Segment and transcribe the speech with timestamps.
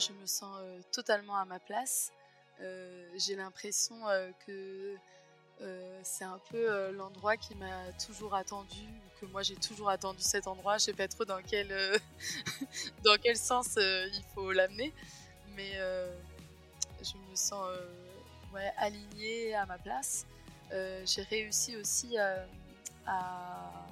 [0.00, 0.58] je me sens
[0.92, 2.12] totalement à ma place.
[3.16, 3.96] J'ai l'impression
[4.46, 4.96] que
[6.02, 8.82] c'est un peu l'endroit qui m'a toujours attendu,
[9.20, 10.78] que moi j'ai toujours attendu cet endroit.
[10.78, 11.68] Je sais pas trop dans quel,
[13.04, 14.92] dans quel sens il faut l'amener,
[15.54, 15.72] mais
[17.02, 17.66] je me sens
[18.54, 20.26] ouais, alignée à ma place.
[20.70, 22.18] j'ai réussi aussi
[23.06, 23.89] à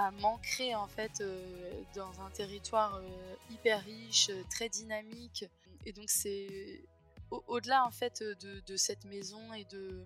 [0.00, 5.44] à m'ancrer en fait euh, dans un territoire euh, hyper riche, euh, très dynamique.
[5.84, 6.82] Et donc c'est
[7.30, 10.04] au-delà en fait de, cette maison et de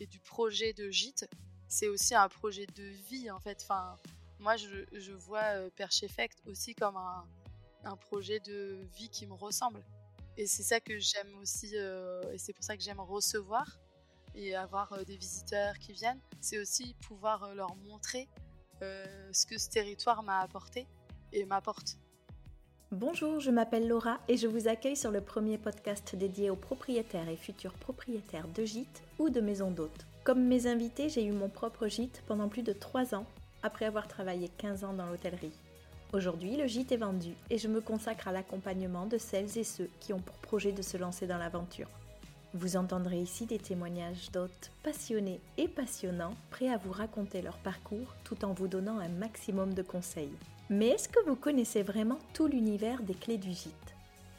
[0.00, 1.28] et du projet de gîte,
[1.66, 3.58] c'est aussi un projet de vie en fait.
[3.62, 3.96] Enfin,
[4.38, 7.24] moi je, je vois Perche Effect aussi comme un,
[7.84, 9.82] un, projet de vie qui me ressemble.
[10.36, 13.80] Et c'est ça que j'aime aussi, et c'est pour ça que j'aime recevoir
[14.36, 16.20] et avoir des visiteurs qui viennent.
[16.40, 18.28] C'est aussi pouvoir leur montrer
[18.82, 20.86] euh, ce que ce territoire m'a apporté
[21.32, 21.98] et m'apporte.
[22.90, 27.28] Bonjour, je m'appelle Laura et je vous accueille sur le premier podcast dédié aux propriétaires
[27.28, 30.06] et futurs propriétaires de gîtes ou de maisons d'hôtes.
[30.24, 33.26] Comme mes invités, j'ai eu mon propre gîte pendant plus de 3 ans
[33.62, 35.52] après avoir travaillé 15 ans dans l'hôtellerie.
[36.14, 39.90] Aujourd'hui, le gîte est vendu et je me consacre à l'accompagnement de celles et ceux
[40.00, 41.88] qui ont pour projet de se lancer dans l'aventure.
[42.54, 48.14] Vous entendrez ici des témoignages d'hôtes passionnés et passionnants, prêts à vous raconter leur parcours
[48.24, 50.32] tout en vous donnant un maximum de conseils.
[50.70, 53.94] Mais est-ce que vous connaissez vraiment tout l'univers des clés du gîte?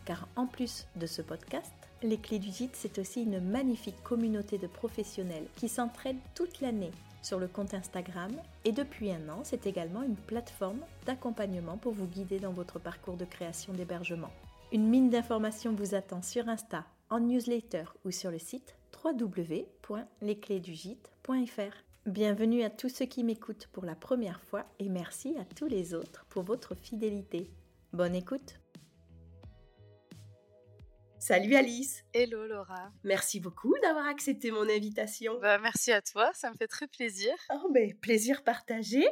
[0.05, 1.71] Car en plus de ce podcast,
[2.01, 6.91] les clés du gîte, c'est aussi une magnifique communauté de professionnels qui s'entraident toute l'année
[7.21, 8.31] sur le compte Instagram
[8.65, 13.17] et depuis un an, c'est également une plateforme d'accompagnement pour vous guider dans votre parcours
[13.17, 14.31] de création d'hébergement.
[14.71, 21.75] Une mine d'informations vous attend sur Insta en newsletter ou sur le site www.lesclésdugite.fr.
[22.05, 25.93] Bienvenue à tous ceux qui m'écoutent pour la première fois et merci à tous les
[25.93, 27.49] autres pour votre fidélité.
[27.93, 28.59] Bonne écoute
[31.19, 32.05] Salut Alice.
[32.13, 32.93] Hello Laura.
[33.03, 35.37] Merci beaucoup d'avoir accepté mon invitation.
[35.41, 37.33] Bah, merci à toi, ça me fait très plaisir.
[37.53, 39.05] Oh, mais plaisir partagé.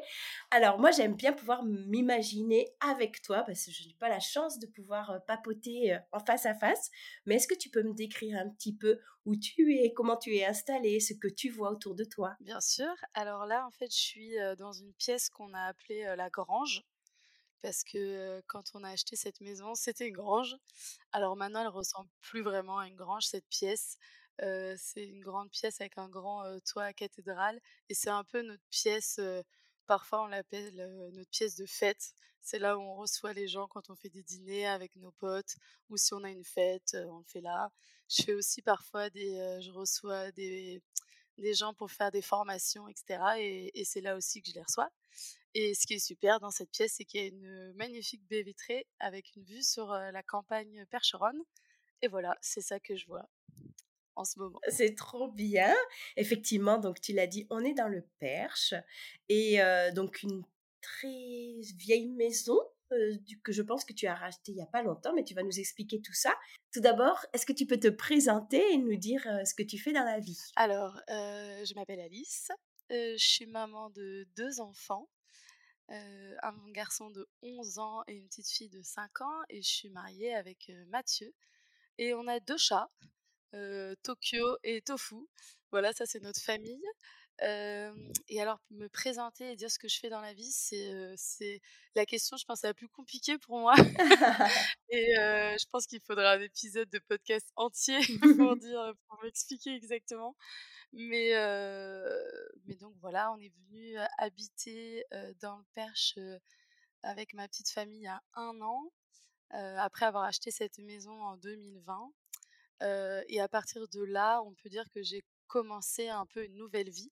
[0.50, 4.58] Alors moi j'aime bien pouvoir m'imaginer avec toi parce que je n'ai pas la chance
[4.58, 6.90] de pouvoir euh, papoter euh, en face à face.
[7.26, 10.34] Mais est-ce que tu peux me décrire un petit peu où tu es, comment tu
[10.34, 12.38] es installée, ce que tu vois autour de toi?
[12.40, 12.96] Bien sûr.
[13.16, 16.84] Alors là en fait je suis euh, dans une pièce qu'on a appelée la grange
[17.68, 20.56] parce que quand on a acheté cette maison, c'était une grange.
[21.12, 23.98] Alors maintenant, elle ressemble plus vraiment à une grange, cette pièce.
[24.40, 28.64] c'est une grande pièce avec un grand toit à cathédrale et c'est un peu notre
[28.70, 29.20] pièce.
[29.86, 30.76] parfois, on l'appelle
[31.12, 32.14] notre pièce de fête.
[32.40, 35.58] C'est là où on reçoit les gens quand on fait des dîners avec nos potes
[35.90, 37.70] ou si on a une fête, on le fait là.
[38.08, 40.82] Je fais aussi parfois des, je reçois des
[41.38, 43.20] des gens pour faire des formations, etc.
[43.40, 44.90] Et, c'est là aussi que je les reçois.
[45.54, 48.44] Et ce qui est super dans cette pièce, c'est qu'il y a une magnifique baie
[48.44, 51.42] vitrée avec une vue sur la campagne Percheronne.
[52.02, 53.28] Et voilà, c'est ça que je vois
[54.16, 54.60] en ce moment.
[54.68, 55.74] C'est trop bien.
[56.16, 58.74] Effectivement, donc tu l'as dit, on est dans le Perche.
[59.30, 59.60] Et
[59.96, 60.44] donc une
[60.82, 62.60] très vieille maison
[62.90, 65.44] que je pense que tu as racheté il n'y a pas longtemps, mais tu vas
[65.44, 66.34] nous expliquer tout ça.
[66.74, 69.94] Tout d'abord, est-ce que tu peux te présenter et nous dire ce que tu fais
[69.94, 70.40] dans la vie?
[70.56, 72.50] Alors, je m'appelle Alice,
[72.90, 75.10] je suis maman de deux enfants
[75.90, 79.90] un garçon de 11 ans et une petite fille de 5 ans et je suis
[79.90, 81.34] mariée avec Mathieu.
[81.98, 82.90] Et on a deux chats,
[84.04, 85.16] Tokyo et Tofu.
[85.72, 86.84] Voilà, ça c'est notre famille.
[87.42, 91.62] Et alors, me présenter et dire ce que je fais dans la vie, c'est
[91.96, 93.76] la question, je pense, la plus compliquée pour moi.
[94.90, 98.00] et je pense qu'il faudra un épisode de podcast entier
[98.38, 100.36] pour dire, pour m'expliquer exactement.
[100.94, 101.34] Mais,
[102.66, 105.06] mais donc voilà, on est venu habiter
[105.42, 106.18] dans le Perche
[107.04, 108.92] avec ma petite famille il y a un an,
[109.52, 112.12] après avoir acheté cette maison en 2020.
[113.28, 116.90] et à partir de là, on peut dire que j'ai commencé un peu une nouvelle
[116.90, 117.12] vie.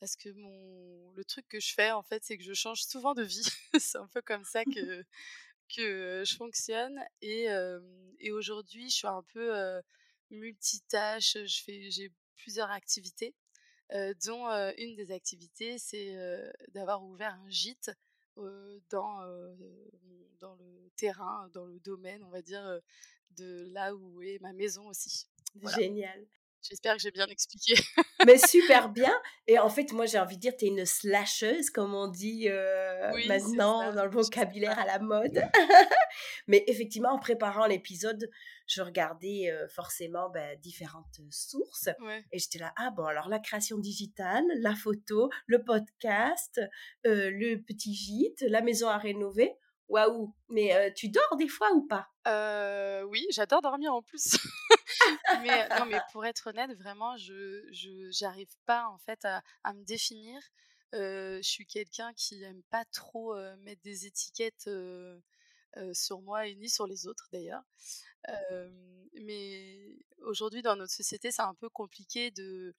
[0.00, 3.14] Parce que mon, le truc que je fais, en fait, c'est que je change souvent
[3.14, 3.48] de vie.
[3.80, 5.04] c'est un peu comme ça que,
[5.74, 7.00] que je fonctionne.
[7.22, 7.46] Et,
[8.20, 9.80] et aujourd'hui, je suis un peu
[10.30, 11.36] multitâche.
[11.44, 13.34] Je fais, j'ai plusieurs activités,
[14.24, 14.46] dont
[14.76, 16.14] une des activités, c'est
[16.68, 17.90] d'avoir ouvert un gîte
[18.36, 19.20] dans,
[20.40, 22.80] dans le terrain, dans le domaine, on va dire,
[23.30, 25.26] de là où est ma maison aussi.
[25.76, 26.26] Génial.
[26.68, 27.74] J'espère que j'ai bien expliqué.
[28.26, 29.12] Mais super bien.
[29.46, 32.48] Et en fait, moi, j'ai envie de dire, tu es une slasheuse, comme on dit
[33.28, 35.42] maintenant dans le vocabulaire à la mode.
[36.46, 38.30] Mais effectivement, en préparant l'épisode,
[38.66, 41.88] je regardais forcément bah, différentes sources.
[42.32, 46.60] Et j'étais là, ah bon, alors la création digitale, la photo, le podcast,
[47.04, 49.54] le petit gîte, la maison à rénover.
[49.88, 52.08] Waouh Mais tu dors des fois ou pas?
[53.04, 54.36] Oui, j'adore dormir en plus.
[55.42, 57.66] mais non, mais pour être honnête, vraiment, je
[58.10, 59.42] j'arrive pas en fait à,
[59.72, 60.40] me définir.
[60.92, 64.70] je suis quelqu'un qui aime pas trop mettre des étiquettes
[65.92, 67.64] sur moi et ni sur les autres d'ailleurs.
[69.14, 72.74] mais aujourd'hui, dans notre société, c'est un peu compliqué de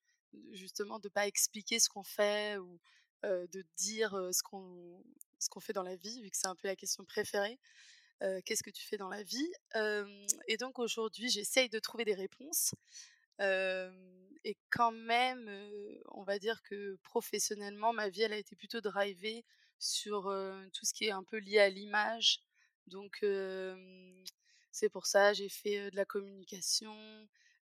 [0.52, 2.80] justement de pas expliquer ce qu'on fait ou
[3.24, 5.04] de dire ce qu'on
[5.46, 7.60] ce qu'on fait dans la vie, vu que c'est un peu la question préférée.
[8.46, 9.52] Qu'est-ce que tu fais dans la vie
[10.48, 12.74] Et donc aujourd'hui, j'essaye de trouver des réponses.
[13.40, 15.50] et quand même,
[16.10, 19.44] on va dire que professionnellement, ma vie, elle a été plutôt drivée
[19.80, 20.24] sur
[20.74, 22.40] tout ce qui est un peu lié à l'image.
[22.88, 23.24] Donc
[24.72, 26.96] c'est pour ça, j'ai fait de la communication,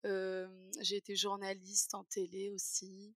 [0.04, 3.16] j'ai été journaliste en télé aussi.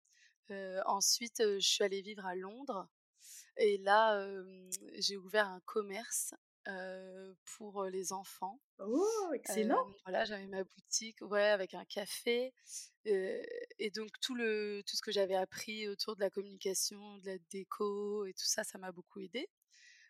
[0.86, 2.88] ensuite, je suis allée vivre à Londres.
[3.56, 4.25] Et là,
[4.99, 6.35] j'ai ouvert un commerce
[7.56, 8.61] pour les enfants.
[8.79, 9.87] Oh, excellent.
[10.05, 12.52] voilà, j'avais ma boutique, ouais, avec un café.
[13.05, 17.38] et donc tout le tout ce que j'avais appris autour de la communication, de la
[17.50, 19.49] déco et tout ça, ça m'a beaucoup aidé.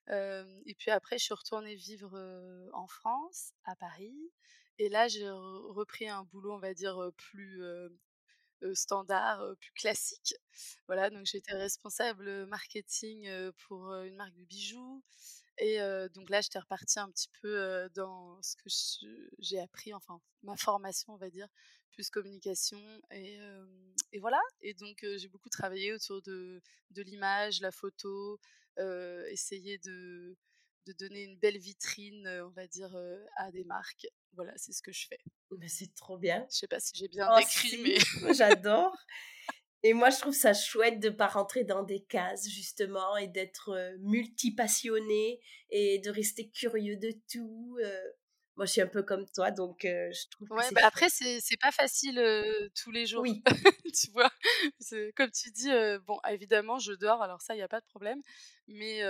[0.09, 2.19] et puis après, je suis retournée vivre
[2.73, 4.33] en France, à Paris.
[4.79, 7.63] Et là, j'ai repris un boulot, on va dire, plus
[8.75, 10.35] standard, plus classique.
[10.87, 13.31] Voilà, donc j'étais responsable marketing
[13.67, 15.03] pour une marque de bijoux.
[15.59, 15.79] Et
[16.15, 18.69] donc là, j'étais repartie un petit peu dans ce que
[19.39, 21.49] j'ai appris, enfin ma formation, on va dire,
[21.91, 22.81] plus communication.
[23.11, 23.39] Et,
[24.13, 24.41] et voilà.
[24.63, 28.39] Et donc j'ai beaucoup travaillé autour de, de l'image, la photo,
[29.29, 30.37] essayer de,
[30.87, 32.97] de donner une belle vitrine, on va dire,
[33.37, 34.07] à des marques.
[34.35, 35.19] Voilà, c'est ce que je fais.
[35.51, 36.47] Bah, c'est trop bien.
[36.51, 37.79] Je sais pas si j'ai bien oh, décrit,
[38.23, 38.97] mais j'adore.
[39.83, 43.97] Et moi, je trouve ça chouette de pas rentrer dans des cases, justement, et d'être
[44.01, 45.41] multipassionné
[45.71, 47.79] et de rester curieux de tout.
[48.61, 51.73] Moi, je suis un peu comme toi, donc je trouve ouais, bah après, c'est pas
[51.73, 52.23] facile
[52.75, 53.23] tous les jours.
[53.23, 53.43] Oui.
[53.95, 54.31] tu vois,
[55.17, 55.71] comme tu dis,
[56.07, 58.21] bon, évidemment, je dors, alors ça, il n'y a pas de problème.
[58.69, 59.01] Mais,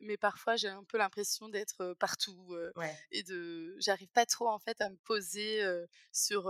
[0.00, 2.56] mais parfois, j'ai un peu l'impression d'être partout.
[3.10, 3.74] Et de.
[3.80, 5.60] J'arrive pas trop, en fait, à me poser
[6.12, 6.48] sur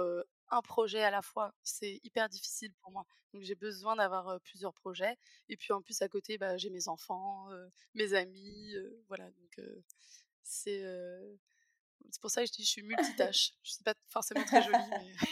[0.50, 1.54] un projet à la fois.
[1.62, 3.06] C'est hyper difficile pour moi.
[3.32, 5.16] Donc j'ai besoin d'avoir plusieurs projets.
[5.48, 7.48] Et puis en plus à côté, bah, j'ai mes enfants,
[7.94, 8.74] mes amis,
[9.08, 9.24] voilà.
[9.30, 9.58] Donc
[10.42, 10.84] c'est
[12.10, 13.52] c'est pour ça que je dis je suis multitâche.
[13.62, 15.26] je sais pas forcément très jolie, mais.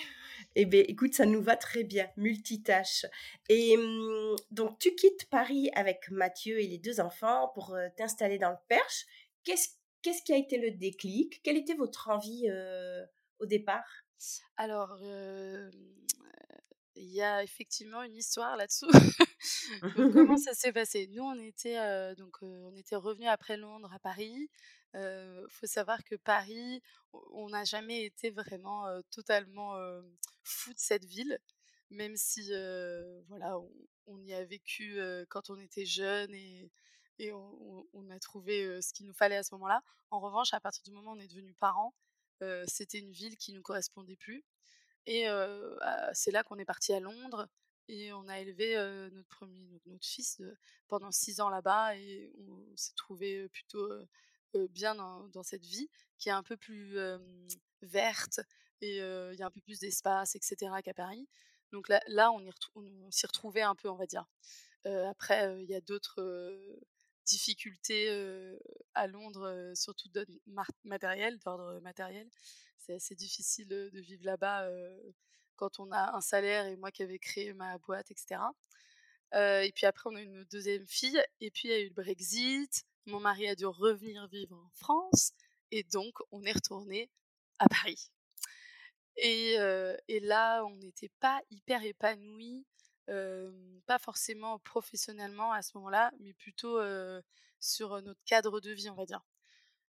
[0.55, 3.07] Eh bien, écoute, ça nous va très bien, multitâche.
[3.49, 8.51] Et mmh, donc, tu quittes Paris avec Mathieu et les deux enfants pour t'installer dans
[8.51, 9.07] le Perche.
[9.45, 9.69] Qu'est-ce,
[10.01, 11.43] qu'est-ce qui a été le déclic?
[11.43, 12.49] Quelle était votre envie
[13.41, 14.05] au départ?
[14.57, 14.99] Alors,
[16.99, 18.91] il y a effectivement une histoire là-dessous.
[19.95, 21.09] comment ça s'est passé?
[21.13, 24.51] Nous, on était donc on était revenus après Londres à Paris.
[24.95, 29.77] Il faut savoir que Paris, on n'a jamais été vraiment totalement
[30.43, 31.39] fou de cette ville,
[31.91, 32.51] même si
[33.29, 33.59] voilà,
[34.07, 36.71] on, y a vécu quand on était jeune et,
[37.19, 39.83] et on, a trouvé ce qu'il nous fallait à ce moment-là.
[40.11, 41.95] En revanche, à partir du moment où on est devenu parents,
[42.67, 44.45] c'était une ville qui nous correspondait plus.
[45.07, 45.27] Et
[46.13, 47.49] c'est là qu'on est parti à Londres
[47.89, 48.77] et on a élevé
[49.13, 50.43] notre premier, notre, fils
[50.89, 53.89] pendant six ans là-bas et on s'est trouvé plutôt
[54.71, 56.99] bien dans, cette vie qui est un peu plus
[57.83, 58.41] verte
[58.81, 60.71] et il y a un peu plus d'espace, etc.
[60.85, 61.27] qu'à Paris.
[61.73, 64.27] Donc là, on, s'y retrouvait un peu, on va dire.
[64.85, 66.57] après, il y a d'autres
[67.25, 68.11] difficultés
[68.95, 70.09] à Londres, surtout
[70.85, 72.29] matériel, d'ordre matériel.
[72.89, 74.67] C'est assez difficile de vivre là-bas
[75.57, 78.41] quand on a un salaire et moi qui avais créé ma boîte, etc.
[79.35, 81.95] et puis après, on a une deuxième fille, et puis il y a eu le
[81.95, 85.33] Brexit, mon mari a dû revenir vivre en France
[85.71, 87.11] et donc on est retourné
[87.59, 88.11] à Paris.
[89.17, 89.59] Et,
[90.23, 92.65] là, on n'était pas hyper épanouis,
[93.07, 96.81] pas forcément professionnellement à ce moment-là, mais plutôt
[97.61, 99.23] sur notre cadre de vie, on va dire.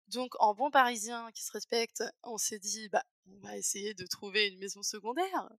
[0.10, 4.06] Donc, en bon parisien qui se respecte, on s'est dit, bah, on va essayer de
[4.06, 5.50] trouver une maison secondaire.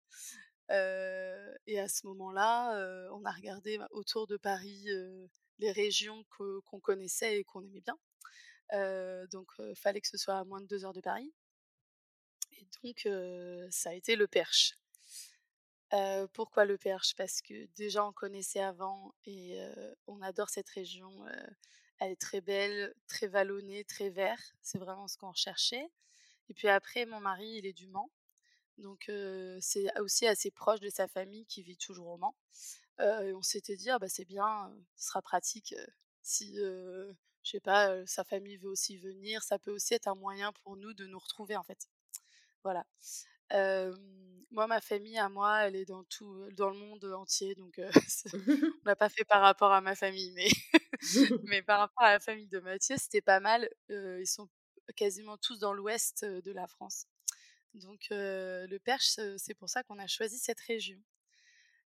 [0.70, 4.86] et à ce moment-là, on a regardé bah, autour de Paris
[5.58, 9.26] les régions qu'on connaissait et qu'on aimait bien.
[9.32, 11.32] donc, il fallait que ce soit à moins de deux heures de Paris.
[12.52, 13.08] Et donc,
[13.72, 14.74] ça a été le Perche.
[16.34, 17.14] pourquoi le Perche?
[17.16, 19.58] Parce que déjà, on connaissait avant et
[20.06, 21.26] on adore cette région.
[21.98, 24.40] Elle est très belle, très vallonnée, très vert.
[24.62, 25.88] C'est vraiment ce qu'on recherchait.
[26.50, 28.10] Et puis après, mon mari, il est du Mans.
[28.78, 29.10] Donc,
[29.60, 32.36] c'est aussi assez proche de sa famille qui vit toujours au Mans.
[33.00, 35.74] et on s'était dit, «Ah bah, c'est bien, ce sera pratique,
[36.22, 40.52] si, je sais pas, sa famille veut aussi venir, ça peut aussi être un moyen
[40.64, 41.88] pour nous de nous retrouver, en fait.
[42.64, 42.84] Voilà.
[44.50, 47.80] moi, ma famille à moi, elle est dans tout, dans le monde entier, donc
[48.34, 50.48] on n'a pas fait par rapport à ma famille, mais
[51.44, 53.68] mais par rapport à la famille de Mathieu, c'était pas mal.
[53.88, 54.48] ils sont
[54.94, 57.06] quasiment tous dans l'ouest de la France.
[57.74, 60.98] Donc le Perche, c'est pour ça qu'on a choisi cette région.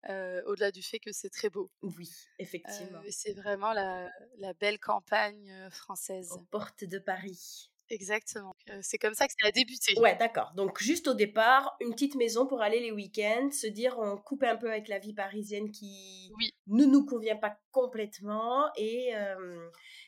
[0.08, 1.72] au-delà du fait que c'est très beau.
[1.82, 2.10] Oui,
[2.40, 3.02] effectivement.
[3.10, 6.32] c'est vraiment la, la, belle campagne française.
[6.32, 7.72] Aux portes de Paris.
[7.90, 8.56] Exactement.
[8.82, 10.00] c'est comme ça que ça a débuté.
[10.00, 10.52] Ouais, d'accord.
[10.56, 14.44] Donc juste au départ, une petite maison pour aller les week-ends, se dire on coupe
[14.44, 16.32] un peu avec la vie parisienne qui
[16.68, 19.14] ne nous convient pas complètement et,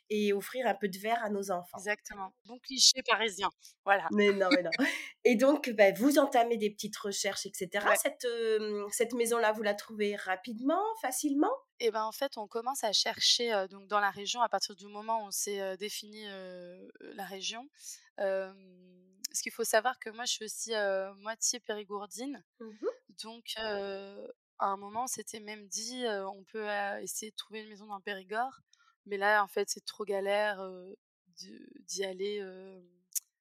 [0.10, 1.78] et offrir un peu de verre à nos enfants.
[1.78, 2.34] Exactement.
[2.46, 3.50] Bon cliché parisien.
[3.86, 4.08] Voilà.
[4.12, 4.72] Mais non, mais non.
[5.24, 7.86] et donc, bah, vous entamez des petites recherches, etc.
[8.02, 8.28] Cette,
[8.92, 11.52] cette maison-là, vous la trouvez rapidement, facilement?
[11.80, 14.88] Et ben en fait, on commence à chercher donc dans la région à partir du
[14.88, 16.26] moment où on s'est défini
[17.16, 17.68] la région.
[18.18, 20.72] ce qu'il faut savoir que moi, je suis aussi
[21.18, 22.44] moitié périgourdine.
[22.60, 22.88] Mmh
[23.24, 26.68] donc, à un moment, c'était même dit, on peut
[27.02, 28.60] essayer de trouver une maison dans le Périgord.
[29.06, 30.62] Mais là, en fait, c'est trop galère
[31.38, 32.44] d'y aller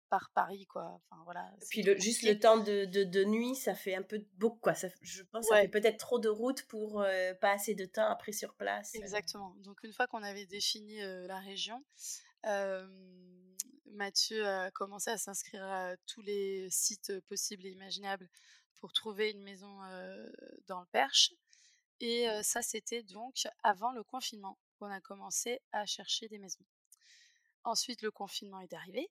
[0.09, 0.85] par Paris, quoi.
[0.85, 1.51] Enfin, voilà.
[1.61, 4.75] Et puis le, juste le temps de, de, nuit, ça fait un peu beaucoup, quoi.
[4.75, 7.05] Ça, je pense que ça fait peut-être trop de route pour
[7.41, 8.95] pas assez de temps après sur place.
[8.95, 9.55] Exactement.
[9.59, 11.85] Donc une fois qu'on avait défini la région,
[13.87, 18.29] Mathieu a commencé à s'inscrire à tous les sites possibles et imaginables
[18.81, 19.79] pour trouver une maison
[20.67, 21.33] dans le Perche.
[22.01, 26.65] Et ça, c'était donc avant le confinement qu'on a commencé à chercher des maisons.
[27.65, 29.11] Ensuite, le confinement est arrivé.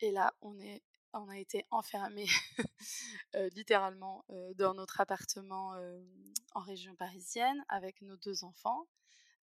[0.00, 2.28] Et là, on, est, on a été enfermés
[3.54, 4.24] littéralement
[4.56, 5.74] dans notre appartement
[6.54, 8.86] en région parisienne avec nos deux enfants.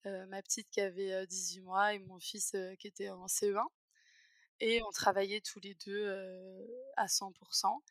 [0.05, 3.65] ma petite qui avait 18 mois et mon fils qui était en CE1.
[4.62, 6.09] Et on travaillait tous les deux
[6.95, 7.81] à 100%.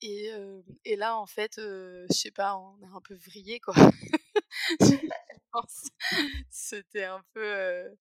[0.00, 0.30] Et,
[0.84, 3.74] et, là, en fait, je sais pas, on a un peu vrillé, quoi.
[6.50, 7.96] C'était un peu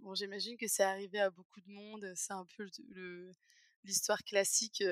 [0.00, 2.12] bon, j'imagine que c'est arrivé à beaucoup de monde.
[2.14, 3.32] C'est un peu le,
[3.84, 4.82] l'histoire classique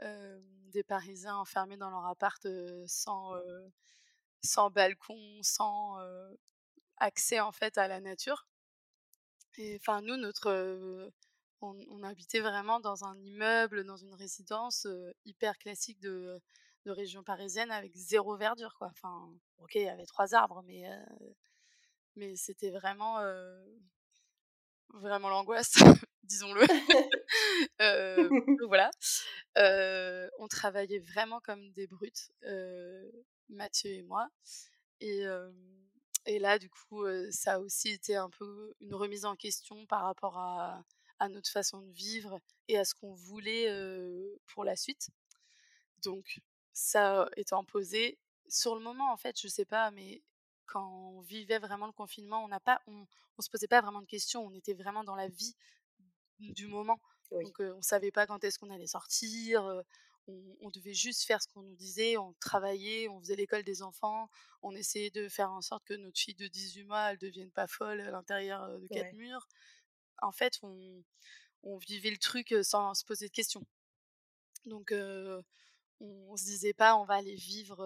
[0.00, 2.46] des Parisiens enfermés dans leur appart
[2.86, 3.34] sans,
[4.42, 5.96] sans balcon, sans
[6.98, 8.46] accès en fait à la nature.
[9.58, 11.10] Et enfin, nous, notre,
[11.62, 14.86] on, habitait vraiment dans un immeuble, dans une résidence
[15.24, 16.40] hyper classique de,
[16.84, 18.88] de région parisienne avec zéro verdure, quoi.
[18.88, 20.84] Enfin, ok, il y avait trois arbres, mais
[22.16, 23.20] mais c'était vraiment
[24.94, 25.74] vraiment l'angoisse,
[26.24, 26.66] disons-le.
[28.68, 28.90] voilà.
[30.38, 32.30] on travaillait vraiment comme des brutes,
[33.48, 34.28] Mathieu et moi.
[35.00, 35.24] Et,
[36.26, 40.02] et là, du coup, ça a aussi été un peu une remise en question par
[40.02, 40.82] rapport à,
[41.18, 43.68] à notre façon de vivre et à ce qu'on voulait
[44.46, 45.08] pour la suite.
[46.02, 46.40] Donc,
[46.72, 48.18] ça étant posé,
[48.48, 50.22] sur le moment, en fait, je sais pas, mais
[50.66, 53.06] quand on vivait vraiment le confinement, on n'a pas, on,
[53.38, 55.56] on, se posait pas vraiment de questions, on était vraiment dans la vie
[56.38, 57.00] du moment.
[57.30, 59.82] Donc on savait pas quand est-ce qu'on allait sortir,
[60.28, 64.28] on, devait juste faire ce qu'on nous disait, on travaillait, on faisait l'école des enfants,
[64.62, 67.66] on essayait de faire en sorte que notre fille de 18 mois, elle devienne pas
[67.66, 69.46] folle à l'intérieur de quatre murs.
[70.22, 71.04] En fait, on,
[71.62, 73.64] on, vivait le truc sans se poser de questions.
[74.64, 74.92] Donc
[76.00, 77.84] on, se disait pas on va aller vivre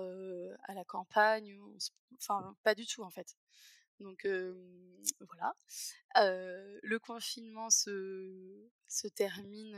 [0.65, 1.57] à la campagne,
[2.15, 3.37] enfin pas du tout en fait.
[4.01, 4.27] Donc
[5.21, 5.55] voilà.
[6.17, 9.75] le confinement se, se termine,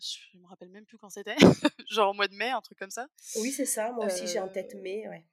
[0.00, 1.36] je me rappelle même plus quand c'était,
[1.90, 3.08] genre au mois de mai, un truc comme ça.
[3.36, 5.24] Oui, c'est ça, moi aussi j'ai en tête mai, ouais.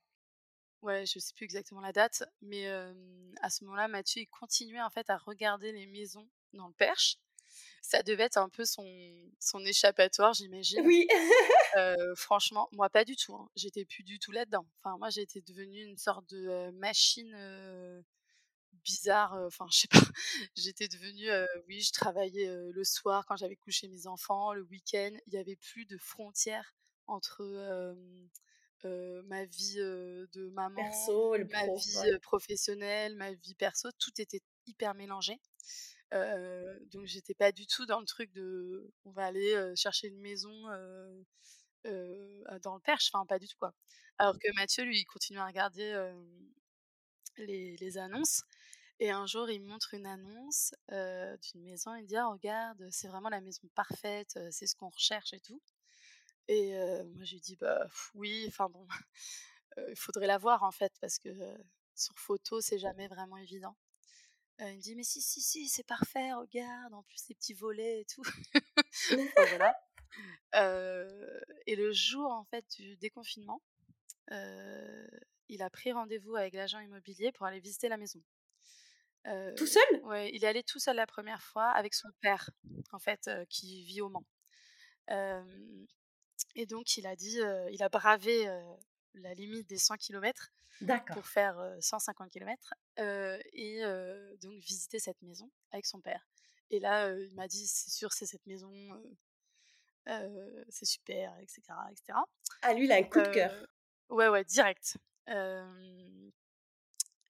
[0.81, 4.89] Ouais, je sais plus exactement la date, mais à ce moment-là, Mathieu il continuait en
[4.89, 7.17] fait à regarder les maisons dans le Perche
[7.87, 8.83] ça devait être un peu son,
[9.39, 10.81] son échappatoire, j'imagine.
[10.85, 11.07] Oui.
[12.15, 13.35] franchement, moi pas du tout.
[13.35, 13.47] Hein.
[13.55, 14.65] J'étais plus du tout là-dedans.
[14.79, 17.31] Enfin, moi j'étais devenue une sorte de machine
[18.83, 19.33] bizarre.
[19.45, 19.99] Enfin, je sais pas.
[20.55, 21.29] J'étais devenue,
[21.67, 25.11] oui, je travaillais le soir quand j'avais couché mes enfants, le week-end.
[25.27, 26.75] Il n'y avait plus de frontières
[27.07, 27.43] entre
[28.83, 33.89] ma vie de maman, perso, le ma vie professionnelle, ma vie perso.
[33.99, 35.39] Tout était hyper mélangé
[36.12, 40.51] donc j'étais pas du tout dans le truc de on va aller chercher une maison
[41.83, 43.74] dans le Perche, enfin pas du tout quoi.
[44.17, 46.12] Alors que Mathieu lui il continue à regarder
[47.38, 48.43] les, les, annonces
[49.00, 53.07] et un jour il montre une annonce d'une maison et il dit ah, regarde c'est
[53.07, 55.62] vraiment la maison parfaite, c'est ce qu'on recherche et tout.
[56.47, 56.74] Et
[57.15, 58.88] moi j'ai dit bah oui enfin bon
[59.89, 61.29] il faudrait la voir en fait parce que
[61.95, 63.75] sur photo c'est jamais vraiment évident.
[64.59, 68.01] Il me dit: «Mais si, si, si, c'est parfait, regarde, en plus les petits volets
[68.01, 68.24] et tout».
[69.59, 69.75] voilà.
[71.65, 73.62] et le jour, en fait, du déconfinement,
[74.31, 78.21] il a pris rendez-vous avec l'agent immobilier pour aller visiter la maison.
[79.57, 79.83] tout seul?
[80.03, 82.50] Ouais, il est allé tout seul la première fois avec son père,
[82.91, 84.25] en fait, qui vit au Mans.
[86.55, 87.39] et donc, il a dit,
[87.71, 88.47] il a bravé
[89.15, 90.51] la limite des 100 km
[91.13, 93.81] pour faire 150 km et
[94.41, 96.27] donc visiter cette maison avec son père.
[96.72, 98.72] Et là, il m'a dit, c'est sûr, c'est cette maison,
[100.69, 102.17] c'est super, etc., etc.
[102.62, 103.53] Ah, lui, il a un coup de cœur.
[104.10, 104.98] Ouais, ouais, direct.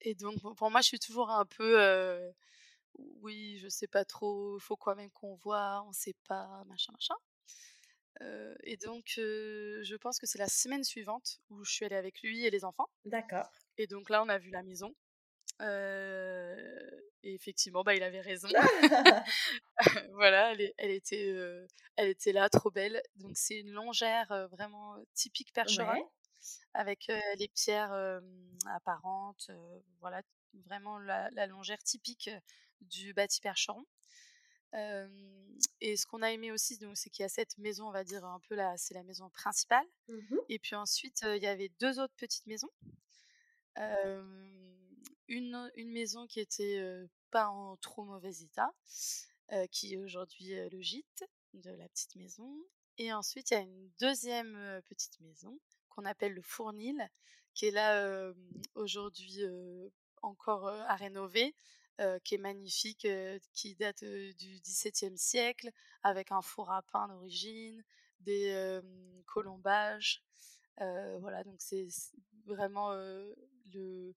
[0.00, 2.32] et donc, pour moi, je suis toujours un peu,
[3.20, 6.92] oui, je sais pas trop, il faut quand même qu'on voit, on sait pas, machin,
[6.92, 7.16] machin
[8.62, 12.44] et donc, je pense que c'est la semaine suivante où je suis allée avec lui
[12.44, 12.88] et les enfants.
[13.04, 13.50] D'accord.
[13.78, 14.94] Et donc là, on a vu la maison.
[15.60, 18.48] et effectivement, bah, il avait raison.
[20.12, 21.34] voilà, elle, elle était,
[21.96, 23.02] elle était là, trop belle.
[23.16, 26.10] Donc c'est une longère vraiment typique percheron,
[26.74, 28.20] avec les pierres
[28.74, 29.50] apparentes.
[30.00, 30.22] voilà,
[30.64, 32.30] vraiment la, la, longère typique
[32.80, 33.84] du bâti percheron
[35.80, 38.24] et ce qu'on a aimé aussi, c'est qu'il y a cette maison, on va dire
[38.24, 39.86] un peu là, c'est la maison principale.
[40.08, 42.70] Mmh et puis ensuite, il y avait deux autres petites maisons.
[45.28, 46.82] une, une maison qui était
[47.30, 48.72] pas en trop mauvais état,
[49.70, 52.52] qui est aujourd'hui le gîte de la petite maison.
[52.98, 57.10] Et ensuite, il y a une deuxième petite maison qu'on appelle le Fournil,
[57.54, 58.32] qui est là
[58.74, 59.42] aujourd'hui
[60.22, 61.54] encore à rénover,
[62.24, 63.06] qui est magnifique,
[63.52, 65.70] qui date du XVIIe siècle,
[66.02, 67.82] avec un four à pain d'origine,
[68.20, 68.80] des
[69.26, 70.22] colombages.
[70.78, 71.88] voilà, donc c'est
[72.44, 74.14] vraiment le,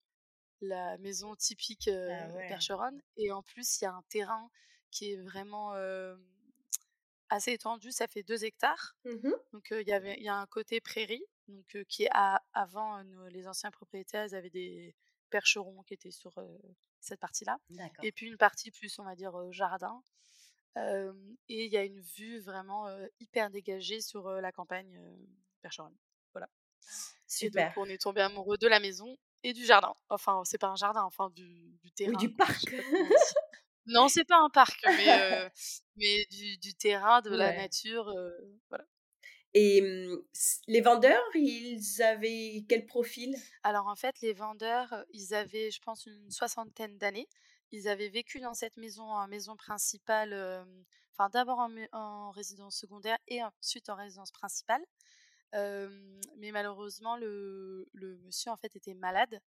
[0.60, 3.00] la maison typique ah percheronne.
[3.16, 4.50] Et en plus, il y a un terrain
[4.90, 5.74] qui est vraiment
[7.30, 8.94] assez étendu, ça fait 2 hectares.
[9.04, 12.42] Mmh donc il y avait il y a un côté prairie, donc qui est à,
[12.52, 14.94] avant les anciens propriétaires, ils avaient des
[15.30, 16.34] percherons qui étaient sur
[17.00, 17.58] cette partie-là.
[18.02, 20.02] Et puis une partie plus, on va dire, jardin.
[20.76, 22.86] et il y a une vue vraiment
[23.18, 25.00] hyper dégagée sur la campagne
[25.62, 25.96] percheronne.
[26.32, 26.48] Voilà.
[27.26, 27.62] Super.
[27.62, 29.94] Et donc, on est tombé amoureux de la maison et du jardin.
[30.08, 32.12] Enfin, c'est pas un jardin, enfin du, du terrain.
[32.12, 32.74] Ou du parc.
[33.86, 35.50] non, c'est pas un parc, mais,
[35.96, 38.12] mais du, du, terrain, de la nature.
[38.68, 38.84] voilà.
[39.54, 39.82] Et
[40.68, 43.34] les vendeurs, ils avaient quel profil?
[43.64, 47.28] Alors en fait, les vendeurs, ils avaient, je pense, une soixantaine d'années.
[47.72, 50.32] Ils avaient vécu dans cette maison, en maison principale,
[51.12, 54.84] enfin d'abord en, résidence secondaire et ensuite en résidence principale.
[55.52, 57.88] mais malheureusement, le,
[58.24, 59.40] monsieur en fait était malade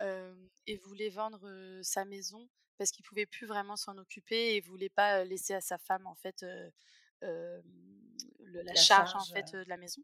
[0.00, 5.24] et voulait vendre sa maison parce qu'il pouvait plus vraiment s'en occuper et voulait pas
[5.24, 6.44] laisser à sa femme en fait
[7.22, 10.02] la, charge, en fait de la maison.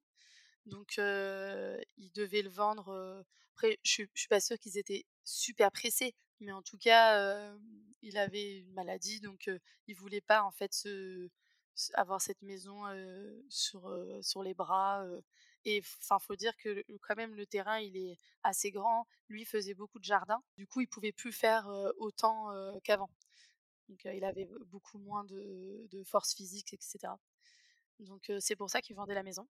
[0.66, 3.24] Donc ils devaient le vendre.
[3.54, 7.52] après, je, je suis pas sûre qu'ils étaient super pressés, mais en tout cas,
[8.02, 9.50] il avait une maladie, donc
[9.86, 11.28] il voulait pas en fait se,
[11.94, 12.82] avoir cette maison
[13.48, 13.90] sur
[14.22, 15.04] sur les bras.
[15.64, 19.06] et enfin, faut dire que quand même le terrain il est assez grand.
[19.28, 22.50] Lui faisait beaucoup de jardin, du coup il pouvait plus faire autant
[22.84, 23.10] qu'avant.
[23.92, 27.12] Donc il avait beaucoup moins de, force physique, etc.
[27.98, 29.46] Donc c'est pour ça qu'il vendait la maison.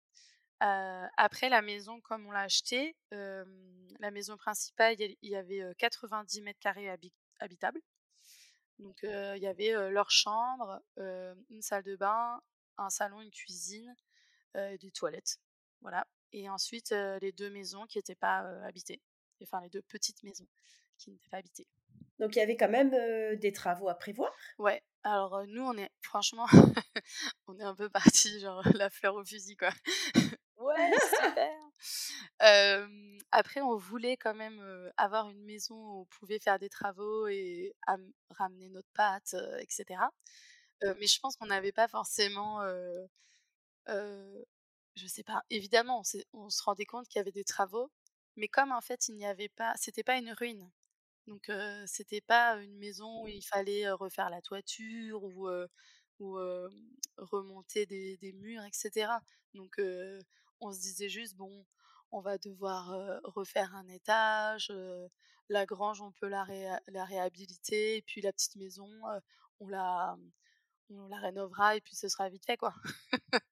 [0.62, 6.60] après la maison, comme on l'a achetée, la maison principale, il y avait 90 mètres
[6.62, 6.90] carrés
[7.42, 7.82] habitables.
[8.78, 12.42] Donc il y avait leur chambre, une salle de bain,
[12.78, 13.94] un salon, une cuisine,
[14.56, 15.42] des toilettes.
[15.82, 16.08] Voilà.
[16.32, 19.02] Et ensuite les deux maisons qui n'étaient pas habitées.
[19.42, 20.48] Enfin les deux petites maisons
[21.00, 21.68] qui n'étaient pas habitées.
[22.20, 22.92] Donc il y avait quand même
[23.38, 24.32] des travaux à prévoir?
[24.58, 24.84] Ouais.
[25.04, 26.46] Alors nous on est franchement
[27.48, 29.70] on est un peu parti genre la fleur au fusil quoi.
[30.58, 30.92] ouais
[31.24, 31.50] super.
[33.32, 34.62] après on voulait quand même
[34.98, 37.74] avoir une maison où on pouvait faire des travaux et
[38.32, 40.02] ramener notre pâte etc.
[40.82, 42.60] mais je pense qu'on n'avait pas forcément
[43.88, 47.90] je sais pas évidemment on, on se rendait compte qu'il y avait des travaux
[48.36, 50.70] mais comme en fait il n'y avait pas c'était pas une ruine
[51.30, 51.52] donc
[51.86, 55.48] c'était pas une maison où il fallait refaire la toiture ou,
[56.20, 56.38] ou
[57.18, 59.12] remonter des, des, murs, etc.
[59.54, 59.80] Donc
[60.60, 61.66] on se disait juste bon,
[62.12, 64.74] on va devoir refaire un étage,
[65.50, 66.48] la grange on peut la,
[66.88, 68.90] la, réhabiliter et puis la petite maison
[69.60, 70.18] on la
[70.90, 72.74] on la rénovera et puis ce sera vite fait quoi.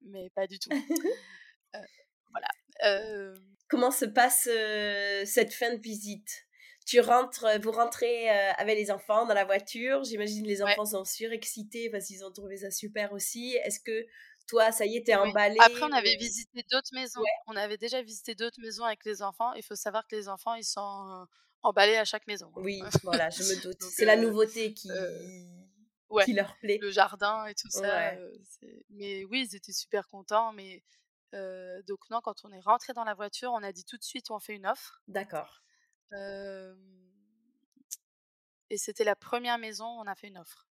[0.00, 0.70] Mais pas du tout.
[2.30, 3.34] voilà.
[3.68, 4.44] Comment se passe
[5.30, 6.47] cette fin de visite?
[6.88, 10.04] Tu rentres, vous rentrez avec les enfants dans la voiture.
[10.04, 13.56] J'imagine les enfants sont surexcités parce qu'ils ont trouvé ça super aussi.
[13.62, 14.06] Est-ce que
[14.46, 15.58] toi, ça y est, t'es emballé?
[15.60, 17.20] Après, on avait visité d'autres maisons.
[17.46, 19.52] On avait déjà visité d'autres maisons avec les enfants.
[19.52, 21.26] Il faut savoir que les enfants, ils sont
[21.60, 22.50] emballés à chaque maison.
[22.56, 22.62] Hein.
[22.62, 23.82] Oui, voilà, je me doute.
[23.82, 24.88] C'est la nouveauté qui,
[26.24, 26.78] qui leur plaît.
[26.80, 28.14] Le jardin et tout ça.
[28.88, 30.54] mais oui, ils étaient super contents.
[30.54, 30.82] Mais
[31.34, 34.30] donc non, quand on est rentré dans la voiture, on a dit tout de suite,
[34.30, 35.02] on fait une offre.
[35.06, 35.62] D'accord.
[38.70, 40.66] Et c'était la première maison, on a fait une offre.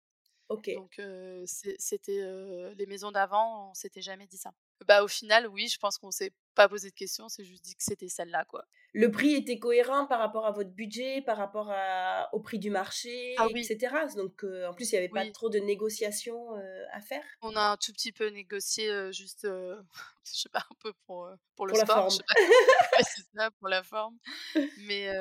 [0.76, 1.02] Donc
[1.46, 4.54] c'était les maisons d'avant, on s'était jamais dit ça.
[4.86, 7.76] Bah au final, oui, je pense qu'on s'est pas posé de questions, c'est juste dit
[7.76, 8.66] que c'était celle-là, quoi.
[8.94, 12.70] Le prix était cohérent par rapport à votre budget, par rapport à, au prix du
[12.70, 13.96] marché, ah etc.
[14.16, 16.54] Donc en plus, il n'y avait pas trop de négociations
[16.92, 17.24] à faire.
[17.42, 19.44] On a un tout petit peu négocié, juste,
[20.26, 21.96] je sais pas, un peu pour, pour le pour sport.
[21.96, 22.22] La forme.
[23.02, 24.18] c'est ça, pour la forme.
[24.88, 25.14] Mais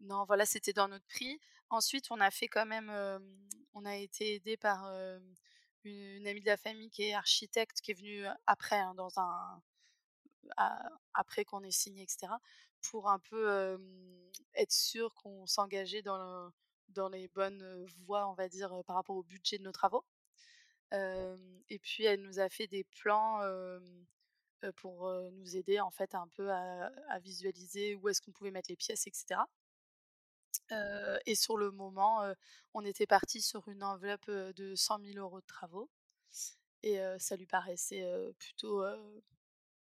[0.00, 1.40] non, voilà, c'était dans notre prix.
[1.70, 2.90] Ensuite, on a fait quand même,
[3.74, 4.92] on a été aidé par
[5.84, 9.62] une, amie de la famille qui est architecte, qui est venue après, hein, dans un,
[11.14, 12.32] après qu'on ait signé, etc.,
[12.82, 13.78] pour un peu
[14.54, 16.50] être sûr qu'on s'engageait dans,
[17.12, 20.04] les bonnes voies, on va dire, par rapport au budget de nos travaux.
[20.92, 23.40] et puis, elle nous a fait des plans
[24.76, 28.76] pour nous aider, en fait, un peu à visualiser où est-ce qu'on pouvait mettre les
[28.76, 29.40] pièces, etc
[31.26, 32.22] et sur le moment,
[32.74, 35.90] on était parti sur une enveloppe de 100 000 euros de travaux.
[36.82, 38.04] Et ça lui paraissait
[38.38, 38.84] plutôt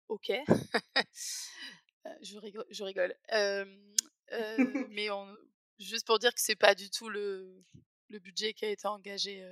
[0.09, 0.33] OK.
[2.23, 2.67] je, rigole.
[2.71, 3.15] Je rigole.
[4.91, 5.37] mais on,
[5.79, 7.65] juste pour dire que c'est pas du tout le,
[8.09, 9.45] le budget qui a été engagé.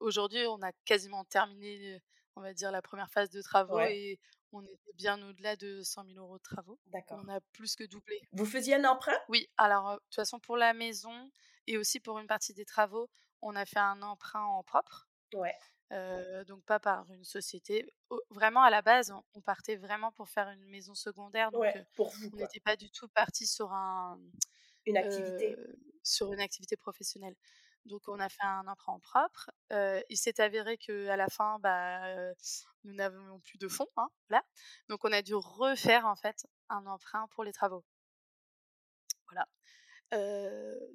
[0.00, 2.02] Aujourd'hui, on a quasiment terminé,
[2.36, 4.18] on va dire, la première phase de travaux et
[4.54, 6.78] on était bien au-delà de 100 000 euros de travaux.
[6.86, 7.20] D'accord.
[7.24, 8.20] On a plus que doublé.
[8.32, 9.18] Vous faisiez un emprunt?
[9.28, 11.30] Oui, alors de toute façon pour la maison
[11.66, 13.08] et aussi pour une partie des travaux,
[13.42, 15.08] on a fait un emprunt en propre.
[15.34, 15.56] Ouais.
[16.46, 17.92] donc pas par une société.
[18.30, 21.50] Vraiment à la base, on, partait vraiment pour faire une maison secondaire.
[21.50, 24.18] Donc pour vous, on n'était pas du tout parti sur un
[24.86, 25.56] une activité
[26.04, 27.34] sur une activité professionnelle.
[27.84, 29.50] Donc on a fait un emprunt propre.
[29.70, 32.32] il s'est avéré qu'à la fin, bah,
[32.84, 33.88] nous n'avions plus de fonds.
[33.96, 34.08] Hein,
[34.88, 37.84] Donc on a dû refaire en fait un emprunt pour les travaux.
[39.26, 39.46] Voilà.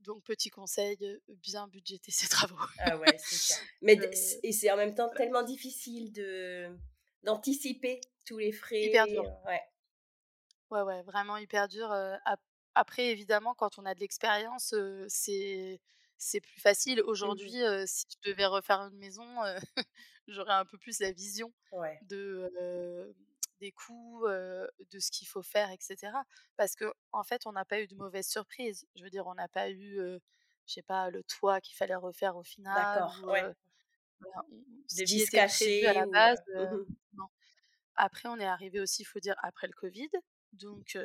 [0.04, 0.98] donc petit conseil,
[1.28, 2.58] bien budgéter ses travaux.
[2.80, 3.62] Ah ouais, c'est ça.
[3.82, 3.98] Mais
[4.44, 6.76] et c'est en même temps tellement difficile de
[7.24, 8.82] d'anticiper tous les frais.
[8.82, 9.24] Hyper dur.
[9.46, 9.62] ouais.
[10.72, 11.92] Ouais ouais, vraiment hyper dur.
[12.76, 14.74] après évidemment quand on a de l'expérience,
[15.08, 15.82] c'est
[16.20, 17.00] c'est plus facile.
[17.00, 19.26] Mmh Aujourd'hui, si je devais refaire une maison,
[20.28, 21.52] j'aurais un peu plus la vision
[22.04, 23.16] de,
[23.60, 26.12] des coûts, de ce qu'il faut faire, etc.
[26.58, 28.86] Parce qu'en en fait, on n'a pas eu de mauvaise surprise.
[28.96, 29.96] Je veux dire, on n'a pas eu,
[30.68, 32.76] je sais pas, le toit qu'il fallait refaire au final.
[32.76, 33.54] D'accord, ouais.
[34.98, 36.40] Des vis cachées à la base.
[36.54, 37.28] Mmh non.
[37.96, 40.10] Après, on est arrivé aussi, il faut dire, après le Covid.
[40.54, 40.98] Donc,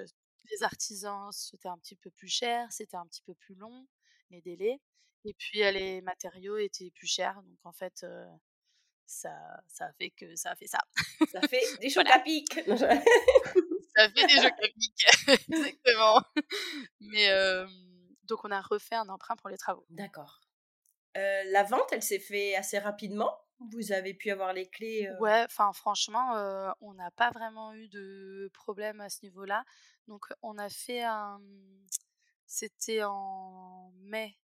[0.50, 3.86] les artisans, c'était un petit peu plus cher, c'était un petit peu plus long,
[4.30, 4.80] les délais.
[5.24, 8.04] Et puis les matériaux étaient plus chers, donc en fait
[9.06, 9.30] ça,
[9.68, 10.78] ça a fait que ça fait ça.
[11.30, 12.52] Ça fait des chocs à pic.
[12.54, 15.06] ça fait des chocs à pic,
[15.48, 16.20] exactement.
[17.00, 17.28] Mais
[18.24, 19.86] donc on a refait un emprunt pour les travaux.
[19.90, 20.40] D'accord.
[21.14, 23.38] la vente, elle s'est fait assez rapidement?
[23.72, 25.08] Vous avez pu avoir les clés.
[25.20, 29.64] Ouais, enfin franchement, on n'a pas vraiment eu de problème à ce niveau-là.
[30.08, 31.40] Donc on a fait un,
[32.46, 34.36] c'était en mai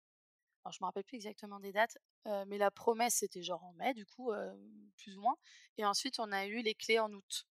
[0.70, 1.98] alors, je me rappelle plus exactement des dates,
[2.46, 4.32] mais la promesse, c'était genre en mai, du coup,
[4.96, 5.36] plus ou moins.
[5.78, 7.46] Et ensuite, on a eu les clés en août,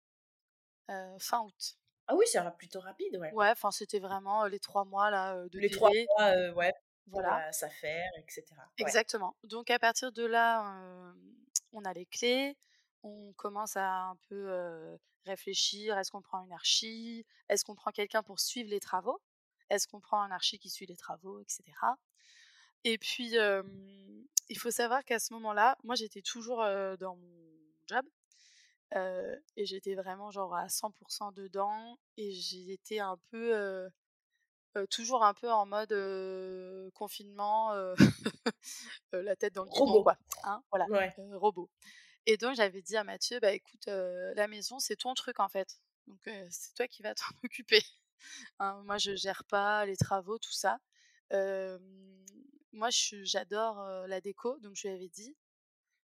[1.19, 1.75] fin août.
[2.07, 3.31] Ah oui, c'est plutôt rapide, ouais.
[3.33, 6.73] Ouais, enfin, c'était vraiment les trois mois là, de Les trois mois, ouais,
[7.07, 7.51] voilà.
[7.51, 8.45] ça faire, etc.
[8.77, 9.35] Exactement.
[9.43, 11.13] Donc, à partir de là,
[11.73, 12.57] on a les clés,
[13.03, 18.23] on commence à un peu réfléchir est-ce qu'on prend une archi Est-ce qu'on prend quelqu'un
[18.23, 19.21] pour suivre les travaux
[19.69, 21.63] Est-ce qu'on prend un archi qui suit les travaux, etc.
[22.83, 23.35] Et puis,
[24.49, 26.57] il faut savoir qu'à ce moment-là, moi, j'étais toujours
[26.99, 27.49] dans mon
[27.87, 28.05] job.
[29.55, 31.97] et j'étais vraiment genre à 100% dedans.
[32.17, 33.89] Et j'étais un peu...
[34.89, 35.93] toujours un peu en mode
[36.93, 37.73] confinement,
[39.11, 40.17] la tête dans le robot, quoi.
[40.43, 40.85] Hein, voilà,
[41.33, 41.69] robot.
[42.25, 45.79] Et donc j'avais dit à Mathieu, bah écoute, la maison c'est ton truc en fait,
[46.05, 47.81] donc c'est toi qui vas t'en occuper.
[48.59, 50.79] Hein, moi je gère pas les travaux, tout ça
[52.71, 55.35] moi, j'adore la déco, donc je lui avais dit,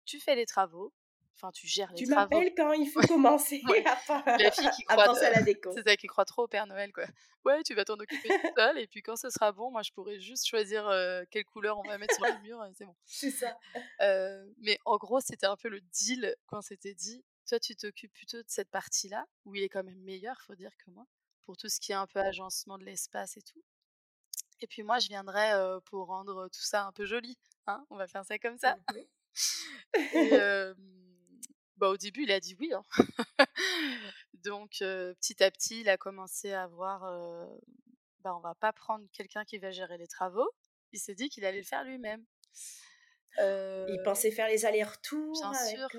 [0.04, 0.92] tu fais les travaux,
[1.36, 2.30] Enfin, tu gères les tu travaux.
[2.30, 3.62] Tu m'appelles quand il faut commencer
[4.08, 5.70] à, la fille qui croit penser à la déco.
[5.74, 7.04] C'est ça qui croit trop au Père Noël, quoi.
[7.44, 9.92] Ouais, tu vas t'en occuper toute seule, et puis quand ce sera bon, moi, je
[9.92, 10.90] pourrais juste choisir
[11.30, 12.96] quelle couleur on va mettre sur le mur, et c'est bon.
[13.04, 13.56] C'est ça.
[14.58, 17.24] mais en gros, c'était un peu le deal quand c'était dit.
[17.48, 20.72] Toi, tu t'occupes plutôt de cette partie-là, où il est quand même meilleur, faut dire
[20.84, 21.04] que moi,
[21.44, 23.62] pour tout ce qui est un peu agencement de l'espace et tout.
[24.60, 25.50] Et puis moi, je viendrai
[25.86, 27.38] pour rendre tout ça un peu joli.
[27.66, 28.76] Hein on va faire ça comme ça.
[30.14, 30.30] et,
[31.76, 32.72] bah, au début, il a dit oui.
[32.72, 32.82] Hein.
[34.44, 37.02] Donc, petit à petit, il a commencé à voir,
[38.20, 40.50] bah, on va pas prendre quelqu'un qui va gérer les travaux.
[40.92, 42.24] Il s'est dit qu'il allait le faire lui-même.
[43.38, 45.94] il pensait faire les allers-retours avec,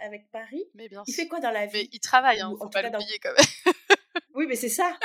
[0.00, 0.64] avec, Paris.
[0.74, 1.72] Mais bien il fait quoi dans la vie?
[1.74, 3.74] Mais il travaille, hein, faut pas l'oublier quand même.
[4.34, 4.96] Oui, mais c'est ça.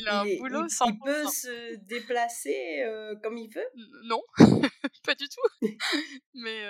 [0.00, 0.86] Il a un boulot sans.
[0.86, 2.84] Il peut se déplacer
[3.22, 3.66] comme il veut?
[4.04, 4.22] Non,
[5.04, 5.40] pas du tout.
[6.34, 6.64] mais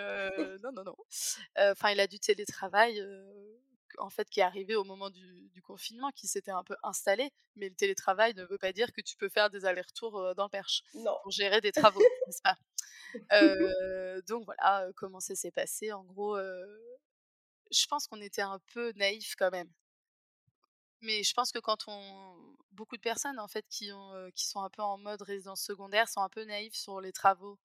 [0.63, 0.97] non, non, non.
[1.57, 3.03] Enfin, il a du télétravail.
[3.99, 7.69] en fait, qui est arrivé au moment du, confinement, qui s'était un peu installé, mais
[7.69, 10.83] le télétravail ne veut pas dire que tu peux faire des allers-retours dans le Perche
[10.93, 12.57] pour gérer des travaux, n'est-ce pas?
[14.27, 15.93] Donc voilà, comment ça s'est passé?
[15.93, 19.71] En gros, je pense qu'on était un peu naïf quand même
[21.03, 22.50] mais je pense que quand on.
[22.81, 26.09] Beaucoup de personnes, en fait, qui, ont, qui sont un peu en mode résidence secondaire,
[26.09, 27.59] sont un peu naïfs sur les travaux.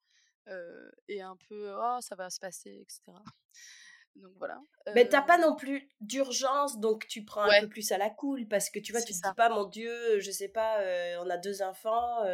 [1.08, 3.18] et un peu, oh, ça va se passer, etc.
[4.18, 4.60] Donc voilà.
[4.94, 8.46] Mais t'as pas non plus d'urgence, donc tu prends un peu plus à la cool,
[8.46, 10.82] parce que tu vois, tu te dis pas, mon Dieu, je sais pas,
[11.22, 12.26] on a deux enfants,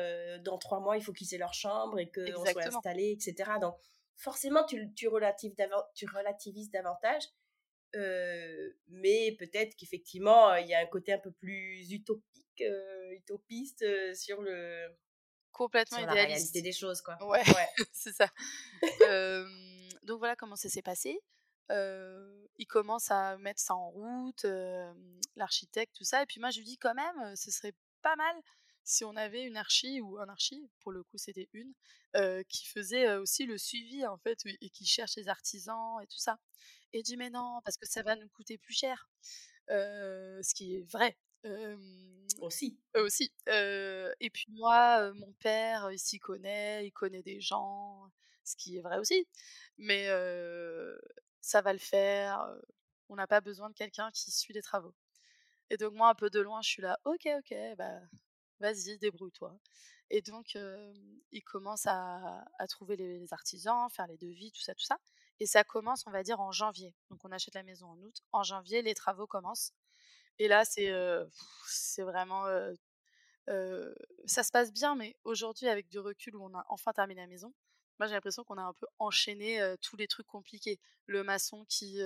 [0.43, 3.51] dans trois mois, il faut qu'ils aient leur chambre et qu'on soit installé, etc.
[3.61, 3.75] Donc
[4.15, 5.55] forcément, tu, tu, relativises,
[5.93, 7.23] tu relativises davantage
[7.93, 12.63] mais peut-être qu'effectivement, il y a un côté un peu plus utopique,
[13.11, 14.87] utopiste sur le
[15.51, 16.29] complètement sur idéaliste.
[16.29, 17.17] la réalité des choses, quoi.
[17.27, 17.43] Ouais,
[17.91, 18.29] c'est ça.
[20.03, 21.19] donc voilà comment ça s'est passé.
[21.69, 24.45] il commence à mettre ça en route,
[25.35, 26.23] l'architecte, tout ça.
[26.23, 28.35] Et puis moi, je lui dis quand même, ce serait pas mal
[28.83, 31.73] si on avait une archi ou un archi, pour le coup c'était une,
[32.47, 36.39] qui faisait aussi le suivi en fait et qui cherche les artisans et tout ça.
[36.93, 39.09] Et dit mais non parce que ça va nous coûter plus cher,
[39.69, 41.17] ce qui est vrai.
[42.39, 42.79] aussi.
[42.95, 43.31] aussi.
[43.47, 48.09] et puis moi, mon père, il s'y connaît, il connaît des gens,
[48.43, 49.27] ce qui est vrai aussi.
[49.77, 50.07] Mais
[51.41, 52.47] ça va le faire.
[53.09, 54.93] On n'a pas besoin de quelqu'un qui suit les travaux.
[55.69, 58.01] Et donc moi, un peu de loin, je suis là, ok, ok, bah
[58.59, 59.57] vas-y, débrouille-toi.
[60.09, 60.57] Et donc,
[61.31, 64.97] il commence à, trouver les, artisans, faire les devis, tout ça, tout ça.
[65.41, 66.93] Et ça commence, on va dire, en janvier.
[67.09, 68.21] Donc, on achète la maison en août.
[68.31, 69.73] En janvier, les travaux commencent.
[70.37, 70.91] Et là, c'est
[72.03, 72.45] vraiment.
[74.27, 77.27] ça se passe bien, mais aujourd'hui, avec du recul, où on a enfin terminé la
[77.27, 77.51] maison,
[77.97, 80.79] moi, j'ai l'impression qu'on a un peu enchaîné tous les trucs compliqués.
[81.07, 81.99] Le maçon qui,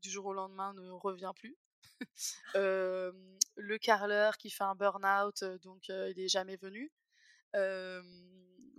[0.00, 1.58] du jour au lendemain, ne revient plus.
[2.54, 6.92] le carreleur qui fait un burn-out, donc il n'est jamais venu.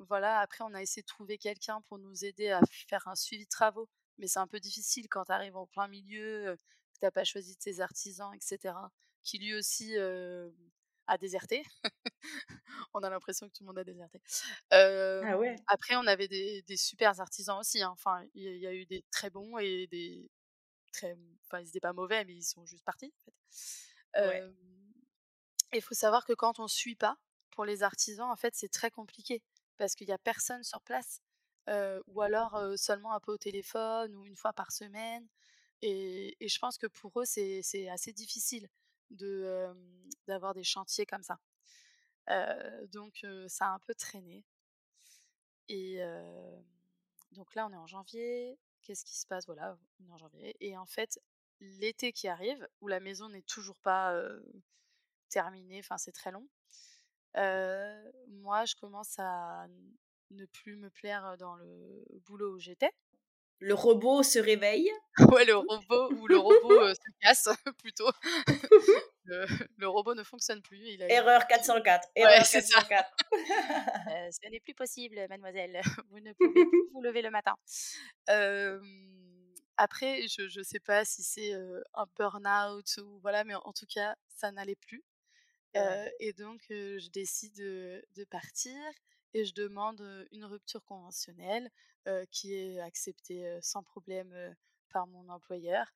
[0.07, 3.45] Voilà, après, on a essayé de trouver quelqu'un pour nous aider à faire un suivi
[3.45, 6.55] de travaux, mais c'est un peu difficile quand tu arrives en plein milieu,
[6.93, 8.75] que tu n'as pas choisi de tes artisans, etc.,
[9.23, 9.95] qui lui aussi
[11.07, 11.63] a déserté.
[12.93, 14.21] on a l'impression que tout le monde a déserté.
[14.71, 15.55] ah ouais.
[15.67, 17.81] Après, on avait des, des super artisans aussi.
[17.81, 17.89] Hein.
[17.91, 20.29] Enfin, il y, a eu des très bons et des,
[20.91, 23.13] très, enfin ils n'étaient pas mauvais, mais ils sont juste partis.
[24.15, 24.43] En fait.
[25.73, 27.17] Il faut savoir que quand on suit pas,
[27.51, 29.41] pour les artisans, en fait, c'est très compliqué
[29.77, 31.21] parce qu'il n'y a personne sur place,
[32.07, 35.27] ou alors seulement un peu au téléphone ou une fois par semaine.
[35.81, 38.67] Et, je pense que pour eux, c'est assez difficile
[40.27, 41.39] d'avoir des chantiers comme ça.
[42.91, 44.43] donc ça a un peu traîné.
[45.69, 46.01] Et
[47.31, 49.45] donc là, on est en janvier qu'est-ce qui se passe?
[49.45, 50.55] Voilà, on est en janvier.
[50.59, 51.19] Et en fait,
[51.59, 54.19] l'été qui arrive, où la maison n'est toujours pas
[55.29, 56.47] terminée, enfin c'est très long,
[57.35, 59.67] moi je commence à
[60.31, 62.91] ne plus me plaire dans le boulot où j'étais.
[63.59, 64.89] Le robot se réveille.
[65.31, 68.09] ouais, le robot ou le robot se casse plutôt.
[69.25, 70.79] le, robot ne fonctionne plus.
[70.79, 72.09] Il Erreur 404.
[72.15, 73.09] Erreur 404.
[73.33, 75.79] euh, ce n'est plus possible, mademoiselle.
[76.09, 77.55] Vous ne pouvez plus vous lever le matin.
[79.77, 84.15] après, je ne sais pas si c'est un burn-out ou voilà, mais en, tout cas,
[84.27, 85.03] ça n'allait plus.
[86.19, 88.75] Et donc, je décide de, de, partir
[89.33, 91.69] et je demande une rupture conventionnelle
[92.31, 94.55] qui est acceptée sans problème
[94.91, 95.93] par mon employeur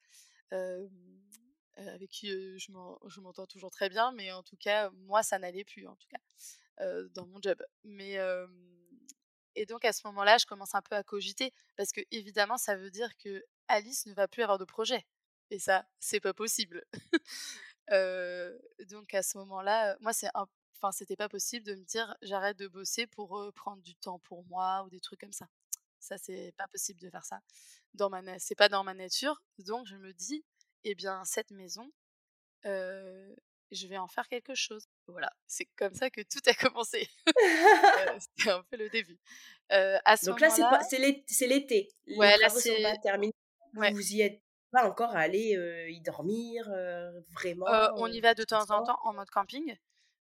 [1.78, 5.88] avec qui je m'entends toujours très bien, mais en tout cas, moi, ça n'allait plus,
[5.88, 7.62] en tout cas, dans mon job.
[7.84, 8.18] Mais,
[9.56, 12.76] et donc, à ce moment-là, je commence un peu à cogiter, parce que, évidemment, ça
[12.76, 15.06] veut dire que Alice ne va plus avoir de projet.
[15.52, 16.84] Et ça, c'est pas possible.
[17.90, 22.68] donc à ce moment-là, moi, c'est enfin, c'était pas possible de me dire j'arrête de
[22.68, 25.48] bosser pour prendre du temps pour moi ou des trucs comme ça.
[26.00, 27.40] Ça, c'est pas possible de faire ça.
[27.94, 29.42] Dans ma, c'est pas dans ma nature.
[29.60, 30.44] Donc je me dis,
[30.84, 31.92] eh bien, cette maison,
[32.64, 34.88] je vais en faire quelque chose.
[35.08, 37.10] Voilà, c'est comme ça que tout a commencé.
[38.20, 39.20] C'était un peu le début.
[39.70, 41.90] à ce Donc là, c'est l'été.
[42.18, 43.34] Ouais, là, c'est terminé.
[43.74, 44.42] Vous y êtes
[44.76, 45.58] pas encore allé
[45.90, 46.70] y dormir
[47.34, 49.76] vraiment On y va de temps en temps en mode camping.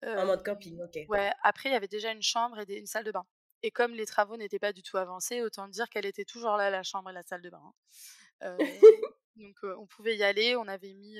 [0.05, 0.99] en mode camping, ok.
[1.09, 3.27] Ouais, après, il y avait déjà une chambre et une salle de bain.
[3.63, 6.71] Et comme les travaux n'étaient pas du tout avancés, autant dire qu'elle était toujours là,
[6.71, 7.63] la chambre et la salle de bain.
[8.43, 8.57] Hein.
[9.37, 10.55] donc, on pouvait y aller.
[10.57, 11.19] On avait mis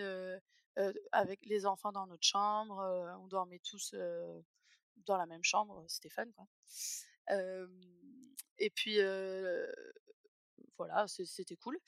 [1.13, 2.77] avec les enfants dans notre chambre.
[3.21, 3.95] on dormait tous
[5.07, 5.85] dans la même chambre.
[6.11, 6.47] Fun, quoi.
[8.59, 8.99] et puis,
[10.77, 11.81] voilà, c'était cool.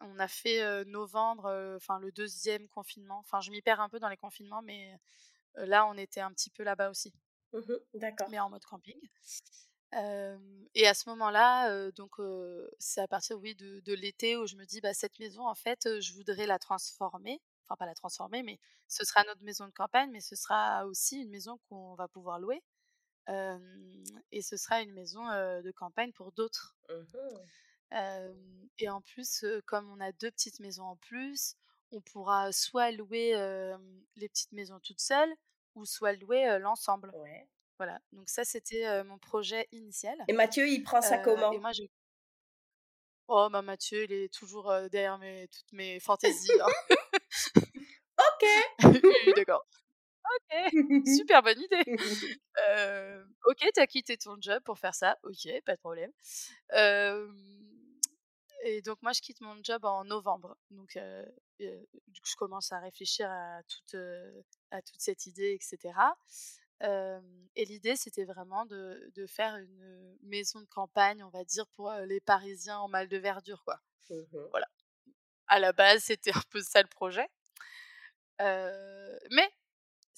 [0.00, 3.18] On a fait novembre, enfin le deuxième confinement.
[3.18, 4.96] Enfin, je m'y perds un peu dans les confinements, mais
[5.56, 7.12] là, on était un petit peu là-bas aussi.
[7.52, 8.28] Mmh d'accord.
[8.30, 8.98] Mais en mode camping.
[9.92, 12.16] et à ce moment-là, donc
[12.78, 15.54] c'est à partir, oui, de, de l'été où je me dis, bah, cette maison, en
[15.54, 18.58] fait, je voudrais la transformer enfin pas la transformer, mais
[18.88, 22.40] ce sera notre maison de campagne, mais ce sera aussi une maison qu'on va pouvoir
[22.40, 22.62] louer.
[24.32, 26.76] et ce sera une maison de campagne pour d'autres.
[26.88, 27.40] Mmh
[27.92, 31.56] et en plus, comme on a deux petites maisons en plus,
[31.92, 33.32] on pourra soit louer
[34.16, 35.34] les petites maisons toutes seules,
[35.74, 37.12] ou soit louer l'ensemble.
[37.78, 40.16] Voilà, donc ça c'était mon projet initial.
[40.28, 41.58] Et Mathieu, il prend ça comment?
[41.58, 41.72] moi,
[43.32, 46.50] Oh, bah Mathieu, il est toujours derrière mes, toutes mes fantaisies.
[46.60, 46.96] Hein.
[48.18, 48.78] ok.
[49.36, 49.64] D'accord.
[50.34, 50.72] Ok,
[51.06, 51.96] super bonne idée.
[52.68, 55.16] Euh, ok, t'as quitté ton job pour faire ça.
[55.22, 56.10] Ok, pas de problème.
[58.62, 60.56] Et donc moi, je quitte mon job en novembre.
[60.70, 60.98] Donc,
[61.58, 64.00] je commence à réfléchir à toute,
[64.70, 65.94] à toute cette idée, etc.
[66.82, 71.92] et l'idée, c'était vraiment de, de, faire une maison de campagne, on va dire, pour
[71.92, 73.80] les Parisiens en mal de verdure, quoi.
[74.10, 74.66] Mmh voilà.
[75.46, 77.28] À la base, c'était un peu ça le projet.
[78.38, 79.50] mais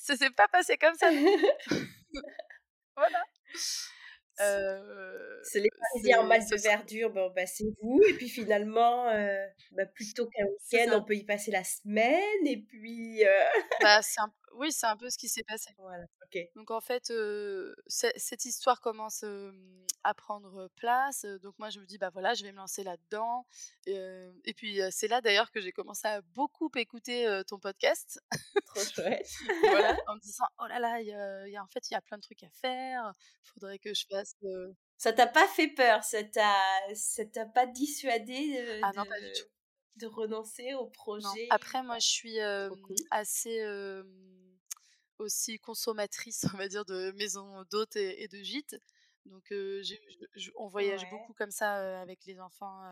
[0.02, 1.10] ça s'est pas passé comme ça.
[2.96, 3.24] voilà.
[5.44, 8.00] C'est les Parisiens en mal de verdure, bon, bah, c'est vous.
[8.08, 9.06] Et puis finalement,
[9.72, 12.46] bah, plutôt qu'un week-end, on peut y passer la semaine.
[12.46, 13.22] Et puis.
[13.80, 14.32] Bah, un...
[14.54, 15.70] Oui, c'est un peu ce qui s'est passé.
[15.78, 16.04] Voilà,
[16.54, 17.12] Donc en fait,
[17.88, 19.24] cette histoire commence
[20.04, 21.24] à prendre place.
[21.42, 23.46] Donc moi, je me dis, bah voilà, je vais me lancer là-dedans.
[23.86, 28.20] Et, puis c'est là d'ailleurs que j'ai commencé à beaucoup écouter ton podcast.
[28.66, 29.28] Trop chouette.
[29.70, 32.18] voilà, en me disant, oh là là, y a, en fait, il y a plein
[32.18, 33.12] de trucs à faire.
[33.44, 34.34] Il faudrait que je fasse.
[34.98, 39.48] Ça t'a pas fait peur Ça t'a pas dissuadé ah non, pas du tout
[39.96, 41.46] de renoncer au projet.
[41.50, 42.40] Après, moi, je suis
[43.10, 43.62] assez
[45.18, 48.76] aussi consommatrice, on va dire, de maisons d'hôtes et, de gîtes.
[49.26, 49.52] Donc,
[50.56, 52.82] on voyage beaucoup comme ça avec les enfants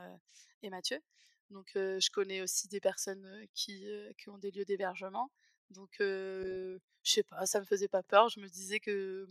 [0.63, 1.01] et Mathieu.
[1.51, 3.85] Donc, je connais aussi des personnes qui,
[4.19, 5.31] qui ont des lieux d'hébergement.
[5.71, 8.29] Donc, je sais pas, ça me faisait pas peur.
[8.29, 9.29] Je me disais que,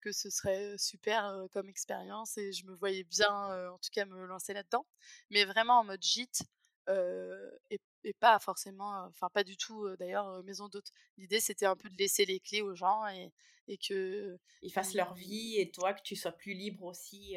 [0.00, 4.26] que ce serait super comme expérience et je me voyais bien, en tout cas, me
[4.26, 4.86] lancer là-dedans.
[5.30, 6.42] Mais vraiment en mode gîte,
[6.88, 10.92] et, pas forcément, enfin pas du tout d'ailleurs maison d'hôte.
[11.16, 13.32] L'idée c'était un peu de laisser les clés aux gens et,
[13.66, 17.36] et que ils fassent leur vie et toi que tu sois plus libre aussi.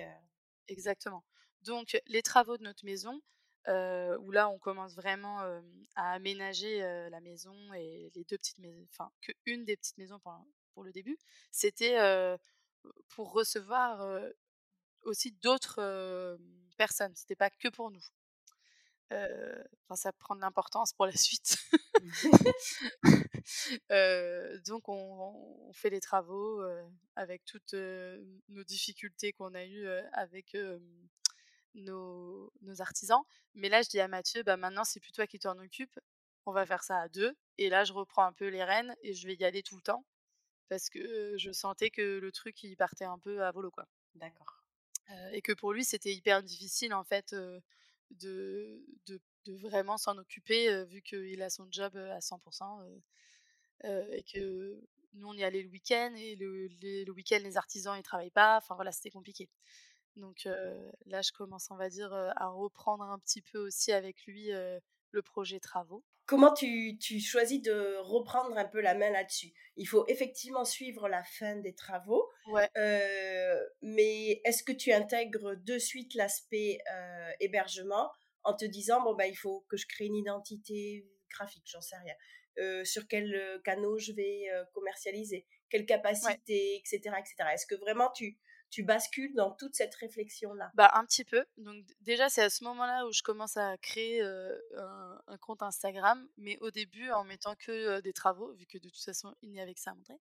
[0.67, 1.23] Exactement.
[1.61, 3.21] Donc les travaux de notre maison,
[3.67, 5.39] où là on commence vraiment
[5.95, 6.79] à aménager
[7.09, 10.33] la maison et les deux petites maisons, enfin que une des petites maisons pour,
[10.73, 11.17] pour le début,
[11.51, 11.97] c'était
[13.07, 14.05] pour recevoir
[15.03, 16.37] aussi d'autres
[16.77, 17.15] personnes.
[17.15, 18.03] C'était pas que pour nous
[19.11, 21.57] enfin, ça prend de l'importance pour la suite.
[24.65, 26.61] donc on, fait les travaux
[27.15, 30.55] avec toutes nos difficultés qu'on a eues avec
[31.75, 33.23] nos, artisans.
[33.55, 35.99] Mais là, je dis à Mathieu, bah, maintenant c'est plus toi qui t'en occupe,
[36.45, 37.35] on va faire ça à deux.
[37.57, 39.81] Et là, je reprends un peu les rênes et je vais y aller tout le
[39.81, 40.05] temps
[40.69, 43.87] parce que je sentais que le truc il partait un peu à volo quoi.
[44.15, 44.63] D'accord.
[45.31, 47.35] et que pour lui c'était hyper difficile en fait
[48.11, 49.19] de, de,
[49.61, 53.01] vraiment s'en occuper vu qu'il a son job à 100%
[53.83, 54.81] et que
[55.13, 58.57] nous on y allait le week-end et le, le week-end les artisans ils travaillent pas.
[58.57, 59.49] Enfin voilà c'était compliqué.
[60.17, 60.47] Donc
[61.05, 65.21] là je commence on va dire à reprendre un petit peu aussi avec lui le
[65.21, 69.51] projet travaux comment tu, tu, choisis de reprendre un peu la main là-dessus?
[69.77, 72.69] Il faut effectivement suivre la fin des travaux, ouais.
[72.77, 78.11] euh, mais est-ce que tu intègres de suite l'aspect euh, hébergement
[78.43, 81.97] en te disant, bon, bah, il faut que je crée une identité graphique, j'en sais
[81.97, 82.83] rien.
[82.85, 87.49] sur quel canaux je vais commercialiser, quelle capacité, etc., etc.
[87.53, 88.37] Est-ce que vraiment tu,
[88.69, 91.45] tu bascules dans toute cette réflexion-là Bah un petit peu.
[91.57, 96.57] Donc déjà c'est à ce moment-là où je commence à créer un, compte Instagram, mais
[96.59, 99.73] au début en mettant que des travaux, vu que de toute façon il n'y avait
[99.73, 100.17] que ça à montrer.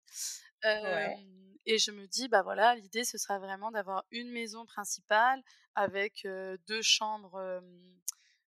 [1.68, 5.42] Et je me dis bah voilà l'idée ce sera vraiment d'avoir une maison principale
[5.74, 6.26] avec
[6.66, 7.61] deux chambres,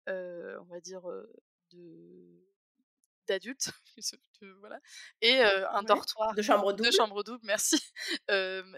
[0.07, 1.03] on va dire
[1.71, 2.45] de
[3.27, 3.71] d'adultes,
[4.59, 4.79] voilà,
[5.21, 6.33] et un dortoir.
[6.33, 6.89] De chambre double.
[6.89, 7.81] De chambre double, merci.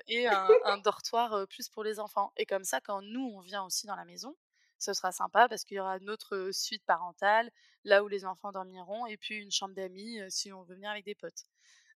[0.08, 2.32] et un, dortoir plus pour les enfants.
[2.38, 4.36] Et comme ça, quand nous, on vient aussi dans la maison,
[4.78, 7.52] ce sera sympa parce qu'il y aura notre suite parentale,
[7.84, 11.06] là où les enfants dormiront, et puis une chambre d'amis si on veut venir avec
[11.06, 11.46] des potes.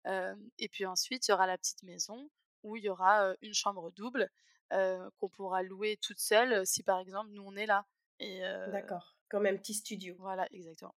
[0.07, 2.31] et puis ensuite, il y aura la petite maison
[2.63, 4.31] où il y aura une chambre double
[4.71, 7.87] qu'on pourra louer toute seule si par exemple nous on est là.
[8.69, 10.15] D'accord, comme un petit studio.
[10.19, 10.95] Voilà, exactement.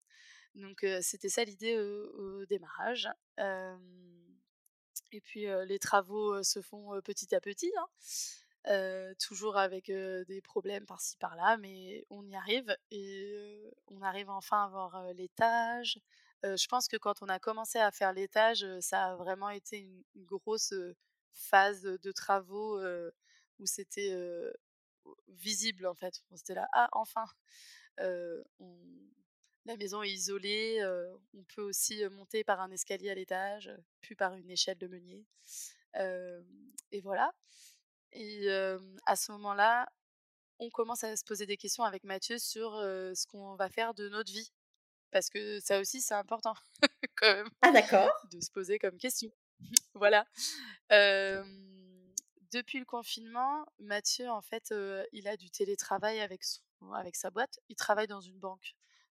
[0.55, 3.09] Donc c'était ça l'idée au, démarrage.
[3.39, 9.15] et puis les travaux se font petit à petit, hein.
[9.19, 14.65] toujours avec des problèmes par-ci par-là, mais on y arrive et on arrive enfin à
[14.65, 16.01] avoir l'étage.
[16.43, 20.03] je pense que quand on a commencé à faire l'étage, ça a vraiment été une,
[20.25, 20.75] grosse
[21.33, 22.81] phase de travaux
[23.61, 24.13] où c'était
[25.29, 26.23] visible en fait.
[26.31, 27.25] On était là, ah enfin,
[28.59, 28.77] on,
[29.67, 30.83] la maison est isolée,
[31.35, 35.25] on peut aussi monter par un escalier à l'étage, puis par une échelle de meunier.
[35.97, 37.33] et voilà.
[38.13, 38.49] Et
[39.07, 39.89] à ce moment-là,
[40.59, 44.09] on commence à se poser des questions avec Mathieu sur ce qu'on va faire de
[44.09, 44.51] notre vie.
[45.11, 46.55] Parce que ça aussi, c'est important
[47.17, 47.49] quand même.
[47.63, 48.11] Ah d'accord.
[48.31, 49.31] De se poser comme question.
[49.95, 50.25] voilà.
[52.53, 54.73] depuis le confinement, Mathieu, en fait,
[55.13, 56.43] il a du télétravail avec,
[56.95, 57.59] avec sa boîte.
[57.69, 58.75] Il travaille dans une banque.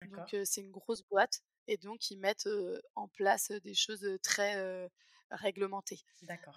[0.09, 2.49] Donc c'est une grosse boîte et donc ils mettent
[2.95, 4.89] en place des choses très
[5.31, 5.99] réglementées.
[6.23, 6.53] D'accord.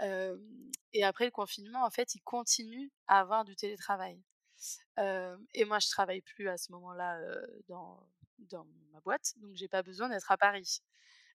[0.92, 4.22] et après le confinement, en fait, ils continuent à avoir du télétravail.
[4.99, 7.20] et moi, je travaille plus à ce moment-là
[7.68, 8.07] dans,
[8.38, 10.80] dans ma boîte, donc j'ai pas besoin d'être à Paris.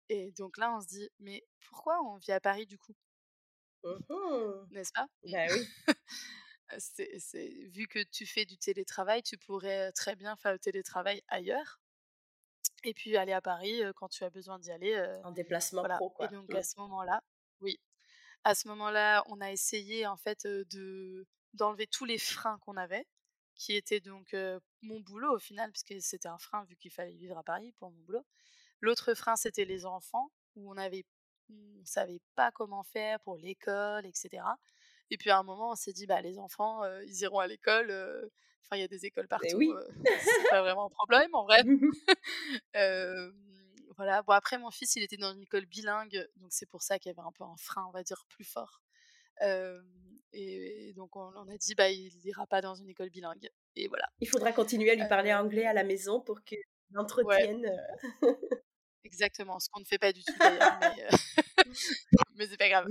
[0.10, 2.96] Et donc là, on se dit, mais pourquoi on vit à Paris du coup?
[3.84, 5.08] Mmh N'est-ce pas?
[5.24, 5.68] Bah oui.
[6.80, 11.81] c'est, vu que tu fais du télétravail, tu pourrais très bien faire le télétravail ailleurs.
[12.84, 14.96] Et puis aller à Paris quand tu as besoin d'y aller.
[15.24, 16.26] en déplacement pro, quoi.
[16.26, 16.64] Et donc à mmh.
[16.64, 17.22] ce moment-là,
[17.62, 17.80] oui.
[18.44, 23.06] À ce moment-là, on a essayé en fait de d'enlever tous les freins qu'on avait,
[23.56, 24.36] qui étaient donc
[24.82, 27.92] mon boulot au final, puisque c'était un frein vu qu'il fallait vivre à Paris pour
[27.92, 28.26] mon boulot.
[28.80, 31.06] L'autre frein, c'était les enfants, où on avait
[31.50, 34.44] on savait pas comment faire pour l'école, etc.
[35.10, 37.92] Et puis à un moment, on s'est dit, bah les enfants, ils iront à l'école
[38.64, 39.58] Enfin, il y a des écoles partout.
[39.58, 39.70] Oui.
[40.24, 41.64] c'est pas vraiment un problème en vrai.
[43.98, 44.22] voilà.
[44.24, 47.12] Bon, après, mon fils, il était dans une école bilingue, donc c'est pour ça qu'il
[47.12, 48.82] y avait un peu un frein, on va dire, plus fort.
[50.34, 53.50] et, donc, on, a dit, bah, il n'ira pas dans une école bilingue.
[53.76, 54.08] Et voilà.
[54.20, 56.60] Il faudra continuer à lui parler anglais à la maison pour qu'il
[56.96, 57.70] entretienne.
[59.04, 61.08] Exactement, ce qu'on ne fait pas du tout d'ailleurs, mais,
[62.36, 62.88] mais c'est pas grave.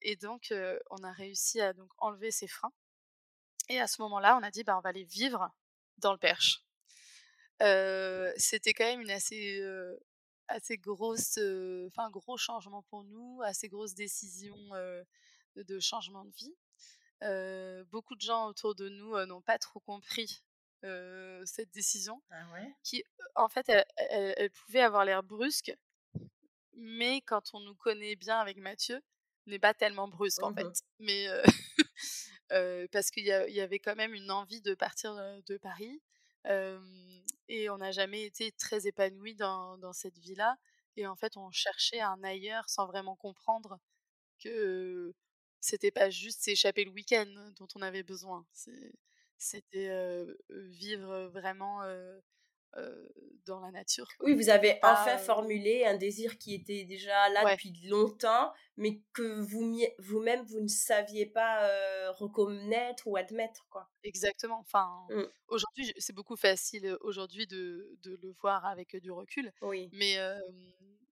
[0.00, 0.54] et donc,
[0.90, 2.72] on a réussi à donc enlever ces freins.
[3.68, 5.50] Et à ce moment-là, on a dit, bah, on va aller vivre
[5.98, 6.64] dans le Perche.
[8.36, 9.60] C'était quand même une assez,
[10.48, 11.38] assez grosse,
[11.86, 14.56] enfin, un gros changement pour nous, assez grosse décision
[15.56, 17.84] de changement de vie.
[17.90, 20.42] beaucoup de gens autour de nous n'ont pas trop compris
[20.82, 22.44] cette décision, ah
[22.84, 23.04] qui,
[23.34, 25.76] en fait, elle, pouvait avoir l'air brusque,
[26.74, 29.02] mais quand on nous connaît bien avec Mathieu,
[29.46, 30.84] n'est pas tellement brusque en mmh fait.
[31.00, 31.26] Mais
[32.92, 35.14] parce qu'il y, avait quand même une envie de partir
[35.46, 36.00] de Paris.
[37.48, 40.56] et on n'a jamais été très épanouis dans, cette vie-là.
[40.96, 43.78] Et en fait, on cherchait un ailleurs sans vraiment comprendre
[44.42, 45.14] que
[45.60, 48.46] c'était pas juste s'échapper le week-end dont on avait besoin.
[49.38, 51.82] C'était vivre vraiment
[53.46, 54.06] dans la nature.
[54.20, 59.40] Oui, vous avez enfin formulé un désir qui était déjà là depuis longtemps, mais que
[59.40, 61.66] vous vous-même vous ne saviez pas
[62.12, 63.88] reconnaître ou admettre quoi.
[64.04, 64.60] Exactement.
[64.60, 65.22] Enfin, mmh.
[65.48, 69.52] aujourd'hui c'est beaucoup facile aujourd'hui de, de, le voir avec du recul.
[69.62, 69.88] Oui.
[69.92, 70.16] Mais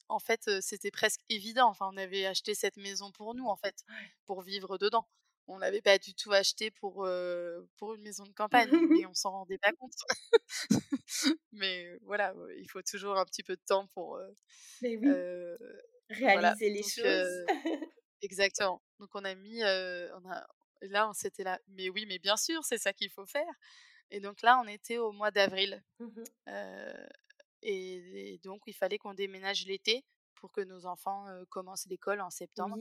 [0.09, 1.69] en fait c'était presque évident.
[1.69, 3.85] Enfin, on avait acheté cette maison pour nous en fait,
[4.25, 5.07] pour vivre dedans
[5.47, 7.07] on l'avait pas du tout acheté pour,
[7.77, 9.93] pour une maison de campagne et on s'en rendait pas compte.
[11.53, 14.19] Mais voilà, il faut toujours un petit peu de temps pour
[16.09, 17.47] réaliser les choses.
[18.23, 18.83] exactement.
[18.99, 20.47] Donc on a mis, on a,
[20.83, 23.55] là on s'était là, mais oui, mais bien sûr, c'est ça qu'il faut faire.
[24.11, 25.83] Et donc là, on était au mois d'avril.
[25.99, 26.23] Mmh
[27.63, 32.77] et, donc, il fallait qu'on déménage l'été pour que nos enfants commencent l'école en septembre.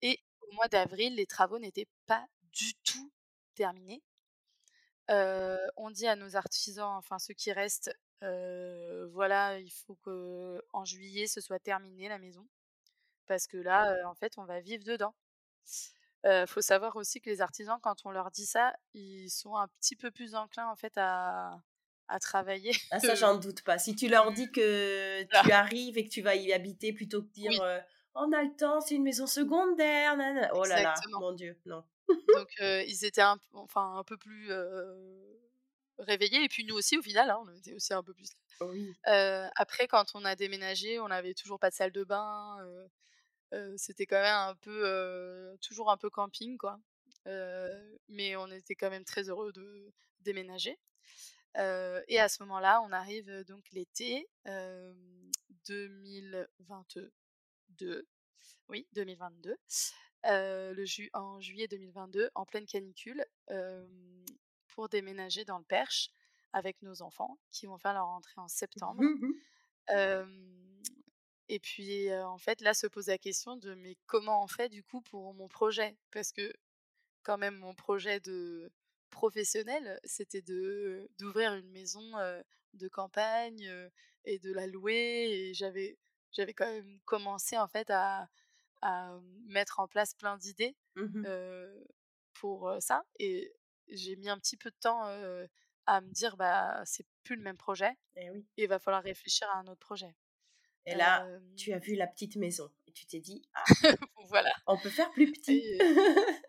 [0.00, 0.18] Et
[0.48, 3.12] au mois d'avril, les travaux n'étaient pas du tout
[3.54, 4.02] terminés.
[5.08, 11.26] on dit à nos artisans, enfin ceux qui restent, voilà, il faut que en juillet
[11.26, 12.46] ce soit terminé la maison,
[13.26, 15.14] parce que là, en fait, on va vivre dedans.
[16.24, 19.68] Il faut savoir aussi que les artisans, quand on leur dit ça, ils sont un
[19.80, 21.60] petit peu plus enclins en fait à,
[22.08, 22.72] à travailler.
[22.90, 23.78] Ah ça, j'en doute pas.
[23.78, 27.30] Si tu leur dis que tu arrives et que tu vas y habiter plutôt que
[27.32, 27.62] dire
[28.14, 30.14] on a le temps, c'est une maison secondaire,
[30.54, 31.84] oh là là, mon Dieu, non.
[32.08, 34.50] Donc ils étaient un, enfin, un peu plus
[35.98, 38.30] réveillés et puis nous aussi au final, hein, on était aussi un peu plus.
[39.56, 42.58] après, quand on a déménagé, on n'avait toujours pas de salle de bain.
[43.76, 46.78] c'était quand même un peu toujours un peu camping quoi
[48.08, 50.78] mais on était quand même très heureux de déménager
[51.56, 54.28] et à ce moment-là on arrive donc l'été
[55.66, 57.12] 2022
[58.68, 59.56] oui 2022
[60.24, 63.24] le ju en juillet 2022 en pleine canicule
[64.68, 66.10] pour déménager dans le Perche
[66.52, 69.32] avec nos enfants qui vont faire leur rentrée en septembre mmh
[71.50, 74.82] et puis, en fait, là se pose la question de mais comment on fait du
[74.82, 75.94] coup pour mon projet?
[76.10, 76.50] Parce que
[77.22, 78.72] quand même mon projet de
[79.10, 82.12] professionnel, c'était de d'ouvrir une maison
[82.72, 83.70] de campagne
[84.24, 85.28] et de la louer.
[85.30, 85.98] Et j'avais
[86.34, 88.28] j'avais quand même commencé en fait à,
[88.82, 91.26] à mettre en place plein d'idées mmh
[92.34, 93.04] pour ça.
[93.20, 93.54] Et
[93.88, 95.04] j'ai mis un petit peu de temps
[95.86, 97.92] à me dire bah c'est plus le même projet.
[98.16, 98.46] Et eh oui.
[98.56, 100.14] il va falloir réfléchir à un autre projet.
[100.86, 101.26] Et là,
[101.56, 103.64] tu as vu la petite maison et tu t'es dit, ah,
[104.28, 104.52] voilà.
[104.66, 105.62] on peut faire plus petit.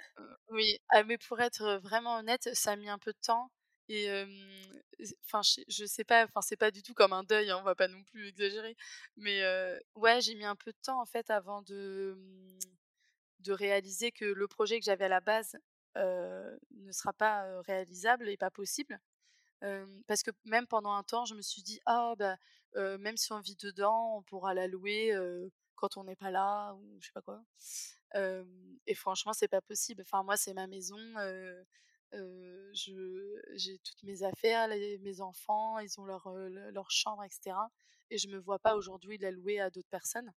[0.49, 3.49] oui, ah, mais pour être vraiment honnête, ça a mis un peu de temps.
[3.89, 4.09] Et
[5.25, 7.75] enfin, je, sais pas, enfin, c'est pas du tout comme un deuil, hein, on va
[7.75, 8.75] pas non plus exagérer.
[9.17, 9.41] Mais
[9.95, 12.59] ouais, j'ai mis un peu de temps en fait avant de, mmh,
[13.41, 15.57] de réaliser que le projet que j'avais à la base
[15.95, 18.99] ne sera pas réalisable et pas possible
[20.07, 22.37] parce que même pendant un temps, je me suis dit: «Ah bah,
[22.75, 25.13] même si on vit dedans, on pourra la louer,
[25.75, 27.43] quand on n'est pas là» ou je sais pas quoi.
[28.87, 30.01] et franchement, c'est pas possible.
[30.01, 30.97] Enfin moi, c'est ma maison,
[32.13, 37.55] je j'ai toutes mes affaires, mes enfants, ils ont leur, leur chambre etc.
[38.09, 40.31] et je me vois pas aujourd'hui la louer à d'autres personnes.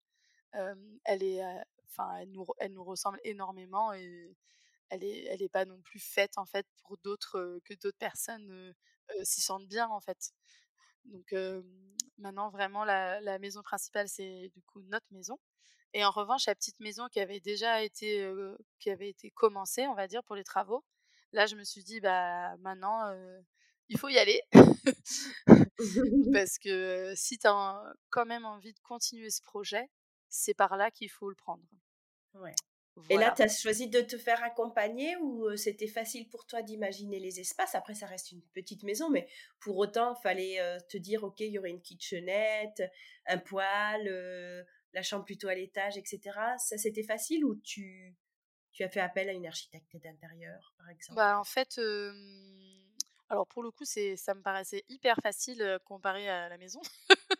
[0.51, 1.41] elle est,
[1.89, 4.35] enfin elle nous elle nous ressemble énormément et
[4.89, 8.73] elle est elle est pas non plus faite en fait pour d'autres, que d'autres personnes,
[9.23, 10.31] s'y sentent bien en fait.
[11.05, 11.33] Donc
[12.17, 15.37] maintenant vraiment la, maison principale c'est du coup notre maison.
[15.93, 18.27] Et en revanche la petite maison qui avait déjà été
[18.79, 20.83] qui avait été commencée on va dire pour les travaux,
[21.31, 23.11] là je me suis dit bah maintenant
[23.89, 24.41] il faut y aller
[26.33, 29.89] parce que si tu as quand même envie de continuer ce projet,
[30.29, 31.63] c'est par là qu'il faut le prendre.
[32.35, 32.53] Ouais.
[33.09, 37.19] Et là, tu as choisi de te faire accompagner ou c'était facile pour toi d'imaginer
[37.19, 37.73] les espaces?
[37.73, 39.27] Après, ça reste une petite maison, mais
[39.61, 40.59] pour autant, il fallait
[40.89, 42.83] te dire, OK, il y aurait une kitchenette,
[43.25, 46.19] un poêle, la chambre plutôt à l'étage, etc.
[46.57, 48.17] Ça, c'était facile ou tu,
[48.79, 51.15] tu as fait appel à une architecte d'intérieur, par exemple?
[51.17, 51.79] Bah, En fait,
[53.29, 56.81] alors pour le coup, c'est, ça me paraissait hyper facile comparé à la maison.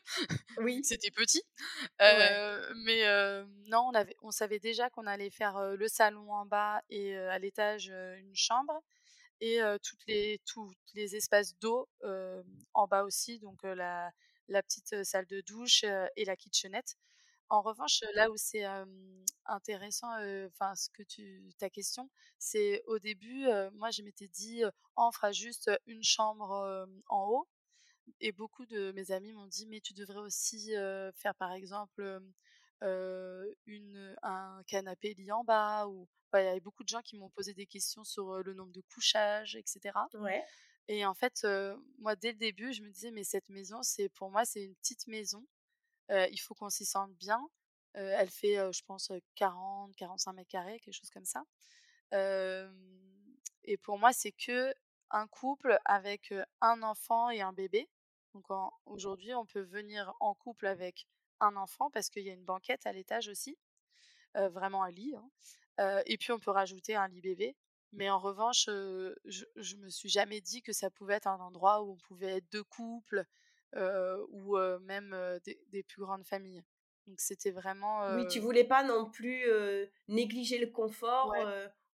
[0.57, 0.83] Oui.
[0.83, 1.41] C'était petit.
[1.99, 3.05] mais
[3.67, 7.37] non, on, avait, on savait déjà qu'on allait faire le salon en bas et à
[7.39, 8.81] l'étage une chambre
[9.39, 11.87] et toutes les, tous les espaces d'eau
[12.73, 14.11] en bas aussi, donc la,
[14.49, 15.85] la petite salle de douche
[16.15, 16.97] et la kitchenette.
[17.49, 18.63] En revanche, là où c'est
[19.45, 20.07] intéressant,
[20.47, 24.63] enfin ce que tu ta question, c'est au début, moi je m'étais dit,
[24.95, 27.47] on fera juste une chambre en haut
[28.21, 30.73] et beaucoup de mes amis m'ont dit mais tu devrais aussi
[31.15, 32.21] faire par exemple
[32.81, 37.29] une, un canapé lit en bas ou il y avait beaucoup de gens qui m'ont
[37.31, 40.43] posé des questions sur le nombre de couchages etc ouais.
[40.87, 41.47] et en fait
[41.97, 44.75] moi dès le début je me disais mais cette maison c'est pour moi c'est une
[44.75, 45.45] petite maison
[46.09, 47.41] il faut qu'on s'y sente bien
[47.93, 51.43] elle fait je pense 40 45 mètres carrés quelque chose comme ça
[53.63, 54.73] et pour moi c'est que
[55.11, 57.89] un couple avec un enfant et un bébé
[58.33, 58.45] donc
[58.85, 61.07] aujourd'hui, on peut venir en couple avec
[61.39, 63.57] un enfant parce qu'il y a une banquette à l'étage aussi,
[64.35, 65.15] vraiment un lit.
[65.15, 66.01] Hein.
[66.05, 67.55] et puis on peut rajouter un lit bébé.
[67.91, 71.81] Mais en revanche, je, je me suis jamais dit que ça pouvait être un endroit
[71.81, 73.25] où on pouvait être deux couples
[73.75, 75.15] ou même
[75.71, 76.63] des, plus grandes familles.
[77.07, 78.15] Donc c'était vraiment.
[78.15, 79.43] Oui, tu voulais pas non plus
[80.07, 81.33] négliger le confort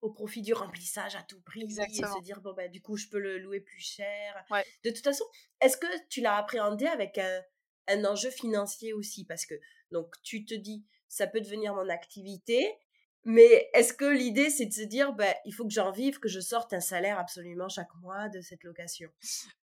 [0.03, 3.09] au profit du remplissage à tout prix et se dire bon bah du coup je
[3.09, 4.45] peux le louer plus cher.
[4.85, 5.25] De toute façon,
[5.61, 7.43] est-ce que tu l'as appréhendé avec un,
[7.89, 9.25] un enjeu financier aussi?
[9.25, 9.55] Parce que
[9.91, 12.77] donc tu te dis ça peut devenir mon activité
[13.25, 16.29] mais est-ce que l'idée, c'est de se dire, bah, il faut que j'en vive, que
[16.29, 19.11] je sorte un salaire absolument chaque mois de cette location?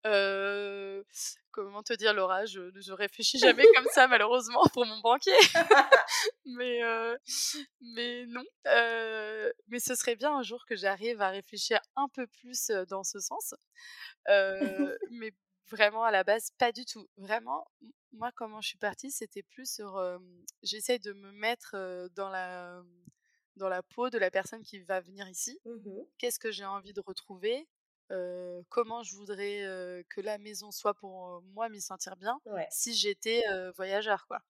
[0.05, 1.03] Euh,
[1.51, 2.45] Comment te dire, Laura?
[2.45, 5.38] Je ne réfléchis jamais comme ça, malheureusement, pour mon banquier.
[6.45, 7.16] mais, euh,
[7.82, 8.43] mais non.
[8.68, 13.03] Euh, mais ce serait bien un jour que j'arrive à réfléchir un peu plus dans
[13.03, 13.53] ce sens.
[15.12, 15.34] mais
[15.70, 17.07] vraiment, à la base, pas du tout.
[17.18, 17.68] Vraiment,
[18.14, 20.01] moi, comment je suis partie, c'était plus sur.
[20.64, 21.76] J'essaie de me mettre
[22.16, 22.82] dans la
[23.62, 25.59] dans la peau de la personne qui va venir ici.
[25.66, 27.68] Mmh Qu'est-ce que j'ai envie de retrouver?
[28.68, 33.41] Comment je voudrais que la maison soit pour moi m'y sentir bien si j'étais
[33.78, 34.41] voyageur quoi.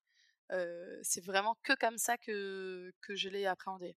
[1.04, 3.96] c'est vraiment que comme ça que, que je l'ai appréhendé.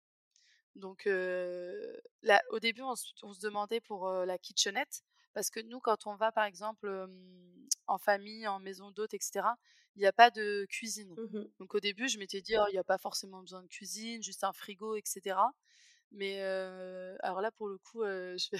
[0.75, 5.03] Donc là, au début, on se demandait pour la kitchenette,
[5.35, 7.09] parce que nous, quand on va par exemple
[7.87, 9.47] en famille, en maison d'hôte, etc.,
[9.97, 11.15] il n'y a pas de cuisine.
[11.17, 13.69] Mmh Donc au début, je m'étais dit, «Oh, il n'y a pas forcément besoin de
[13.69, 15.37] cuisine, juste un frigo, etc.
[16.11, 16.41] Mais
[17.23, 18.57] alors là, pour le coup, je,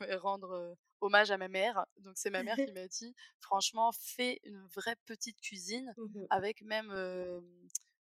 [0.00, 1.84] vais, rendre hommage à ma mère.
[1.98, 6.62] Donc c'est ma mère qui m'a dit, franchement, fais une vraie petite cuisine mmh avec
[6.62, 6.92] même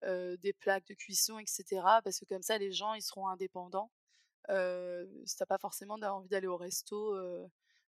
[0.03, 1.65] des plaques de cuisson, etc.
[2.05, 3.91] Parce que comme ça, les gens, ils seront indépendants.
[4.49, 7.15] Si t'as pas forcément envie d'aller au resto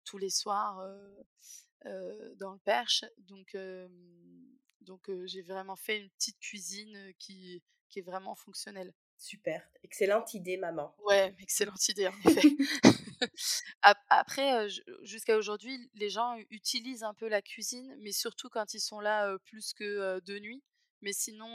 [0.08, 0.82] tous les soirs
[1.84, 3.04] dans le Perche.
[3.18, 3.56] Donc
[4.80, 8.94] donc j'ai vraiment fait une petite cuisine qui, qui est vraiment fonctionnelle.
[9.18, 10.94] Super, excellente idée, maman.
[11.04, 12.48] Ouais, excellente idée, en effet.
[14.08, 14.68] Après,
[15.02, 19.36] jusqu'à aujourd'hui, les gens utilisent un peu la cuisine, mais surtout quand ils sont là
[19.44, 20.62] plus que de nuit.
[21.02, 21.50] Mais sinon,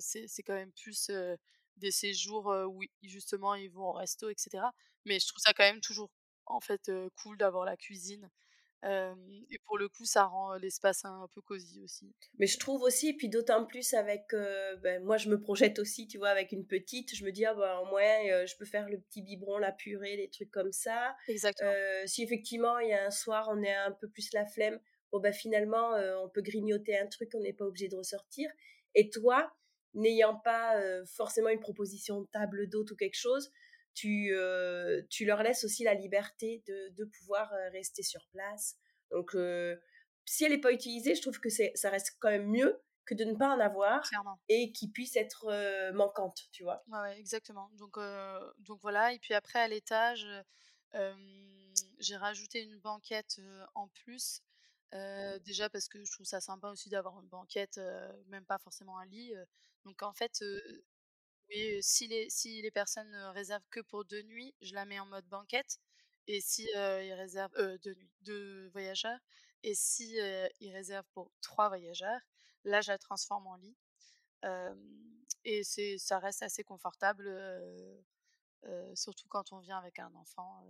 [0.00, 1.10] c'est quand même plus
[1.76, 4.64] des séjours où justement ils vont au resto, etc.
[5.04, 6.10] Mais je trouve ça quand même toujours
[6.46, 8.30] en fait cool d'avoir la cuisine
[9.50, 12.14] et pour le coup, ça rend l'espace un peu cosy aussi.
[12.38, 14.26] Mais je trouve aussi, et puis d'autant plus avec,
[14.82, 17.54] ben, moi je me projette aussi, tu vois, avec une petite, je me dis, ah
[17.54, 21.16] bah en moins, je peux faire le petit biberon, la purée, des trucs comme ça.
[21.28, 21.72] Exactement.
[22.04, 24.78] si effectivement, il y a un soir, on est un peu plus la flemme,
[25.12, 25.92] bon bah finalement,
[26.22, 28.50] on peut grignoter un truc, on n'est pas obligé de ressortir.
[28.94, 29.50] Et toi,
[29.94, 33.50] n'ayant pas forcément une proposition de table d'hôte ou quelque chose,
[33.94, 34.34] tu,
[35.10, 38.76] tu leur laisses aussi la liberté de, de pouvoir rester sur place.
[39.10, 39.36] Donc,
[40.24, 43.24] si elle n'est pas utilisée, je trouve que ça reste quand même mieux que de
[43.24, 44.02] ne pas en avoir
[44.48, 46.82] et qui puisse être manquante, tu vois.
[46.88, 47.70] Ouais, exactement.
[47.74, 47.98] Donc,
[48.58, 49.12] donc voilà.
[49.12, 50.26] Et puis après, à l'étage,
[51.98, 53.40] j'ai rajouté une banquette
[53.74, 54.42] en plus.
[55.44, 57.80] déjà parce que je trouve ça sympa aussi d'avoir une banquette,
[58.28, 59.34] même pas forcément un lit.
[59.84, 60.42] donc en fait,
[61.54, 65.06] oui, si les, si les personnes réservent que pour deux nuits, je la mets en
[65.06, 65.78] mode banquette.
[66.26, 69.18] Et si ils réservent deux nuits, deux voyageurs.
[69.62, 70.16] Et si
[70.60, 72.20] ils réservent pour trois voyageurs,
[72.64, 73.76] là je la transforme en lit.
[75.44, 77.30] et c'est, ça reste assez confortable,
[78.94, 80.66] surtout quand on vient avec un enfant.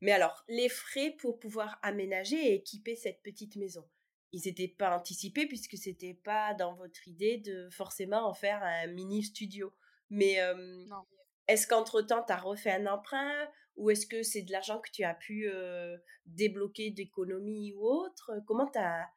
[0.00, 3.88] Mais alors, les frais pour pouvoir aménager et équiper cette petite maison,
[4.32, 8.86] ils n'étaient pas anticipés puisque c'était pas dans votre idée de forcément en faire un
[8.88, 9.72] mini studio.
[10.10, 10.38] Mais
[11.46, 15.04] est-ce qu'entre-temps, tu as refait un emprunt ou est-ce que c'est de l'argent que tu
[15.04, 15.50] as pu
[16.26, 19.08] débloquer d'économie ou autre Comment tu as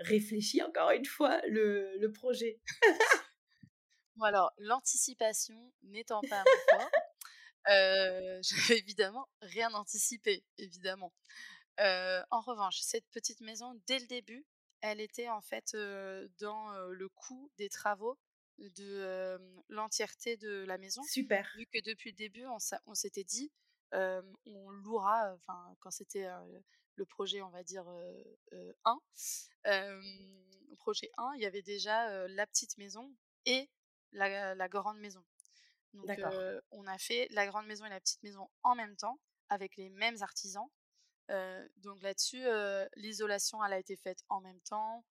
[0.00, 2.60] réfléchi encore une fois le, le projet?
[4.16, 6.90] Bon alors, l'anticipation n'étant pas mon fort,
[7.68, 8.40] euh,
[8.70, 11.12] évidemment rien anticiper, évidemment.
[11.78, 14.46] en revanche, cette petite maison, dès le début,
[14.84, 15.74] elle était en fait
[16.38, 18.18] dans le coût des travaux
[18.58, 19.38] de
[19.70, 21.02] l'entièreté de la maison.
[21.04, 21.50] Super.
[21.56, 23.50] Vu que depuis le début, on, s'était dit,
[23.92, 26.28] on louera, enfin, quand c'était
[26.96, 27.86] le projet, on va dire
[28.84, 29.00] 1,
[30.76, 33.10] projet 1, il y avait déjà la petite maison
[33.46, 33.70] et
[34.12, 35.24] la, la grande maison.
[35.94, 36.10] Donc,
[36.72, 39.18] on a fait la grande maison et la petite maison en même temps,
[39.48, 40.68] avec les mêmes artisans
[41.28, 42.44] donc là-dessus,
[42.96, 45.04] l'isolation, elle a été faite en même temps.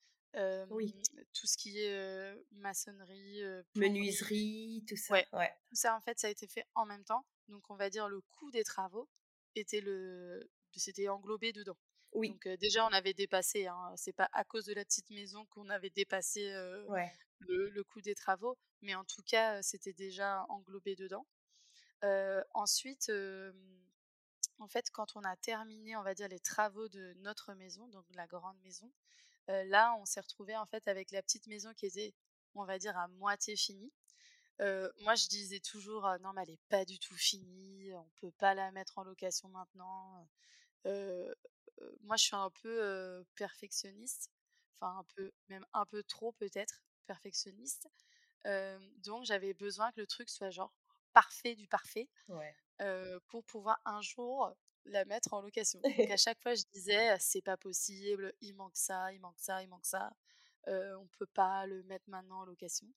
[0.70, 0.95] oui.
[1.34, 3.41] Tout ce qui est maçonnerie,
[3.76, 5.16] menuiserie, tout ça.
[5.34, 5.53] Ouais.
[5.70, 7.26] Tout ça, en fait, ça a été fait en même temps.
[7.47, 9.09] Donc, on va dire le coût des travaux
[9.55, 11.78] était le, c'était englobé dedans.
[12.14, 12.30] Oui.
[12.30, 13.66] Donc déjà, on avait dépassé.
[13.68, 16.51] Hein, c'est pas à cause de la petite maison qu'on avait dépassé
[17.39, 21.26] le, le, coût des travaux, mais en tout cas, c'était déjà englobé dedans.
[22.53, 23.11] ensuite
[24.64, 28.05] en fait, quand on a terminé, on va dire, les travaux de notre maison, donc
[28.16, 28.91] la grande maison,
[29.47, 32.14] là, on s'est retrouvé en fait avec la petite maison qui était,
[32.55, 33.91] on va dire, à moitié finie.
[35.01, 38.32] moi, je disais toujours: «Ah non, mais elle est pas du tout finie, on peut
[38.32, 40.28] pas la mettre en location maintenant».
[42.01, 44.32] moi, je suis un peu, perfectionniste,
[44.80, 47.88] enfin un peu même un peu trop peut-être perfectionniste.
[48.99, 50.74] donc j'avais besoin que le truc soit genre
[51.14, 52.09] parfait du parfait,
[53.28, 54.54] pour pouvoir un jour
[54.86, 55.80] la mettre en location.
[55.82, 59.64] Donc à chaque fois, je disais: «C'est pas possible, il manque ça, il manque ça,
[59.64, 60.12] il manque ça,
[60.68, 62.88] on peut pas le mettre maintenant en location».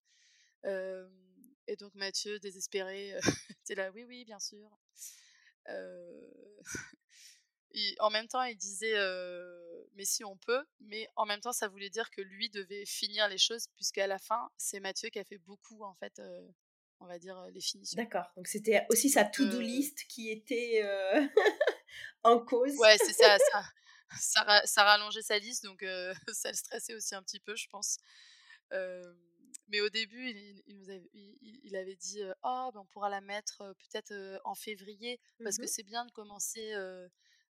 [1.69, 3.15] Et donc Mathieu, désespéré,
[3.63, 4.71] était là, oui, oui, bien sûr.
[8.01, 8.95] en même temps, il disait,
[9.95, 13.29] mais si on peut, mais en même temps, ça voulait dire que lui devait finir
[13.29, 16.21] les choses, puisqu'à la fin, c'est Mathieu qui a fait beaucoup, en fait,
[17.01, 18.01] on va dire, les finitions.
[18.01, 20.83] D'accord, donc c'était aussi sa to-do list qui était
[22.23, 22.77] en cause.
[22.79, 23.37] Ouais, c'est ça,
[24.19, 25.81] ça, ça, rallongeait sa liste, donc
[26.33, 27.99] ça le stressait aussi un petit peu, je pense.
[29.69, 33.59] Mais au début, il, nous avait, il, avait dit Oh, ben on pourra la mettre
[33.59, 36.73] peut-être en février, parce que mmh c'est bien de commencer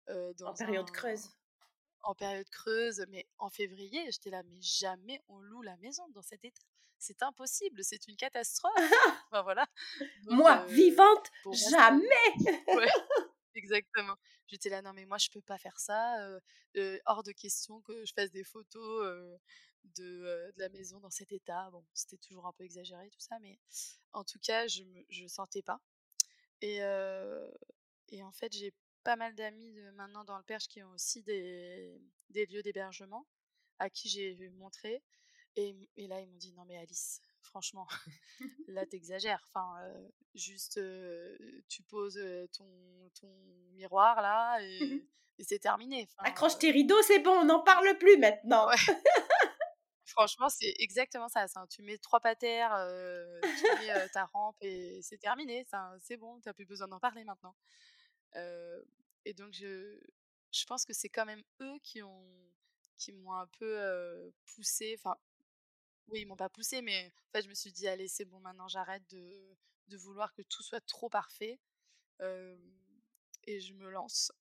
[0.08, 0.48] dans.
[0.48, 1.30] En période creuse.
[2.08, 6.22] En période creuse, mais en février, j'étais là, mais jamais on loue la maison dans
[6.22, 6.62] cet état.
[7.00, 8.74] C'est impossible, c'est une catastrophe.
[9.32, 9.66] enfin, voilà.
[10.26, 12.06] moi, vivante, jamais
[13.56, 14.16] Exactement.
[14.48, 16.30] J'étais là, non, mais moi, je peux pas faire ça.
[17.06, 19.40] hors de question que je fasse des photos
[19.96, 21.70] de, la maison dans cet état.
[21.72, 23.58] Bon, c'était toujours un peu exagéré tout ça, mais
[24.14, 25.80] en tout cas, je ne sentais pas.
[26.62, 26.78] Et,
[28.10, 28.74] et en fait, j'ai
[29.06, 32.02] pas mal d'amis maintenant dans le Perche qui ont aussi des,
[32.32, 33.26] des lieux d'hébergement
[33.80, 35.02] à qui j'ai montré.
[35.56, 37.88] Et, et, là, ils m'ont dit non, mais Alice, franchement,
[38.68, 39.42] là, t'exagères.
[39.48, 39.78] Enfin,
[40.34, 40.82] juste,
[41.70, 42.20] tu poses
[42.52, 43.32] ton, ton
[43.74, 46.08] miroir là et, et c'est terminé.
[46.20, 48.68] Accroche tes rideaux, c'est bon, on n'en parle plus maintenant.
[50.06, 51.46] Franchement, c'est exactement ça.
[51.70, 52.76] Tu mets trois patères,
[53.42, 55.66] tu mets ta rampe et c'est terminé.
[56.02, 57.56] C'est bon, tu n'as plus besoin d'en parler maintenant.
[59.26, 60.00] Et donc, je,
[60.52, 62.26] je pense que c'est quand même eux qui ont
[62.98, 64.96] qui m'ont un peu poussé.
[64.98, 65.18] Enfin,
[66.08, 68.40] oui, ils m'ont pas poussé, mais en fait, je me suis dit, allez, c'est bon,
[68.40, 69.58] maintenant j'arrête de,
[69.88, 71.60] de, vouloir que tout soit trop parfait.
[72.22, 74.32] et je me lance.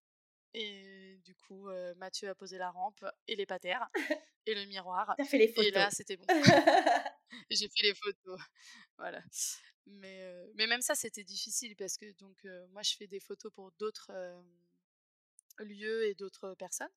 [0.54, 3.88] Et du coup, Mathieu a posé la rampe et les patères
[4.46, 5.14] et le miroir.
[5.16, 5.66] T'as fait les photos.
[5.66, 6.26] Et là, c'était bon.
[7.50, 8.38] J'ai fait les photos.
[8.98, 9.22] Voilà.
[9.86, 10.24] Mais,
[10.54, 14.10] mais même ça, c'était difficile parce que donc moi, je fais des photos pour d'autres
[15.58, 16.92] lieux et d'autres personnes,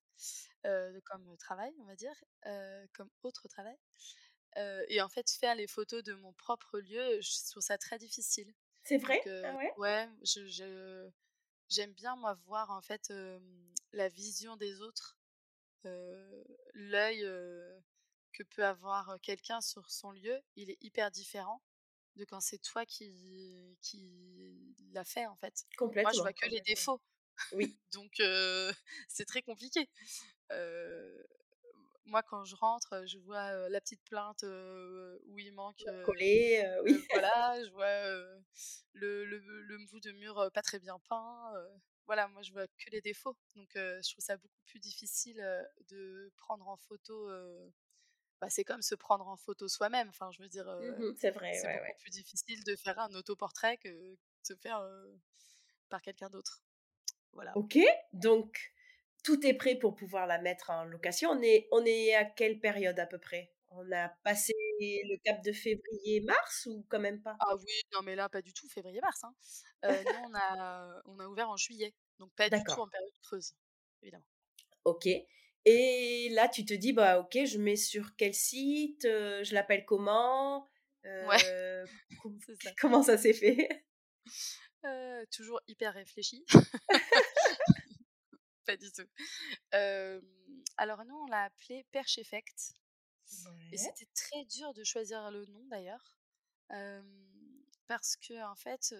[1.04, 2.14] comme travail, on va dire,
[2.94, 3.76] comme autre travail.
[4.88, 8.54] et en fait, faire les photos de mon propre lieu, je trouve ça très difficile.
[8.84, 9.20] C'est vrai?
[9.44, 11.10] Ah ouais, ouais je
[11.68, 13.12] j'aime bien moi voir en fait
[13.92, 15.18] la vision des autres,
[16.74, 17.26] l'œil
[18.38, 21.60] que peut avoir quelqu'un sur son lieu, il est hyper différent
[22.16, 25.64] de quand c'est toi qui qui l'a fait en fait.
[25.76, 26.10] Complètement.
[26.10, 27.00] Moi je vois que les défauts.
[27.52, 27.76] Oui.
[27.92, 28.12] Donc
[29.08, 29.88] c'est très compliqué
[32.04, 35.84] moi, quand je rentre, je vois la petite plainte où il manque.
[36.06, 37.04] Collé, oui.
[37.10, 38.02] voilà, je vois
[38.94, 41.52] le, le, le bout de mur pas très bien peint.
[42.06, 43.36] voilà, moi, je vois que les défauts.
[43.56, 45.36] Donc, je trouve ça beaucoup plus difficile
[45.90, 47.30] de prendre en photo.
[48.40, 50.08] Bah, c'est comme se prendre en photo soi-même.
[50.10, 51.54] Enfin, je veux dire, mmh c'est vrai.
[51.54, 54.80] C'est beaucoup plus difficile de faire un autoportrait que de se faire
[55.88, 56.62] par quelqu'un d'autre.
[57.32, 57.56] Voilà.
[57.56, 57.78] Ok,
[58.12, 58.72] donc
[59.24, 61.30] tout est prêt pour pouvoir la mettre en location.
[61.30, 63.52] On est, on est à quelle période à peu près?
[63.70, 67.36] On a passé le cap de février-mars ou quand même pas?
[67.40, 69.24] Ah oui, non mais là pas du tout février-mars.
[69.24, 69.34] Hein.
[69.84, 73.12] Euh, nous on a, on a ouvert en juillet, donc pas du tout en période
[73.22, 73.52] creuse,
[74.00, 74.24] évidemment.
[74.84, 75.06] Ok.
[75.64, 79.84] Et là tu te dis bah ok, je mets sur quel site euh, Je l'appelle
[79.84, 80.68] comment
[81.04, 81.84] Ouais.
[82.80, 83.86] Comment ça s'est fait?
[85.30, 86.44] Toujours hyper réfléchi
[88.66, 89.08] pas du tout.
[90.76, 92.74] alors nous, on l'a appelé Perche Effect.
[93.72, 96.14] Et c'était très dur de choisir le nom d'ailleurs.
[97.86, 98.94] parce que en fait,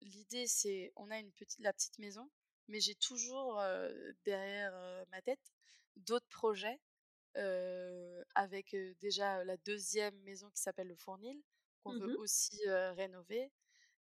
[0.00, 2.28] l'idée c'est, on a une petite, la petite maison,
[2.66, 3.62] mais j'ai toujours
[4.24, 4.72] derrière
[5.10, 5.52] ma tête
[5.96, 6.80] d'autres projets
[8.34, 11.42] avec déjà la deuxième maison qui s'appelle le Fournil,
[11.82, 13.50] qu'on veut mmh aussi rénover.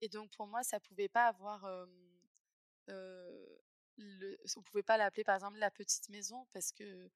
[0.02, 1.68] Et donc pour moi, ça pouvait pas avoir
[2.88, 7.10] le, on pouvait pas l'appeler par exemple la petite maison parce que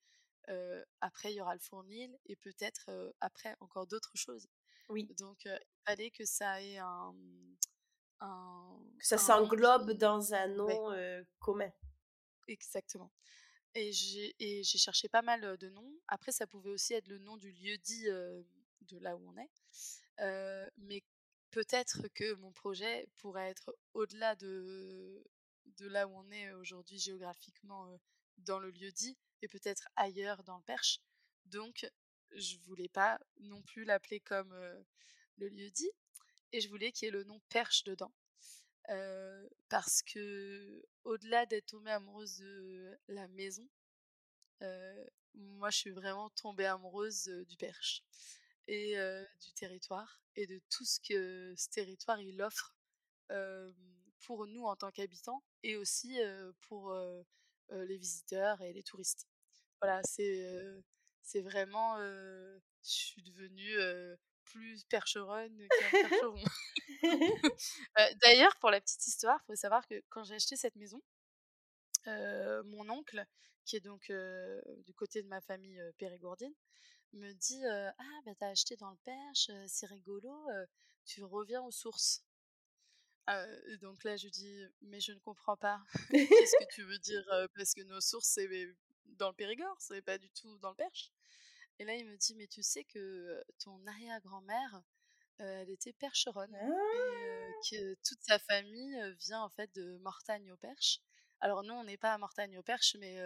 [1.02, 4.48] après il y aura le fournil et peut-être après encore d'autres choses.
[4.88, 5.06] Oui.
[5.20, 7.14] Donc il fallait que ça ait un,
[8.20, 11.72] que ça s'englobe dans un nom commun.
[12.48, 13.12] Exactement.
[13.76, 15.94] Et j'ai cherché pas mal de noms.
[16.08, 20.72] Après, ça pouvait aussi être le nom du lieu dit de là où on est.
[20.78, 21.04] mais
[21.52, 25.24] peut-être que mon projet pourrait être au-delà de,
[25.78, 28.00] de là où on est aujourd'hui géographiquement
[28.40, 31.00] dans le lieu dit et peut-être ailleurs dans le Perche.
[31.46, 31.90] Donc,
[32.32, 34.54] je voulais pas non plus l'appeler comme
[35.38, 35.92] le lieu dit
[36.52, 38.12] et je voulais qu'il y ait le nom Perche dedans.
[39.70, 43.68] Parce que au-delà d'être tombée amoureuse de la maison,
[45.36, 48.04] moi je suis vraiment tombée amoureuse du Perche
[48.68, 48.96] et
[49.42, 52.76] du territoire et de tout ce que ce territoire il offre
[54.26, 56.18] pour nous en tant qu'habitants et aussi
[56.62, 56.96] pour
[57.72, 59.28] les visiteurs et les touristes.
[59.82, 60.46] Voilà, c'est
[61.22, 63.78] c'est vraiment je suis devenue
[64.46, 66.44] plus percheronne qu'un percheron.
[68.22, 71.02] D'ailleurs, pour la petite histoire, il faut savoir que quand j'ai acheté cette maison,
[72.06, 73.26] mon oncle,
[73.66, 74.12] qui est donc
[74.86, 76.54] du côté de ma famille périgourdine,
[77.14, 80.34] me dit Ah, bah t'as acheté dans le Perche, c'est rigolo,
[81.06, 82.24] tu reviens aux sources.
[83.82, 85.82] donc là, je dis Mais je ne comprends pas.
[86.12, 87.26] Qu'est-ce que tu veux dire
[87.56, 88.50] Parce que nos sources, c'est
[89.06, 91.12] dans le Périgord, c'est pas du tout dans le Perche.
[91.80, 94.82] Et là, il me dit Mais tu sais que ton arrière-grand-mère,
[95.40, 96.54] elle était percheronne.
[96.54, 97.54] Et ah!
[97.70, 101.00] que toute sa famille vient en fait de Mortagne au Perche.
[101.42, 103.18] Alors, nous, on n'est pas à Mortagne au Perche, mais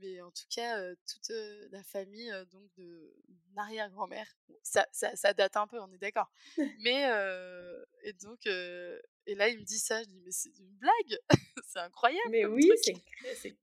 [0.00, 1.30] mais en tout cas toute
[1.70, 3.14] la famille donc de
[3.50, 4.26] mon arrière-grand-mère
[4.62, 6.30] ça, ça, ça, date un peu on est d'accord
[6.80, 7.04] mais
[8.02, 11.18] et donc et là il me dit ça je dis mais c'est une blague
[11.66, 13.58] c'est incroyable mais oui c'est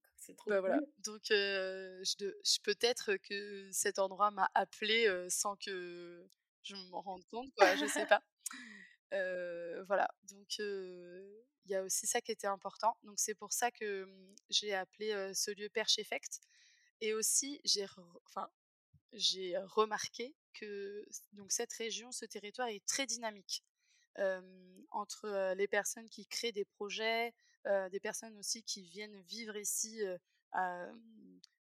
[0.47, 6.27] bah, voilà donc je, peut-être que cet endroit m'a appelé sans que
[6.63, 8.21] je m'en rende compte quoi je sais pas
[9.87, 10.59] voilà donc
[11.65, 12.95] il y a aussi ça qui était important.
[13.03, 16.41] Donc c'est pour ça que mmh, j'ai appelé ce lieu Perche Effect.
[17.01, 17.85] Et aussi, j'ai
[18.25, 18.49] enfin,
[19.13, 23.63] j'ai remarqué que donc cette région, ce territoire est très dynamique.
[24.91, 27.33] entre les personnes qui créent des projets,
[27.65, 30.01] des personnes aussi qui viennent vivre ici.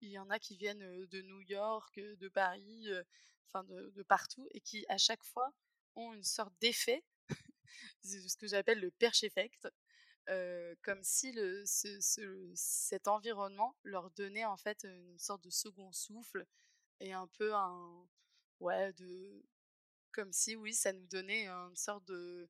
[0.06, 2.88] Il y en a qui viennent de New York, de Paris,
[3.48, 5.52] enfin de, partout, et qui à chaque fois
[5.96, 7.04] ont une sorte d'effet,
[8.04, 9.68] ce que j'appelle le perche effect,
[10.84, 16.46] comme si le, cet environnement leur donnait en fait une sorte de second souffle
[17.00, 18.08] et un peu un
[18.60, 19.44] ouais de
[20.12, 22.48] comme si oui ça nous donnait une sorte de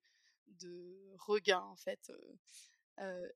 [0.47, 2.11] de regain en fait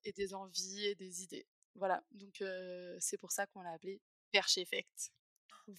[0.03, 1.47] et des envies et des idées.
[1.75, 2.43] Voilà donc
[2.99, 4.01] c'est pour ça qu'on l'a appelé
[4.31, 5.11] perche effect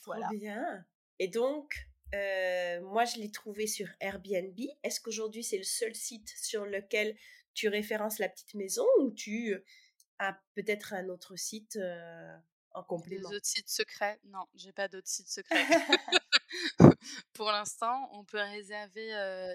[0.04, 0.28] voilà.
[0.32, 0.84] bien.
[1.18, 1.88] Et donc
[2.82, 4.58] moi, je l'ai trouvé sur Airbnb.
[4.82, 7.16] Est-ce qu'aujourd'hui, c'est le seul site sur lequel
[7.54, 9.54] tu références la petite maison ou tu
[10.18, 11.78] as peut-être un autre site
[12.72, 13.28] en complément?
[13.28, 14.20] Des autres sites secrets?
[14.24, 15.64] Non, j'ai pas d'autres sites secrets.
[17.32, 19.08] Pour l'instant, on peut réserver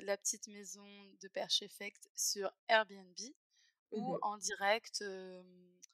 [0.04, 0.88] la petite maison
[1.22, 3.18] de Perche Effect sur Airbnb
[3.92, 5.04] ou mmh en direct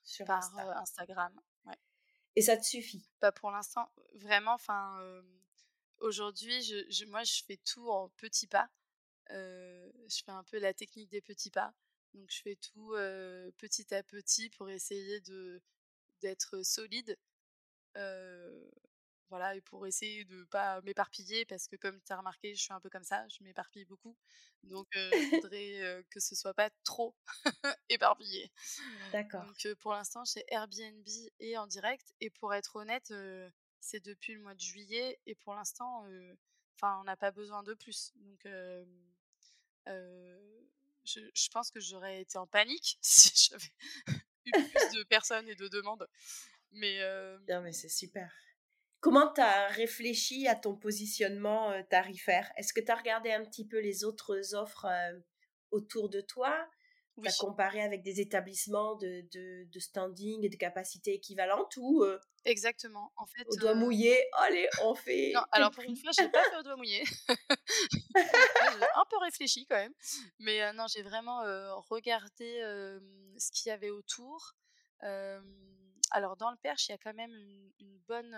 [0.03, 0.43] sur par
[0.77, 1.33] Instagram.
[2.35, 3.03] Et ça te suffit?
[3.19, 4.53] Pas pour l'instant, vraiment.
[4.53, 4.97] Enfin,
[5.99, 8.69] aujourd'hui, je, moi, je fais tout en petits pas.
[9.29, 11.73] je fais un peu la technique des petits pas.
[12.13, 12.91] Donc je fais tout
[13.57, 15.61] petit à petit pour essayer de
[16.21, 17.17] d'être solide.
[19.31, 22.73] Voilà, et pour essayer de pas m'éparpiller, parce que comme tu as remarqué, je suis
[22.73, 24.17] un peu comme ça, je m'éparpille beaucoup.
[24.63, 24.99] Donc je
[25.47, 27.15] voudrais que ce soit pas trop
[27.89, 28.51] éparpillé.
[29.13, 29.45] D'accord.
[29.45, 31.07] Donc pour l'instant, chez Airbnb
[31.39, 32.13] et en direct.
[32.19, 33.13] Et pour être honnête,
[33.79, 35.17] c'est depuis le mois de juillet.
[35.25, 36.05] Et pour l'instant,
[36.75, 38.11] enfin, on n'a pas besoin de plus.
[38.17, 38.45] Donc
[41.05, 43.71] je, pense que j'aurais été en panique si j'avais
[44.45, 46.05] eu plus de personnes et de demandes.
[46.73, 46.99] Mais,
[47.47, 48.29] non, mais c'est super.
[49.01, 52.51] Comment tu as réfléchi à ton positionnement tarifaire?
[52.55, 54.87] Est-ce que tu as regardé un petit peu les autres offres
[55.71, 56.55] autour de toi?
[57.21, 62.05] Tu as comparé avec des établissements de, de, standing et de capacité équivalente ou
[62.45, 63.11] Exactement.
[63.15, 65.31] En fait, au doigt mouillé, allez, on fait.
[65.33, 67.03] Non, alors pour une fois, j'ai pas fait au doigt mouillé.
[67.27, 69.93] j'ai un peu réfléchi quand même,
[70.37, 71.41] mais non, j'ai vraiment
[71.89, 72.61] regardé
[73.37, 74.53] ce qu'il y avait autour.
[76.11, 77.33] Alors dans le Perche, il y a quand même
[77.79, 78.35] une, bonne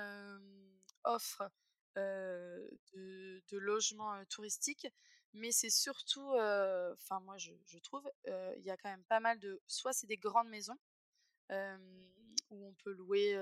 [1.04, 1.44] offre
[1.96, 2.70] de,
[3.52, 4.88] logements touristiques,
[5.34, 9.62] mais c'est surtout, enfin moi je, trouve, il y a quand même pas mal de,
[9.68, 10.78] soit c'est des grandes maisons
[12.50, 13.36] où on peut louer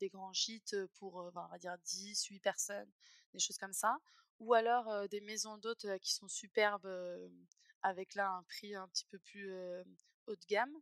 [0.00, 2.90] des grands gîtes pour, on va dire, 10, 8 personnes,
[3.32, 3.98] des choses comme ça.
[4.40, 6.88] Ou alors des maisons d'hôtes qui sont superbes,
[7.82, 9.52] avec là un prix un petit peu plus
[10.26, 10.74] haut de gamme.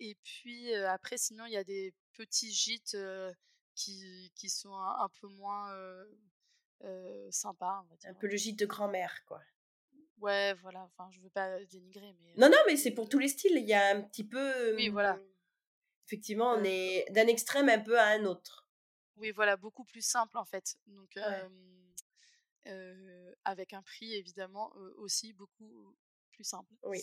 [0.00, 2.96] Et puis après, sinon, il y a des petits gîtes
[3.74, 5.74] qui, qui, sont un, peu moins
[7.30, 7.82] sympas.
[7.84, 8.10] On va dire.
[8.10, 9.40] Un peu le gîte de grand-mère, quoi.
[10.18, 12.34] Ouais, voilà, enfin, je veux pas dénigrer, mais.
[12.36, 13.56] Non, non, mais c'est pour tous les styles.
[13.56, 14.74] Il y a un petit peu.
[14.74, 15.18] Oui, voilà.
[16.06, 18.66] Effectivement, on est d'un extrême un peu à un autre.
[19.16, 20.76] Oui, voilà, beaucoup plus simple en fait.
[20.86, 21.18] Donc,
[23.44, 25.94] avec un prix évidemment aussi beaucoup
[26.32, 26.74] plus simple.
[26.84, 27.00] Oui.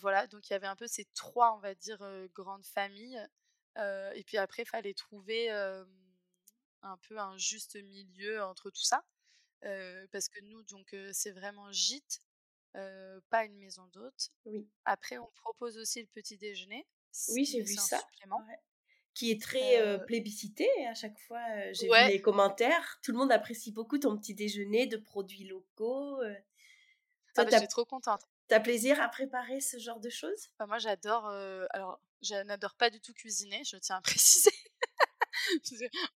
[0.00, 1.98] Voilà, donc il y avait un peu ces trois, on va dire,
[2.34, 3.20] grandes familles.
[3.76, 5.50] et puis après, il fallait trouver
[6.82, 9.04] un peu un juste milieu entre tout ça.
[10.10, 12.20] parce que nous, donc, c'est vraiment gîte,
[12.72, 14.30] pas une maison d'hôte.
[14.46, 14.68] Oui.
[14.84, 16.86] Après, on propose aussi le petit déjeuner.
[17.28, 18.00] Oui, j'ai vu ça.
[19.14, 21.42] Qui est très plébiscité à chaque fois.
[21.72, 22.98] j'ai vu les commentaires.
[23.02, 26.20] Tout le monde apprécie beaucoup ton petit déjeuner de produits locaux.
[27.36, 28.22] Ah bah, je suis trop contente.
[28.52, 30.48] T'as plaisir à préparer ce genre de choses?
[30.58, 31.26] Bah, Moi, j'adore.
[31.70, 34.50] alors, je n'adore pas du tout cuisiner, je tiens à préciser.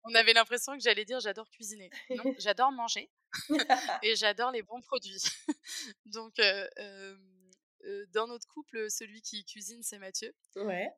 [0.04, 1.88] On avait l'impression que j'allais dire j'adore cuisiner.
[2.10, 3.10] Non, j'adore manger
[4.02, 5.22] et j'adore les bons produits.
[6.04, 6.34] Donc,
[8.12, 10.34] dans notre couple, celui qui cuisine, c'est Mathieu.
[10.56, 10.90] Ouais.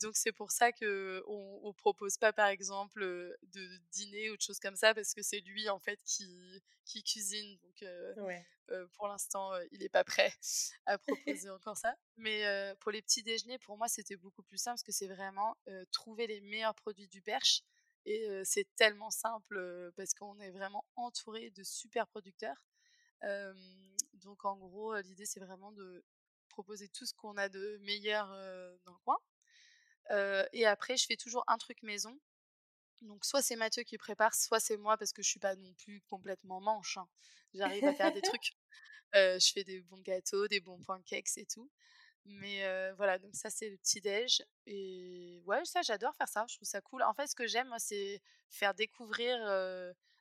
[0.00, 3.00] donc c'est pour ça que on, propose pas, par exemple,
[3.42, 7.02] de dîner ou de choses comme ça, parce que c'est lui en fait qui qui
[7.02, 7.58] cuisine.
[7.62, 7.84] Donc
[8.94, 10.32] pour l'instant, il n'est pas prêt
[10.86, 11.94] à proposer encore ça.
[12.16, 12.44] Mais
[12.80, 15.56] pour les petits déjeuners, pour moi, c'était beaucoup plus simple parce que c'est vraiment
[15.90, 17.62] trouver les meilleurs produits du Perche.
[18.04, 22.64] Et c'est tellement simple parce qu'on est vraiment entouré de super producteurs
[24.22, 26.04] donc en gros, l'idée c'est vraiment de
[26.48, 28.28] proposer tout ce qu'on a de meilleur
[28.84, 29.18] dans le coin.
[30.52, 32.18] et après, je fais toujours un truc maison.
[33.02, 35.72] Donc soit c'est Mathieu qui prépare, soit c'est moi parce que je suis pas non
[35.74, 36.98] plus complètement manche.
[36.98, 37.08] Hein.
[37.54, 38.52] J'arrive à faire des trucs.
[39.14, 41.70] je fais des bons gâteaux, des bons pancakes et tout.
[42.24, 44.42] Mais voilà, donc ça c'est le petit déj.
[44.66, 46.44] Et ouais, ça j'adore faire ça.
[46.48, 47.02] Je trouve ça cool.
[47.02, 49.36] En fait, ce que j'aime, moi, c'est faire découvrir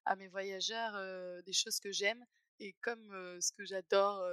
[0.06, 2.26] à mes voyageurs des choses que j'aime
[2.62, 4.24] et comme ce que j'adore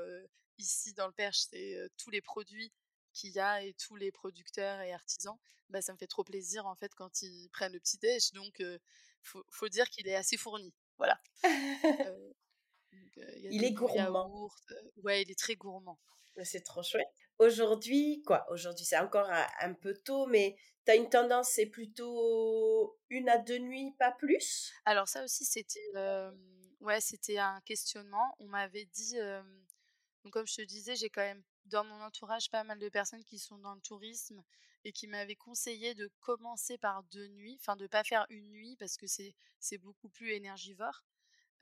[0.58, 2.72] ici dans le Perche, c'est tous les produits
[3.12, 5.36] qu'il y a et tous les producteurs et artisans,
[5.70, 8.32] bah, ça me fait trop plaisir en fait quand ils prennent le petit déj.
[8.32, 8.62] Donc,
[9.22, 10.72] faut, faut, dire qu'il est assez fourni.
[10.98, 11.20] Voilà.
[13.50, 14.50] il est gourmand.
[15.02, 15.98] ouais, il est très gourmand.
[16.44, 17.08] C'est trop chouette.
[17.38, 19.28] Aujourd'hui, quoi Aujourd'hui, c'est encore
[19.60, 24.12] un, peu tôt, mais tu as une tendance, c'est plutôt une à deux nuits, pas
[24.12, 24.72] plus?
[24.84, 25.90] Alors ça aussi, c'était
[26.80, 28.34] ouais, c'était un questionnement.
[28.38, 29.16] On m'avait dit,
[30.24, 33.24] donc comme je te disais, j'ai quand même dans mon entourage pas mal de personnes
[33.24, 34.42] qui sont dans le tourisme
[34.84, 38.76] et qui m'avaient conseillé de commencer par deux nuits, enfin de pas faire une nuit
[38.76, 41.04] parce que c'est c'est beaucoup plus énergivore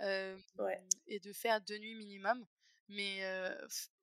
[0.01, 2.47] et de faire deux nuits minimum.
[2.89, 3.23] Mais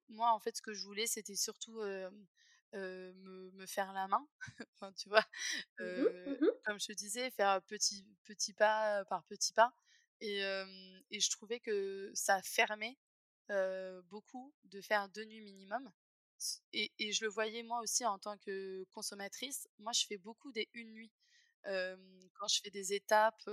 [0.10, 1.80] moi, en fait, ce que je voulais, c'était surtout
[2.74, 4.28] me, me, faire la main,
[4.74, 5.26] enfin, tu vois,
[5.80, 5.86] mmh
[6.28, 9.74] mmh comme je te disais, faire petit, petit pas par petit pas.
[10.22, 12.98] Et, je trouvais que ça fermait
[14.10, 15.92] beaucoup de faire deux nuits minimum.
[16.74, 19.68] Et, je le voyais moi aussi en tant que consommatrice.
[19.80, 21.12] Moi, je fais beaucoup des une nuit.
[21.66, 23.44] quand je fais des étapes,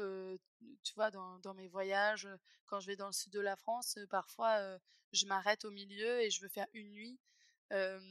[0.82, 2.28] tu vois, dans, mes voyages,
[2.66, 4.78] quand je vais dans le sud de la France, parfois
[5.12, 7.18] je m'arrête au milieu et je veux faire une nuit.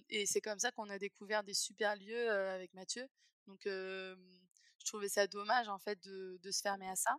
[0.09, 3.07] et c'est comme ça qu'on a découvert des super lieux avec Mathieu.
[3.47, 7.11] Donc, je trouvais ça dommage en fait de se fermer à ça.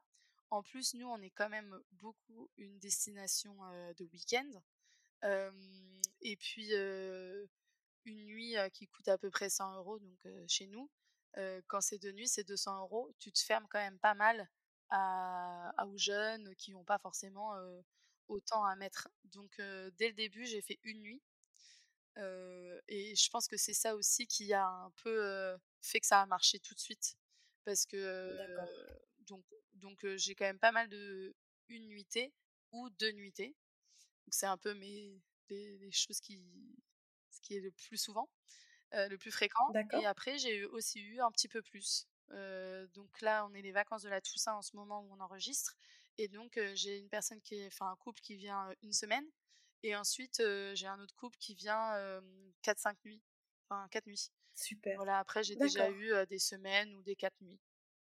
[0.51, 3.55] En plus, nous, on est quand même beaucoup une destination
[3.97, 4.51] de week-end.
[6.21, 6.73] et puis,
[8.05, 10.91] une nuit qui coûte à peu près 100 euros, donc chez nous,
[11.69, 13.13] quand c'est de nuit, c'est 200 euros.
[13.19, 14.49] Tu te fermes quand même pas mal
[14.91, 17.55] à, aux jeunes qui n'ont pas forcément
[18.29, 19.09] autant à mettre.
[19.25, 19.57] Donc,
[19.99, 21.23] dès le début, j'ai fait une nuit.
[22.89, 26.27] et je pense que c'est ça aussi qui a un peu fait que ça a
[26.27, 27.17] marché tout de suite.
[27.65, 28.37] Parce que
[29.31, 31.35] donc donc j'ai quand même pas mal de
[31.69, 32.33] une nuitée
[32.73, 33.57] ou deux nuitées.
[34.27, 36.39] Donc c'est un peu mes les, choses qui
[37.31, 38.29] ce qui est le plus souvent,
[38.93, 39.73] le plus fréquent.
[40.01, 42.07] Et après j'ai aussi eu un petit peu plus.
[42.95, 45.77] donc là on est les vacances de la Toussaint en ce moment où on enregistre.
[46.19, 49.27] Et donc j'ai une personne qui est, enfin un couple qui vient une semaine.
[49.83, 50.43] Et ensuite
[50.75, 52.21] j'ai un autre couple qui vient
[52.63, 53.23] 4-5 nuits.
[53.69, 54.31] Enfin 4 nuits.
[54.55, 54.97] Super.
[54.97, 57.61] Voilà, après j'ai déjà eu des semaines ou des 4 nuits.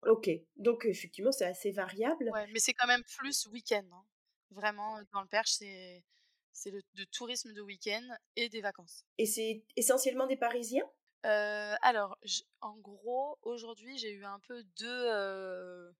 [0.07, 2.31] Ok, donc effectivement, c'est assez variable.
[2.33, 3.85] Ouais, mais c'est quand même plus week-end.
[3.93, 4.05] Hein.
[4.51, 6.05] Vraiment, dans le Perche, c'est
[6.53, 8.03] c'est le de tourisme de week-end
[8.37, 9.05] et des vacances.
[9.19, 10.89] Et c'est essentiellement des Parisiens?
[11.23, 12.19] Alors,
[12.61, 15.93] en gros, aujourd'hui, j'ai eu un peu deux,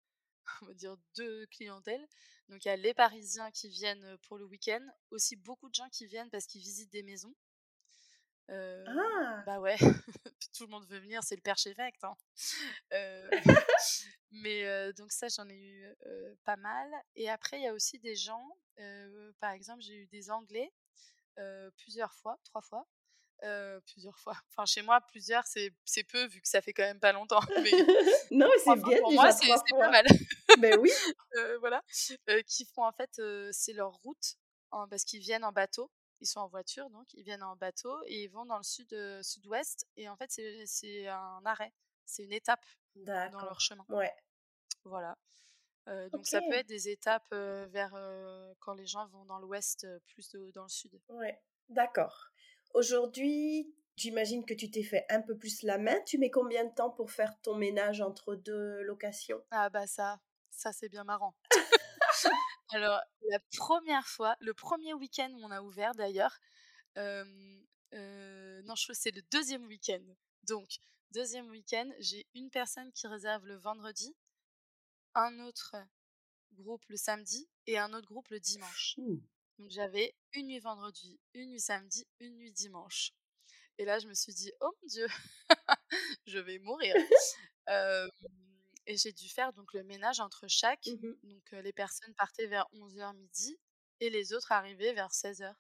[0.63, 2.07] on va dire deux clientèles.
[2.49, 5.89] Donc, il y a les Parisiens qui viennent pour le week-end, aussi beaucoup de gens
[5.91, 7.35] qui viennent parce qu'ils visitent des maisons.
[8.49, 9.77] Ah Bah ouais,
[10.57, 12.03] tout le monde veut venir, c'est le Perche Effect.
[12.05, 12.17] Hein.
[14.31, 15.87] Mais donc ça, j'en ai eu
[16.45, 16.91] pas mal.
[17.17, 18.57] Et après, il y a aussi des gens,
[19.41, 20.71] par exemple, j'ai eu des Anglais
[21.77, 22.87] plusieurs fois, trois fois.
[23.87, 24.35] plusieurs fois.
[24.51, 27.41] Enfin, chez moi, plusieurs, c'est peu, vu que ça fait quand même pas longtemps.
[27.63, 27.71] Mais
[28.31, 29.01] non, mais c'est bien.
[29.01, 30.07] Pour moi, c'est pas mal.
[30.59, 30.91] ben oui.
[31.61, 31.83] voilà.
[32.47, 33.21] qui font en fait,
[33.53, 34.37] c'est leur route,
[34.71, 35.91] parce qu'ils viennent en bateau.
[36.21, 38.95] Ils sont en voiture, donc ils viennent en bateau et ils vont dans le sud,
[39.23, 39.87] sud-ouest.
[39.97, 40.31] Et en fait,
[40.67, 41.73] c'est un arrêt,
[42.05, 42.65] c'est une étape
[42.95, 43.85] dans leur chemin.
[43.89, 44.13] Ouais.
[44.85, 45.17] Voilà.
[46.13, 47.95] donc ça peut être des étapes vers
[48.61, 51.01] quand les gens vont dans l'ouest plus dans le sud.
[51.09, 52.31] Ouais, d'accord.
[52.75, 56.01] Aujourd'hui, j'imagine que tu t'es fait un peu plus la main.
[56.07, 59.43] Tu mets combien de temps pour faire ton ménage entre deux locations?
[59.51, 61.35] Ah bah ça, ça c'est bien marrant.
[62.71, 63.01] Alors
[63.31, 66.39] la première fois, le premier week-end où on a ouvert d'ailleurs,
[66.97, 67.25] non
[67.93, 70.03] je crois que c'est le deuxième week-end.
[70.45, 70.79] Donc
[71.13, 74.15] deuxième week-end, j'ai une personne qui réserve le vendredi
[75.15, 75.75] un autre
[76.55, 78.97] groupe le samedi et un autre groupe le dimanche.
[79.59, 83.13] Donc j'avais une nuit vendredi, une nuit samedi, une nuit dimanche.
[83.79, 85.07] Et là, je me suis dit, oh mon Dieu,
[86.27, 86.95] je vais mourir.
[88.89, 90.87] Et j'ai dû faire donc le ménage entre chaque.
[90.87, 93.61] Mmh donc les personnes partaient vers 11h midi
[94.01, 95.55] et les autres arrivaient vers 16h.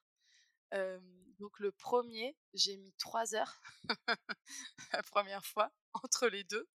[1.38, 3.60] donc le premier, j'ai mis 3 heures
[4.92, 6.66] la première fois entre les deux.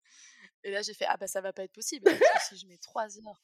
[0.62, 2.66] Et là, j'ai fait ah bah ça va pas être possible parce que si je
[2.66, 3.42] mets trois heures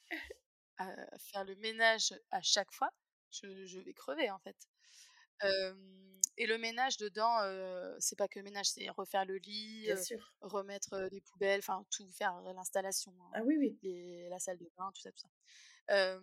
[0.78, 2.90] à faire le ménage à chaque fois,
[3.30, 4.56] je, je vais crever en fait.
[6.36, 7.36] Et le ménage dedans,
[7.98, 9.88] c'est pas que ménage, c'est refaire le lit,
[10.40, 13.12] remettre les poubelles, enfin tout faire l'installation.
[13.20, 14.28] Hein, ah oui oui.
[14.28, 15.20] la salle de bain, tout ça tout
[15.88, 16.20] ça.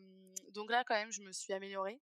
[0.51, 2.01] donc là quand même, je me suis améliorée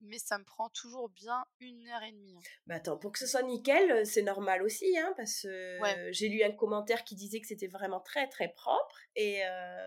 [0.00, 2.36] mais ça me prend toujours bien une heure et demie.
[2.36, 2.42] Hein.
[2.66, 5.78] Bah attends, pour que ce soit nickel, c'est normal aussi, hein, parce que
[6.12, 9.42] j'ai lu un commentaire qui disait que c'était vraiment très très propre, et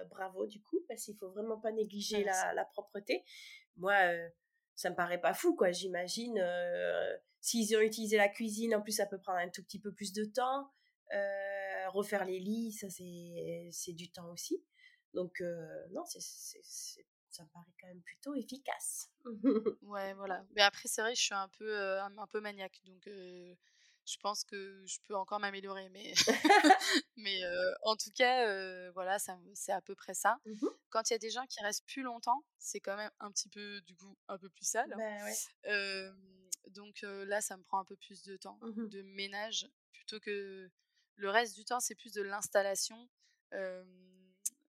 [0.10, 3.24] bravo du coup, parce qu'il faut vraiment pas négliger la, la, propreté.
[3.78, 3.94] Moi,
[4.78, 6.42] ça me paraît pas fou, quoi, j'imagine.
[7.42, 10.14] S'ils ont utilisé la cuisine, en plus ça peut prendre un tout petit peu plus
[10.14, 10.72] de temps.
[11.90, 14.64] refaire les lits, ça c'est du temps aussi.
[15.14, 15.42] Donc
[15.92, 16.22] non, c'est
[17.38, 19.12] ça me paraît quand même plutôt efficace.
[19.84, 20.44] ouais, voilà.
[20.56, 23.08] Mais après, c'est vrai, je suis un peu, un, peu maniaque, donc
[24.08, 25.90] je pense que je peux encore m'améliorer.
[25.90, 26.14] Mais,
[27.18, 27.42] mais
[27.84, 29.18] en tout cas, voilà,
[29.54, 30.40] c'est à peu près ça.
[30.46, 33.32] Mmh Quand il y a des gens qui restent plus longtemps, c'est quand même un
[33.32, 34.94] petit peu, du coup, un peu plus sale.
[34.98, 36.12] Bah,
[36.70, 40.70] donc là, ça me prend un peu plus de temps mmh de ménage plutôt que
[41.16, 43.10] le reste du temps, c'est plus de l'installation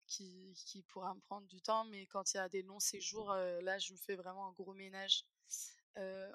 [0.07, 3.33] qui, qui, pourra me prendre du temps, mais quand il y a des longs séjours,
[3.33, 5.25] là, je fais vraiment un gros ménage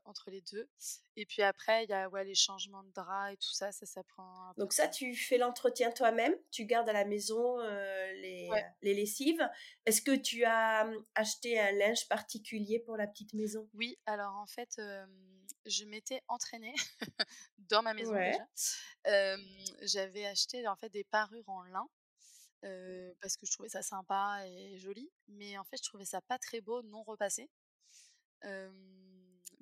[0.05, 0.69] entre les deux.
[1.17, 3.87] Et puis après, il y a ouais, les changements de drap et tout ça, ça,
[3.87, 8.51] ça prend Donc ça, tu fais l'entretien toi-même, tu gardes à la maison les,
[8.83, 9.49] les lessives.
[9.87, 13.69] Est-ce que tu as mmh, acheté un linge particulier pour la petite maison?
[13.75, 14.81] Oui, alors en fait,
[15.67, 16.75] je m'étais entraînée
[17.59, 19.39] dans ma maison déjà.
[19.83, 21.89] J'avais acheté en fait des parures en lin
[23.21, 25.11] parce que je trouvais ça sympa et joli.
[25.29, 27.51] Mais en fait, je trouvais ça pas très beau, non repassé.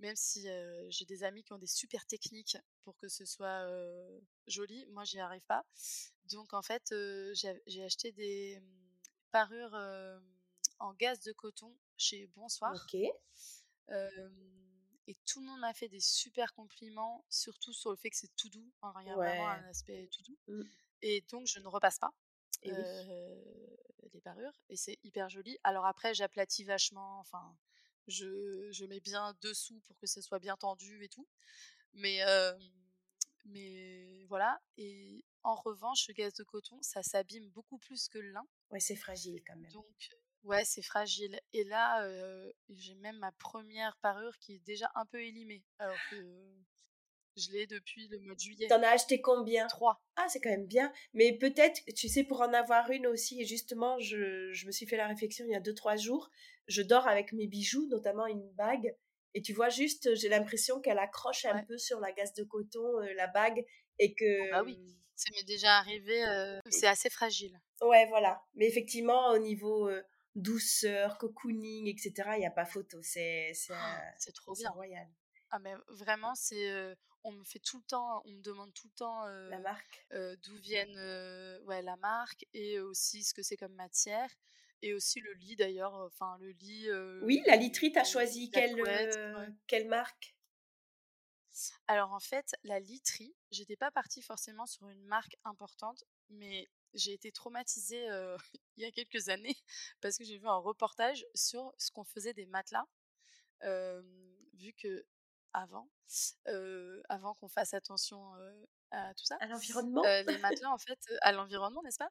[0.03, 0.46] Même si
[0.88, 3.66] j'ai des amis qui ont des super techniques pour que ce soit
[4.46, 5.64] joli, moi j'y arrive pas.
[6.30, 6.94] Donc en fait,
[7.34, 8.66] j'ai acheté des mmh,
[9.30, 9.78] parures
[10.80, 12.74] en gaz de coton chez Bonsoir.
[12.74, 12.94] Ok.
[15.07, 18.34] et tout le monde m'a fait des super compliments, surtout sur le fait que c'est
[18.36, 18.72] tout doux.
[19.00, 20.38] il y a vraiment un aspect tout doux.
[20.48, 20.62] Mmh.
[21.03, 22.12] Et donc, je ne repasse pas
[24.12, 25.58] les parures et c'est hyper joli.
[25.64, 27.57] Alors après, j'aplatis vachement, enfin,
[28.08, 31.26] je, je, mets bien dessous pour que ce soit bien tendu et tout.
[31.95, 32.20] Mais,
[33.45, 34.61] mais voilà.
[34.76, 38.46] Et en revanche, le gaz de coton, ça s'abîme beaucoup plus que le lin.
[38.70, 39.70] Ouais, c'est fragile quand même.
[39.72, 40.11] Donc,
[40.45, 41.41] ouais, c'est fragile.
[41.53, 42.07] Et là,
[42.70, 45.64] j'ai même ma première parure qui est déjà un peu élimée.
[45.79, 46.16] Alors que
[47.37, 48.67] je l'ai depuis le mois de juillet.
[48.68, 49.67] T'en as acheté combien?
[49.67, 50.00] Trois.
[50.17, 50.92] Ah, c'est quand même bien.
[51.14, 54.87] Mais peut-être, tu sais, pour en avoir une aussi, et justement, je, je me suis
[54.87, 56.30] fait la réflexion il y a deux, trois jours.
[56.68, 58.95] Je dors avec mes bijoux, notamment une bague.
[59.34, 63.00] Et tu vois, juste, j'ai l'impression qu'elle accroche un peu sur la gaze de coton,
[63.00, 63.64] euh, la bague,
[63.99, 64.53] et que...
[64.53, 64.79] Ah bah oui,
[65.17, 67.59] ça m'est déjà arrivé, euh, c'est assez fragile.
[67.80, 68.42] Ouais, voilà.
[68.54, 70.03] Mais effectivement, au niveau euh,
[70.34, 72.99] douceur, cocooning, etc., il n'y a pas photo.
[73.03, 74.71] C'est c'est oh, trop bien.
[74.71, 75.09] royal.
[75.50, 78.94] Ah mais vraiment, c'est on me fait tout le temps, on me demande tout le
[78.94, 80.07] temps la marque,
[80.42, 80.99] d'où viennent
[81.66, 84.28] ouais la marque et aussi ce que c'est comme matière
[84.82, 86.88] et aussi le lit d'ailleurs, enfin le lit.
[87.22, 88.76] oui, la literie, t'as choisi quelle
[89.66, 90.34] quelle marque?
[91.86, 97.12] Alors en fait, la literie, j'étais pas partie forcément sur une marque importante, mais j'ai
[97.12, 98.07] été traumatisée
[98.76, 99.57] il y a quelques années
[100.00, 102.86] parce que j'ai vu un reportage sur ce qu'on faisait des matelas
[104.54, 105.04] vu que
[105.53, 105.88] avant,
[107.08, 108.33] avant qu'on fasse attention
[108.91, 109.37] à tout ça.
[109.41, 110.03] À l'environnement?
[110.03, 112.11] Les matelas, en fait, à l'environnement, n'est-ce pas?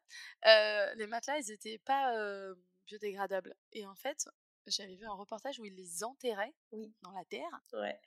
[0.95, 2.15] Les matelas, ils n'étaient pas
[2.87, 3.55] biodégradables.
[3.71, 4.27] Et en fait,
[4.67, 6.53] j'avais vu un reportage où ils les enterraient
[7.01, 7.61] dans la terre.
[7.73, 7.99] Ouais.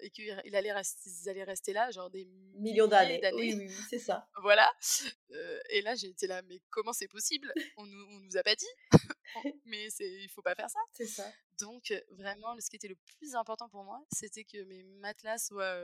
[0.00, 2.24] et qu'ils allaient rester, allaient rester là, genre des
[2.54, 3.20] millions d'années.
[3.34, 4.26] Oui, oui, c'est ça.
[4.42, 4.70] voilà.
[5.70, 7.52] et là, j'ai été là, mais comment c'est possible?
[7.76, 8.66] On nous, on nous a pas dit.
[9.66, 10.80] mais il faut pas faire ça.
[10.92, 11.30] C'est ça.
[11.58, 15.78] Donc, vraiment, ce qui était le plus important pour moi, c'était que mes matelas soient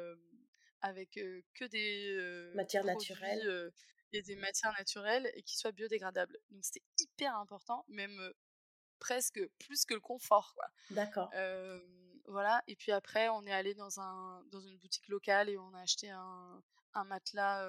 [0.81, 3.73] avec que des matières naturelles
[4.13, 6.39] et des matières naturelles et qui soient biodégradables.
[6.51, 8.33] Donc, c'était hyper important, même
[8.99, 10.55] presque plus que le confort.
[10.55, 10.67] Quoi.
[10.91, 11.31] D'accord.
[12.27, 12.63] voilà.
[12.67, 15.81] Et puis après, on est allé dans, un, dans une boutique locale et on a
[15.81, 16.63] acheté un,
[16.95, 17.69] un matelas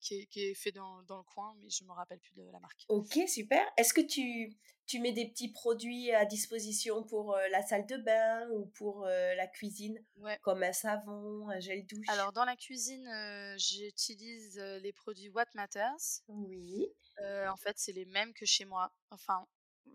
[0.00, 2.34] qui, est, qui, est, fait dans, dans, le coin, mais je ne me rappelle plus
[2.34, 2.84] de la marque.
[2.88, 3.64] Ok, super.
[3.76, 4.56] Est-ce que tu,
[4.88, 9.46] tu mets des petits produits à disposition pour la salle de bain ou pour la
[9.46, 10.38] cuisine ouais.
[10.42, 12.08] Comme un savon, un gel douche?
[12.08, 13.08] Alors, dans la cuisine,
[13.58, 16.22] j'utilise les produits What Matters.
[16.28, 16.86] Oui.
[17.20, 18.92] en fait, c'est les mêmes que chez moi.
[19.10, 19.46] Enfin,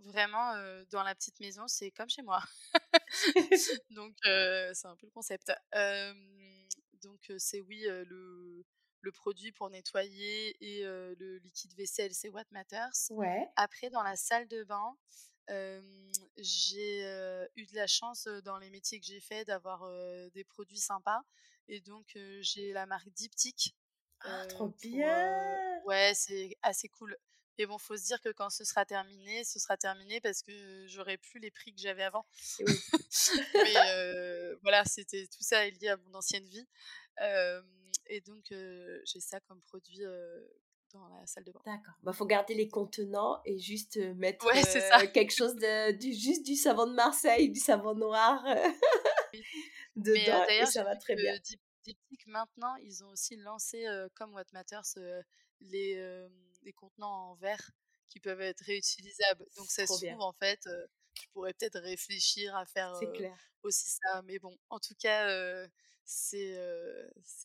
[0.02, 0.54] vraiment,
[0.92, 2.42] dans la petite maison, c'est comme chez moi.
[3.92, 5.52] donc, c'est un peu le concept.
[7.02, 8.64] donc, c'est oui, le,
[9.02, 13.12] le, produit pour nettoyer et le liquide vaisselle, c'est What Matters.
[13.12, 13.48] Ouais.
[13.56, 14.98] Après, dans la salle de bain,
[16.38, 17.02] j'ai
[17.56, 19.90] eu de la chance dans les métiers que j'ai fait d'avoir
[20.32, 21.22] des produits sympas.
[21.68, 23.76] Et donc, j'ai la marque Diptyque.
[24.26, 25.82] Ah, trop bien!
[25.86, 27.18] ouais, c'est assez cool.
[27.60, 30.88] Et bon, faut se dire que quand ce sera terminé, ce sera terminé parce que
[30.88, 32.26] j'aurai plus les prix que j'avais avant.
[32.60, 32.74] Oui.
[33.54, 36.68] Mais euh, voilà, c'était tout ça est lié à mon ancienne vie.
[37.22, 37.62] Euh,
[38.08, 40.02] et donc, euh, j'ai ça comme produit
[40.94, 41.62] dans la salle de bain.
[41.64, 41.94] D'accord.
[42.02, 45.06] Il bah, faut garder les contenants et juste mettre ouais, ça.
[45.08, 48.44] quelque chose de du, juste du savon de Marseille, du savon noir
[49.96, 50.44] dedans.
[50.50, 51.38] et ça va très bien.
[51.84, 53.86] Diptyque, maintenant, ils ont aussi lancé,
[54.16, 54.96] comme What Matters,
[55.62, 56.28] les
[56.64, 57.72] des contenants en verre
[58.10, 59.46] qui peuvent être réutilisables.
[59.58, 60.68] Donc ça se trouve, en fait,
[61.14, 62.94] tu pourrais peut-être réfléchir à faire
[63.64, 64.22] aussi ça.
[64.24, 65.68] Mais bon, en tout cas,
[66.06, 66.56] c'est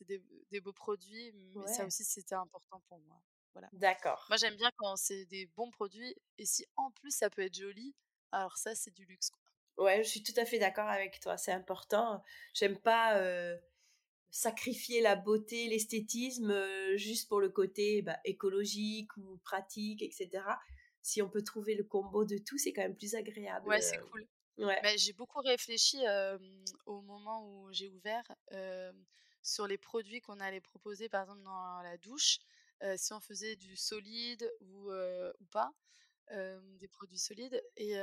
[0.06, 3.20] des, des, beaux produits, mais ça aussi, c'était important pour moi.
[3.54, 3.68] Voilà.
[3.72, 4.26] D'accord.
[4.28, 7.56] Moi, j'aime bien quand c'est des bons produits, et si en plus ça peut être
[7.56, 7.94] joli,
[8.30, 9.30] alors ça, c'est du luxe.
[9.30, 9.84] Quoi.
[9.84, 12.22] Ouais, je suis tout à fait d'accord avec toi, c'est important.
[12.52, 13.20] J'aime pas
[14.30, 16.54] sacrifier la beauté, l'esthétisme
[16.96, 20.42] juste pour le côté bah, écologique ou pratique, etc.
[21.02, 23.66] Si on peut trouver le combo de tout, c'est quand même plus agréable.
[23.68, 24.26] Ouais, c'est cool.
[24.58, 24.78] Ouais.
[24.82, 25.98] Mais j'ai beaucoup réfléchi
[26.84, 28.24] au moment où j'ai ouvert
[29.42, 32.40] sur les produits qu'on allait proposer, par exemple dans la douche,
[32.96, 35.70] si on faisait du solide ou, ou pas,
[36.30, 37.62] des produits solides.
[37.76, 37.96] Et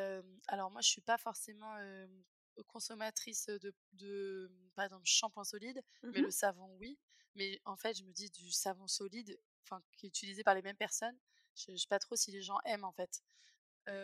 [0.47, 1.76] alors moi, je suis pas forcément
[2.64, 6.98] consommatrice de, de par exemple, shampoing solide, mais le mmh savon, oui.
[7.36, 10.61] Mais en fait, je me dis du savon solide, enfin, qui est utilisé par les
[10.61, 11.18] mêmes personnes.
[11.56, 13.22] Je ne sais pas trop si les gens aiment, en fait.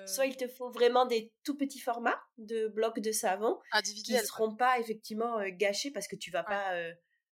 [0.06, 4.20] Soit il te faut vraiment des tout petits formats de blocs de savon qui ne
[4.20, 6.76] seront pas effectivement gâchés parce que tu vas pas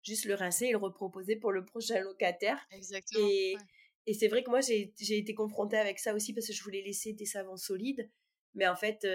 [0.03, 2.65] juste le rincer et le reproposer pour le prochain locataire.
[2.72, 3.27] Exactement.
[3.27, 3.57] Et,
[4.06, 6.81] et c'est vrai que moi, j'ai été confrontée avec ça aussi parce que je voulais
[6.81, 8.10] laisser des savons solides.
[8.53, 9.06] Mais en fait,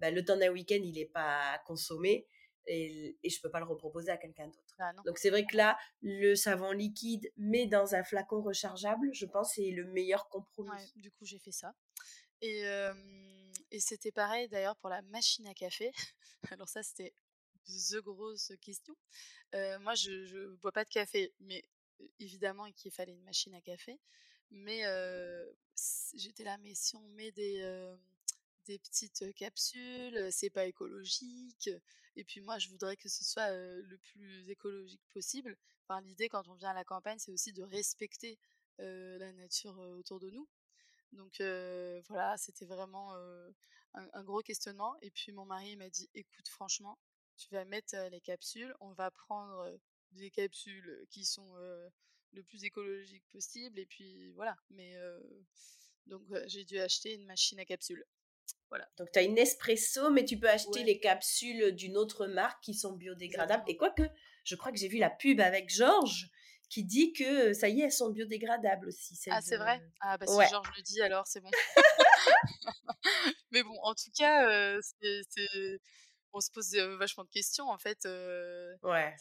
[0.00, 2.26] bah, le temps d'un week-end, il n'est pas consommé
[2.66, 4.74] et, et je peux pas le reproposer à quelqu'un d'autre.
[4.78, 9.26] Ah Donc c'est vrai que là, le savon liquide, mais dans un flacon rechargeable, je
[9.26, 10.92] pense c'est le meilleur compromis.
[10.96, 11.74] du coup, j'ai fait ça.
[12.42, 12.64] Et,
[13.70, 15.92] et c'était pareil d'ailleurs pour la machine à café.
[16.50, 17.12] Alors ça, c'était
[17.66, 18.94] the grosse question.
[19.52, 21.64] moi, je ne bois pas de café, mais
[22.18, 23.98] évidemment qu'il fallait une machine à café.
[24.50, 24.82] Mais
[26.14, 27.62] j'étais là, mais si on met des
[28.66, 31.70] des petites capsules, c'est pas écologique.
[32.16, 35.56] Et puis moi, je voudrais que ce soit le plus écologique possible.
[35.86, 38.38] Enfin, l'idée quand on vient à la campagne, c'est aussi de respecter
[38.78, 40.48] la nature autour de nous.
[41.12, 41.40] Donc
[42.08, 43.14] voilà, c'était vraiment
[43.94, 44.96] un, gros questionnement.
[45.02, 46.98] Et puis mon mari m'a dit, écoute, franchement,
[47.36, 49.78] tu vas mettre les capsules, on va prendre
[50.12, 51.54] des capsules qui sont
[52.32, 53.78] le plus écologiques possible.
[53.78, 54.56] Et puis voilà.
[54.70, 54.96] Mais
[56.06, 58.04] donc j'ai dû acheter une machine à capsules.
[58.68, 58.88] Voilà.
[58.98, 62.74] Donc, tu as une espresso, mais tu peux acheter les capsules d'une autre marque qui
[62.74, 63.64] sont biodégradables.
[63.66, 64.02] Et quoique,
[64.44, 66.30] je crois que j'ai vu la pub avec Georges
[66.68, 69.18] qui dit que ça y est, elles sont biodégradables aussi.
[69.28, 69.82] Ah, c'est vrai?
[70.00, 71.50] Ah, bah si Georges le dit, alors c'est bon.
[73.50, 74.80] mais bon, en tout cas, euh,
[76.32, 79.14] on se pose euh, vachement de questions, en fait, euh, ouais.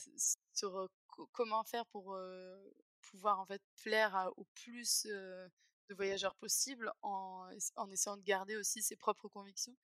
[0.54, 0.88] sur
[1.32, 2.18] comment faire pour
[3.10, 5.08] pouvoir, en fait, plaire au plus
[5.90, 9.76] de voyageurs possibles en, en, essayant de garder aussi ses propres convictions.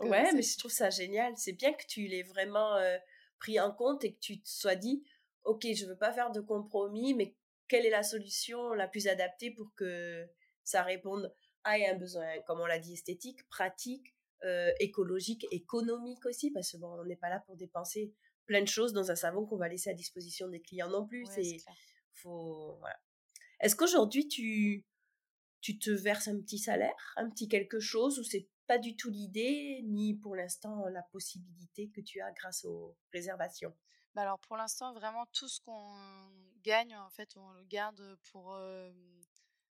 [0.00, 1.36] ouais, mais je trouve ça génial.
[1.36, 2.76] C'est bien que tu l'aies vraiment
[3.38, 5.02] pris en compte et que tu te sois dit,
[5.44, 7.34] ok, je veux pas faire de compromis, mais
[7.68, 10.28] quelle est la solution la plus adaptée pour que
[10.62, 11.34] ça réponde
[11.64, 14.14] à un besoin, comme on l'a dit, esthétique, pratique,
[14.78, 18.12] écologique, économique aussi, parce que bon, on n'est pas là pour dépenser
[18.46, 21.26] plein de choses dans un savon qu'on va laisser à disposition des clients non plus.
[21.26, 21.58] c'est
[22.14, 22.96] faut voilà.
[23.60, 24.84] Est-ce qu'aujourd'hui tu
[25.66, 29.10] tu te verses un petit salaire, un petit quelque chose, ou c'est pas du tout
[29.10, 33.74] l'idée, ni pour l'instant la possibilité que tu as grâce aux réservations?
[34.14, 35.92] Bah alors pour l'instant, vraiment tout ce qu'on
[36.62, 38.54] gagne, en fait, on le garde pour...
[38.54, 38.92] Euh,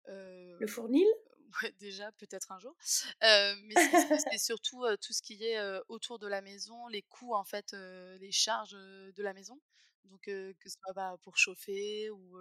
[0.09, 1.07] le fournil?
[1.63, 2.75] Ouais, déjà, peut-être un jour.
[3.21, 7.75] mais c'est surtout tout ce qui est autour de la maison, les coûts, en fait,
[7.75, 9.61] les charges de la maison.
[10.05, 12.39] Donc, que ce soit bah, pour chauffer ou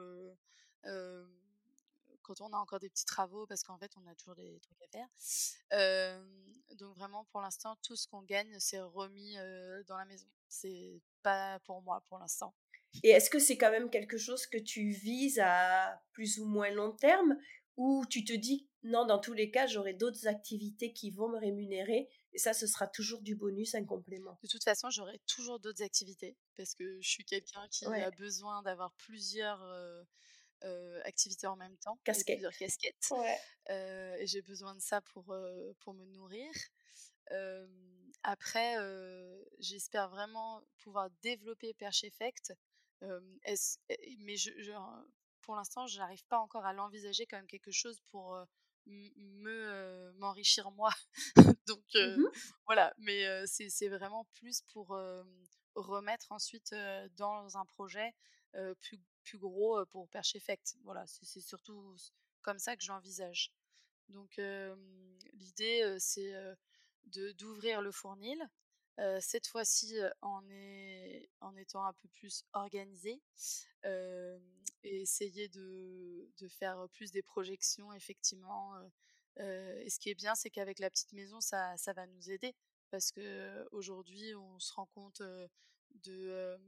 [2.33, 4.81] quand on a encore des petits travaux, parce qu'en fait, on a toujours des trucs
[4.81, 5.07] à faire.
[6.77, 9.35] donc, vraiment, pour l'instant, tout ce qu'on gagne, c'est remis
[9.87, 10.27] dans la maison.
[10.47, 12.53] C'est pas pour moi pour l'instant.
[13.03, 16.69] Et est-ce que c'est quand même quelque chose que tu vises à plus ou moins
[16.71, 17.37] long terme
[17.77, 21.37] ou tu te dis non, dans tous les cas, j'aurai d'autres activités qui vont me
[21.37, 24.37] rémunérer et ça, ce sera toujours du bonus, un complément?
[24.41, 28.61] De toute façon, j'aurai toujours d'autres activités parce que je suis quelqu'un qui a besoin
[28.63, 29.61] d'avoir plusieurs
[31.05, 32.37] activités en même temps, Casquette.
[32.37, 32.95] plusieurs casquettes.
[33.11, 33.39] Ouais.
[34.19, 35.35] et j'ai besoin de ça pour,
[35.79, 36.51] pour me nourrir.
[38.23, 38.75] après,
[39.59, 42.53] j'espère vraiment pouvoir développer Perch Effect.
[43.01, 44.51] mais je,
[45.41, 48.37] pour l'instant, je n'arrive pas encore à l'envisager comme quelque chose pour
[48.85, 50.91] me m'enrichir moi.
[51.67, 52.25] Donc mmh
[52.65, 54.97] voilà, mais c'est vraiment plus pour
[55.75, 56.75] remettre ensuite
[57.17, 58.13] dans un projet
[58.81, 60.77] plus, plus gros pour Perch Effect.
[60.83, 61.95] Voilà, c'est surtout
[62.41, 63.53] comme ça que j'envisage.
[64.09, 64.39] Donc
[65.33, 66.33] l'idée, c'est
[67.37, 68.41] d'ouvrir le fournil.
[69.19, 70.41] cette fois-ci en,
[71.39, 73.21] en étant un peu plus organisé
[74.83, 78.75] et essayer de, de, faire plus des projections effectivement.
[79.37, 82.53] et ce qui est bien, c'est qu'avec la petite maison, ça, ça va nous aider
[82.91, 85.21] parce que aujourd'hui, on se rend compte
[86.03, 86.59] de,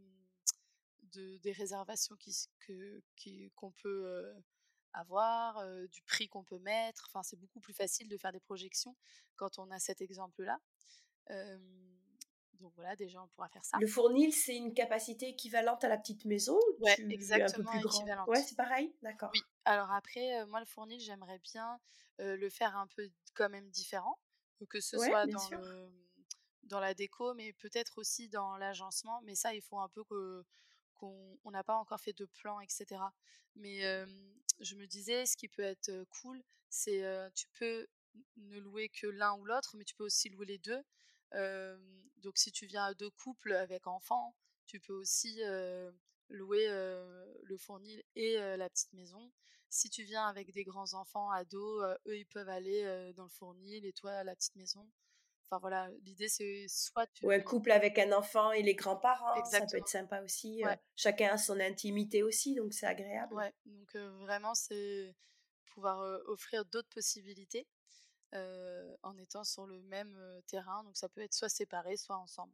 [1.14, 3.02] de des réservations qui, que,
[3.56, 4.34] qu'on peut
[4.94, 7.06] avoir, du prix qu'on peut mettre.
[7.10, 8.96] Enfin, c'est beaucoup plus facile de faire des projections
[9.36, 10.60] quand on a cet exemple-là.
[12.60, 13.78] donc voilà, déjà on pourra faire ça.
[13.80, 17.70] Le fournil, c'est une capacité équivalente à la petite maison Ouais, exactement.
[17.70, 18.26] Un peu plus grand?
[18.28, 19.32] Ouais, c'est pareil, d'accord.
[19.34, 19.42] Oui.
[19.66, 21.80] Alors après, moi le fournil, j'aimerais bien
[22.20, 24.20] le faire un peu quand même différent,
[24.70, 25.50] que ce soit dans
[26.64, 29.22] dans la déco, mais peut-être aussi dans l'agencement.
[29.24, 30.44] Mais ça, il faut un peu que
[31.04, 33.02] qu'on n'a pas encore fait de plan, etc.
[33.56, 33.82] Mais
[34.60, 37.04] je me disais, ce qui peut être cool, c'est
[37.36, 37.88] tu peux
[38.38, 40.84] ne louer que l'un ou l'autre, mais tu peux aussi louer les deux.
[42.18, 44.36] donc si tu viens à deux couples avec enfants,
[44.66, 45.42] tu peux aussi
[46.30, 49.32] louer le fournil et la petite maison.
[49.70, 53.86] Si tu viens avec des grands enfants, ados, eux ils peuvent aller dans le fournil
[53.86, 54.88] et toi à la petite maison.
[55.54, 57.28] Enfin voilà, l'idée c'est soit tu...
[57.28, 60.64] Ou un couple avec un enfant et les grands-parents, ça peut être sympa aussi.
[60.96, 63.36] chacun a son intimité aussi, donc c'est agréable.
[63.36, 65.16] Ouais, donc vraiment c'est
[65.68, 67.68] pouvoir offrir d'autres possibilités
[68.32, 70.18] en étant sur le même
[70.48, 70.84] terrain.
[70.86, 72.54] Donc ça peut être soit séparé, soit ensemble.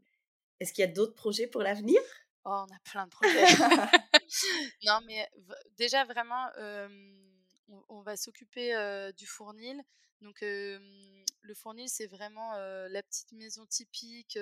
[0.60, 2.02] Est-ce qu'il y a d'autres projets pour l'avenir?
[2.44, 3.46] Oh, on a plein de projets.
[4.84, 5.30] non, mais
[5.78, 8.74] déjà vraiment, on, on, va s'occuper
[9.16, 9.82] du fournil.
[10.22, 14.38] Donc le fournil, c'est vraiment la petite maison typique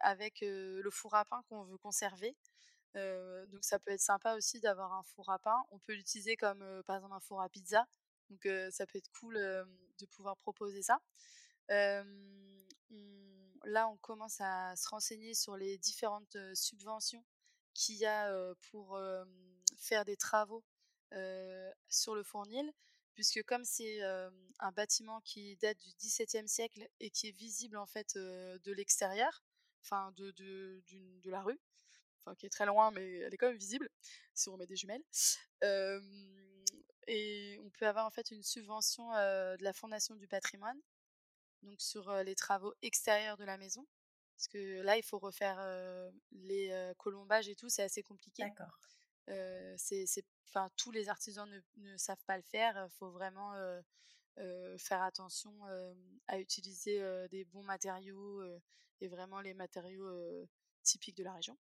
[0.00, 2.36] avec le four à pain qu'on veut conserver.
[2.94, 5.62] donc ça peut être sympa aussi d'avoir un four à pain.
[5.70, 7.86] On peut l'utiliser comme par exemple un four à pizza.
[8.30, 10.98] Donc ça peut être cool de pouvoir proposer ça.
[13.64, 17.24] là, on commence à se renseigner sur les différentes subventions
[17.74, 18.98] qu'il y a pour
[19.76, 20.64] faire des travaux
[21.88, 22.72] sur le fournil
[23.14, 27.86] puisque comme c'est un bâtiment qui date du XVIIe siècle et qui est visible en
[27.86, 29.42] fait de l'extérieur,
[29.82, 30.82] enfin de, de,
[31.22, 31.58] de, la rue,
[32.20, 33.88] enfin qui est très loin mais elle est quand même visible
[34.34, 35.04] si on met des jumelles.
[37.06, 40.80] et on peut avoir en fait une subvention de la Fondation du patrimoine,
[41.62, 43.86] donc sur les travaux extérieurs de la maison,
[44.36, 45.58] parce que là il faut refaire
[46.32, 48.42] les colombages et tout, c'est assez compliqué.
[48.42, 48.78] D'accord.
[49.76, 52.86] C'est enfin tous les artisans ne, savent pas le faire.
[52.88, 53.52] Il faut vraiment
[54.78, 55.52] faire attention
[56.26, 58.42] à utiliser des bons matériaux
[59.00, 60.08] et vraiment les matériaux
[60.82, 61.56] typiques de la région.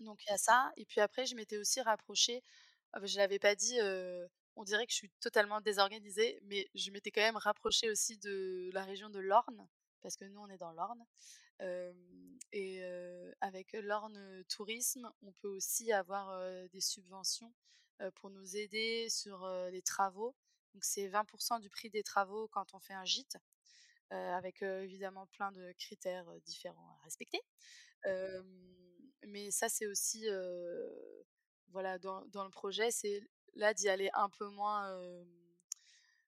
[0.00, 0.72] Donc il y a ça.
[0.76, 2.42] Et puis après, je m'étais aussi rapprochée.
[2.92, 3.78] Ah, je l'avais pas dit.
[4.56, 8.70] on dirait que je suis totalement désorganisée, mais je m'étais quand même rapprochée aussi de
[8.72, 9.68] la région de l'Orne,
[10.02, 11.04] parce que nous, on est dans l'Orne.
[12.52, 12.82] et
[13.40, 17.52] avec l'Orne Tourisme, on peut aussi avoir des subventions
[18.16, 20.34] pour nous aider sur les travaux.
[20.74, 23.36] Donc c'est 20% du prix des travaux quand on fait un gîte,
[24.10, 27.40] avec évidemment plein de critères différents à respecter.
[29.26, 30.26] mais ça c'est aussi,
[31.68, 33.20] voilà, dans, dans, le projet, c'est
[33.54, 34.96] là d'y aller un peu moins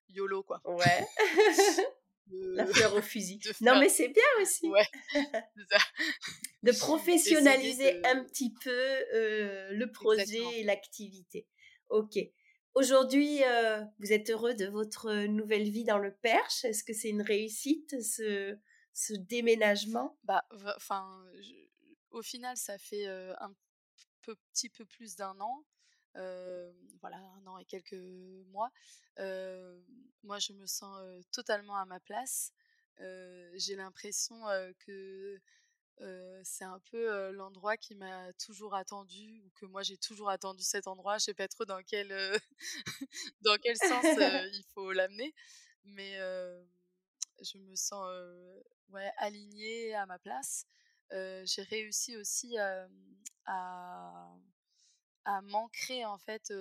[0.09, 0.61] YOLO quoi.
[0.65, 1.07] Ouais.
[2.31, 3.39] La fleur au fusil.
[3.61, 4.69] Non, mais c'est bien aussi.
[4.69, 4.87] Ouais,
[6.63, 11.47] de professionnaliser un petit peu le projet et l'activité.
[11.89, 12.17] Ok.
[12.73, 13.41] Aujourd'hui,
[13.99, 16.63] vous êtes heureux de votre nouvelle vie dans le Perche?
[16.63, 18.57] Est-ce que c'est une réussite, ce,
[18.93, 20.17] ce déménagement?
[20.23, 20.45] Bah,
[20.77, 21.05] enfin,
[22.11, 23.53] au final, ça fait un
[24.21, 25.65] peu, petit peu plus d'un an.
[26.15, 27.93] Voilà, un an et quelques
[28.51, 28.71] mois.
[30.23, 30.99] moi, je me sens
[31.31, 32.53] totalement à ma place.
[33.55, 34.41] J'ai l'impression
[34.79, 35.39] que
[36.43, 40.87] c'est un peu l'endroit qui m'a toujours attendu ou que moi j'ai toujours attendu cet
[40.87, 41.17] endroit.
[41.17, 42.09] Je sais pas trop dans quel
[43.41, 44.03] dans quel sens
[44.53, 45.33] il faut l'amener,
[45.83, 46.17] mais
[47.41, 48.05] je me sens
[48.89, 50.65] ouais alignée à ma place.
[51.11, 52.57] j'ai réussi aussi
[53.45, 54.27] à
[55.25, 56.51] à m'ancrer en fait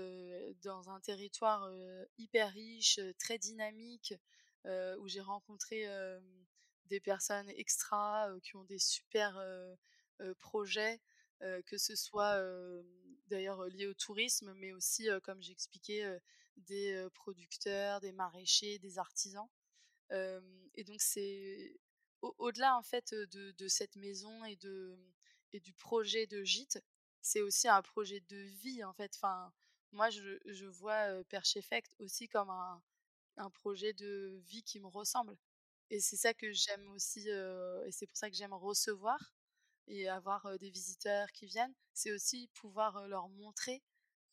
[0.63, 1.71] dans un territoire
[2.19, 4.15] hyper riche, très dynamique,
[4.67, 5.87] où j'ai rencontré
[6.87, 9.43] des personnes extra qui ont des super
[10.39, 11.01] projets,
[11.41, 12.43] que ce soit
[13.29, 16.21] d'ailleurs liés au tourisme, mais aussi, comme j'expliquais,
[16.57, 19.49] des producteurs, des maraîchers, des artisans.
[20.11, 21.79] et donc c'est
[22.21, 24.99] au-delà en fait de, de, cette maison et, de,
[25.53, 26.79] et du projet de gîte,
[27.23, 29.13] c'est aussi un projet de vie en fait.
[29.17, 29.53] Enfin,
[29.93, 32.83] moi je, je vois Perche Effect aussi comme un,
[33.39, 35.37] un projet de vie qui me ressemble.
[35.91, 39.35] Et c'est ça que j'aime aussi, et c'est pour ça que j'aime recevoir
[39.89, 41.75] et avoir des visiteurs qui viennent.
[41.95, 43.83] C'est aussi pouvoir leur montrer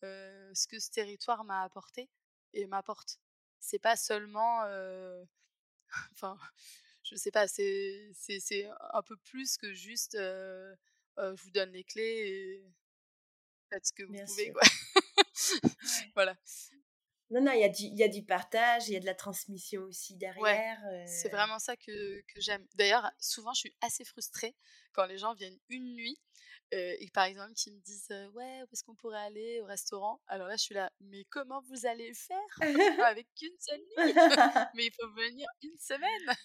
[0.02, 2.08] ce que ce territoire m'a apporté
[2.54, 3.18] et m'apporte.
[3.60, 4.62] C'est pas seulement,
[6.12, 6.38] enfin,
[7.04, 12.64] je sais pas, c'est un peu plus que juste, je vous donne les clés
[13.70, 14.62] faites ce que vous pouvez, quoi.
[16.14, 16.36] voilà.
[17.30, 19.14] Non, non, il y, a du, y a du partage, il y a de la
[19.14, 20.78] transmission aussi derrière.
[21.06, 22.66] C'est vraiment ça que, que j'aime.
[22.74, 24.56] D'ailleurs, souvent, je suis assez frustrée
[24.92, 26.18] quand les gens viennent une nuit
[26.72, 30.20] et par exemple, qui me disent Ouais, où est-ce qu'on pourrait aller au restaurant?
[30.26, 32.38] Alors là, je suis là, mais comment vous allez faire
[33.06, 33.94] avec qu'une seule nuit?
[34.74, 36.36] Mais il faut venir une semaine?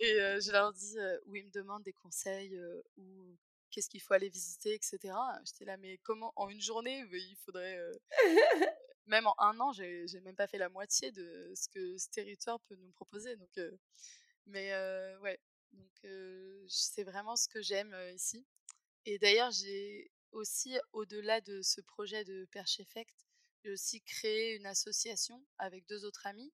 [0.00, 0.96] Et je leur dis
[1.26, 2.58] Où ils me demandent des conseils
[2.96, 3.36] ou
[3.70, 5.14] qu'est-ce qu'il faut aller visiter, etc.
[5.44, 7.78] J'étais là, mais comment en une journée Il faudrait
[9.06, 12.08] même en un an, j'ai, j'ai même pas fait la moitié de ce que ce
[12.10, 13.36] territoire peut nous proposer.
[13.36, 13.58] Donc,
[14.46, 14.72] mais
[15.20, 15.38] ouais,
[15.72, 16.10] donc
[16.68, 18.46] c'est vraiment ce que j'aime ici.
[19.04, 23.14] Et d'ailleurs, j'ai aussi, au-delà de ce projet de Perche Effect,
[23.64, 26.52] j'ai aussi créé une association avec deux autres amis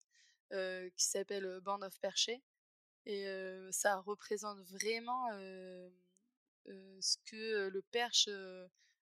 [0.51, 2.43] qui s'appelle Band of Perché.
[3.05, 3.25] Et
[3.71, 5.27] ça représente vraiment
[6.65, 8.29] ce que le perche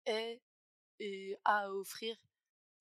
[0.06, 0.40] est
[0.98, 2.16] et a à offrir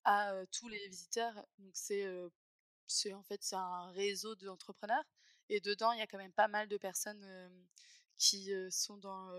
[0.04, 1.34] à tous les visiteurs.
[1.58, 5.04] Donc c'est en fait c'est un réseau d'entrepreneurs
[5.48, 7.26] et dedans il y a quand même pas mal de personnes
[8.16, 9.30] qui sont dans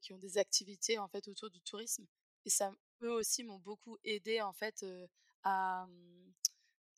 [0.00, 2.06] qui ont des activités en fait autour du tourisme
[2.44, 2.72] et ça
[3.02, 4.84] eux aussi m'ont beaucoup aidé en fait
[5.44, 6.32] à mmh,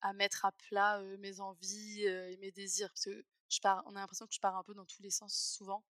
[0.00, 2.92] à mettre à plat mes envies et mes désirs
[3.48, 5.84] je pars on a l'impression que je pars un peu dans tous les sens souvent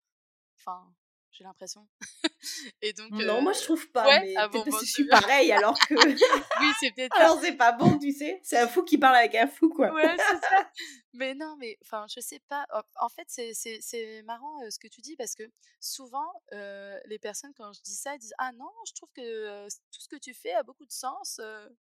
[0.59, 0.95] enfin
[1.37, 1.87] j'ai l'impression.
[2.83, 3.11] et donc.
[3.11, 4.21] Non, moi je trouve pas.
[4.21, 5.95] mais ah bon, je suis pareil alors que.
[6.61, 7.17] oui, c'est peut-être.
[7.17, 8.41] Alors c'est pas bon, tu sais.
[8.43, 9.93] C'est un fou qui parle avec un fou, quoi.
[9.93, 10.71] Ouais, c'est ça.
[11.13, 12.67] Mais non, mais enfin, je sais pas.
[13.01, 15.45] En fait, c'est marrant ce que tu dis parce que
[15.81, 20.09] souvent, les personnes, quand je dis ça, disent Ah non, je trouve que tout ce
[20.09, 21.41] que tu fais a beaucoup de sens.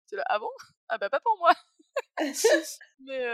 [0.09, 0.51] Tu là, ah bon?
[0.89, 1.53] Ah bah pas pour moi.
[3.01, 3.25] mais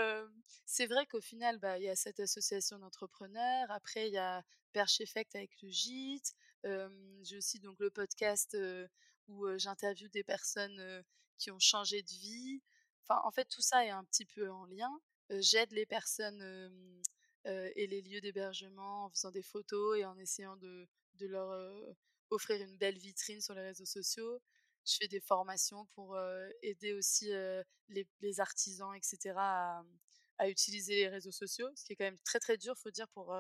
[0.67, 3.71] c'est vrai qu'au final, bah, il y a cette association d'entrepreneurs.
[3.71, 4.43] Après, il y a
[4.73, 6.35] Perche Effect avec le gîte.
[6.65, 8.57] j'ai aussi donc le podcast
[9.29, 11.05] où j'interviewe des personnes
[11.39, 12.63] qui ont changé de vie.
[13.05, 15.01] Enfin, en fait, tout ça est un petit peu en lien.
[15.31, 16.43] J'aide les personnes
[17.45, 21.51] et les lieux d'hébergement en faisant des photos et en essayant de, de leur
[22.31, 24.41] offrir une belle vitrine sur les réseaux sociaux.
[24.87, 26.19] Je fais des formations pour
[26.63, 27.31] aider aussi
[27.89, 29.83] les, les, artisans, etc., à,
[30.39, 33.09] à, utiliser les réseaux sociaux, ce qui est quand même très très dur, faut dire,
[33.09, 33.37] pour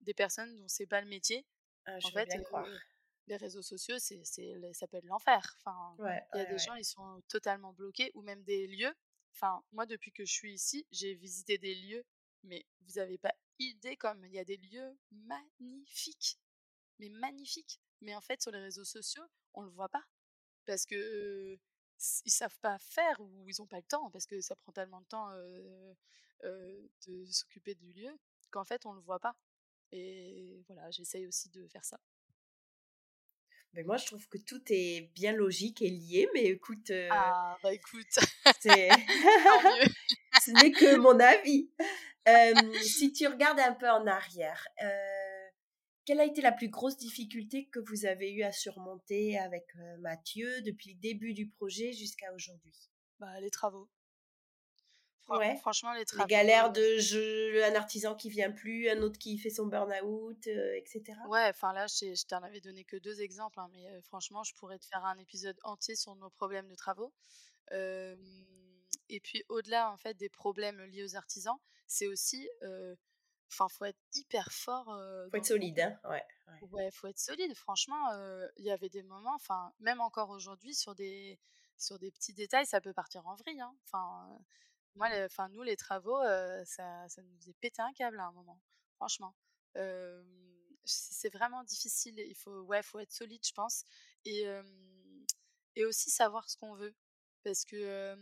[0.00, 1.44] des personnes dont c'est pas le métier.
[1.86, 2.28] Ah, en fait,
[3.26, 5.56] les réseaux sociaux, c'est, ça peut être l'enfer.
[5.58, 5.96] Enfin,
[6.34, 8.94] il y a des gens, ils sont totalement bloqués, ou même des lieux.
[9.34, 12.04] Enfin, moi, depuis que je suis ici, j'ai visité des lieux
[12.44, 16.38] Mais vous n'avez pas idée comme il y a des lieux magnifiques.
[16.98, 17.80] Mais magnifiques.
[18.00, 19.24] Mais en fait, sur les réseaux sociaux,
[19.54, 20.04] on le voit pas.
[20.68, 21.58] Parce que
[22.26, 25.00] ils savent pas faire ou ils ont pas le temps parce que ça prend tellement
[25.00, 25.30] de temps
[26.44, 28.14] de s'occuper du lieu
[28.50, 29.34] qu'en fait on le voit pas.
[29.92, 31.98] Et voilà, j'essaye aussi de faire ça.
[33.72, 36.92] Mais moi, je trouve que tout est bien logique et lié, mais écoute.
[37.10, 38.18] Ah, bah écoute.
[38.60, 38.88] C'est.
[40.42, 41.70] Ce n'est que mon avis.
[42.82, 44.68] si tu regardes un peu en arrière,
[46.08, 49.66] quelle a été la plus grosse difficulté que vous avez eu à surmonter avec
[49.98, 52.72] Mathieu depuis le début du projet jusqu'à aujourd'hui?
[53.20, 53.90] Bah, Les travaux.
[55.28, 55.58] ouais.
[55.58, 56.26] Franchement, les travaux.
[56.26, 60.46] Les galères de jeu, un artisan qui vient plus, un autre qui fait son burn-out,
[60.46, 61.02] etc.
[61.28, 64.78] Ouais, enfin là, je t'en avais donné que deux exemples, hein, mais franchement, je pourrais
[64.78, 67.12] te faire un épisode entier sur nos problèmes de travaux.
[67.70, 72.48] et puis, au-delà en fait des problèmes liés aux artisans, c'est aussi
[73.50, 74.86] Enfin, faut être hyper fort.
[75.30, 76.24] faut être solide, hein ouais,
[76.70, 76.90] ouais.
[76.90, 77.54] faut être solide.
[77.54, 78.12] Franchement,
[78.56, 81.38] il y avait des moments, enfin, même encore aujourd'hui, sur des,
[81.78, 83.60] sur des petits détails, ça peut partir en vrille.
[83.60, 83.74] Hein.
[83.84, 84.38] Enfin,
[84.96, 86.20] moi, enfin, nous, les travaux,
[86.64, 88.60] ça, ça nous faisait péter un câble à un moment.
[88.96, 89.34] Franchement.
[90.84, 92.18] c'est vraiment difficile.
[92.18, 93.84] Il faut, ouais, faut être solide, je pense.
[94.26, 94.44] Et,
[95.76, 96.94] et aussi savoir ce qu'on veut.
[97.44, 98.14] Parce que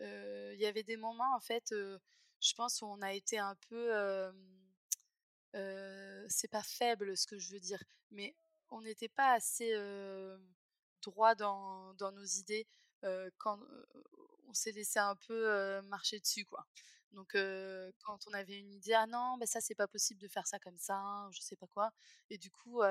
[0.00, 1.74] il y avait des moments, en fait,
[2.44, 4.32] je pense qu'on a été un peu
[6.28, 8.34] c'est pas faible ce que je veux dire mais
[8.70, 9.72] on n'était pas assez
[11.02, 12.66] droit dans, dans, nos idées
[13.38, 13.58] quand
[14.48, 16.66] on s'est laissé un peu marcher dessus quoi.
[17.12, 17.36] Donc
[18.04, 20.58] quand on avait une idée ah non ben ça c'est pas possible de faire ça
[20.58, 21.92] comme ça je sais pas quoi
[22.30, 22.82] et du coup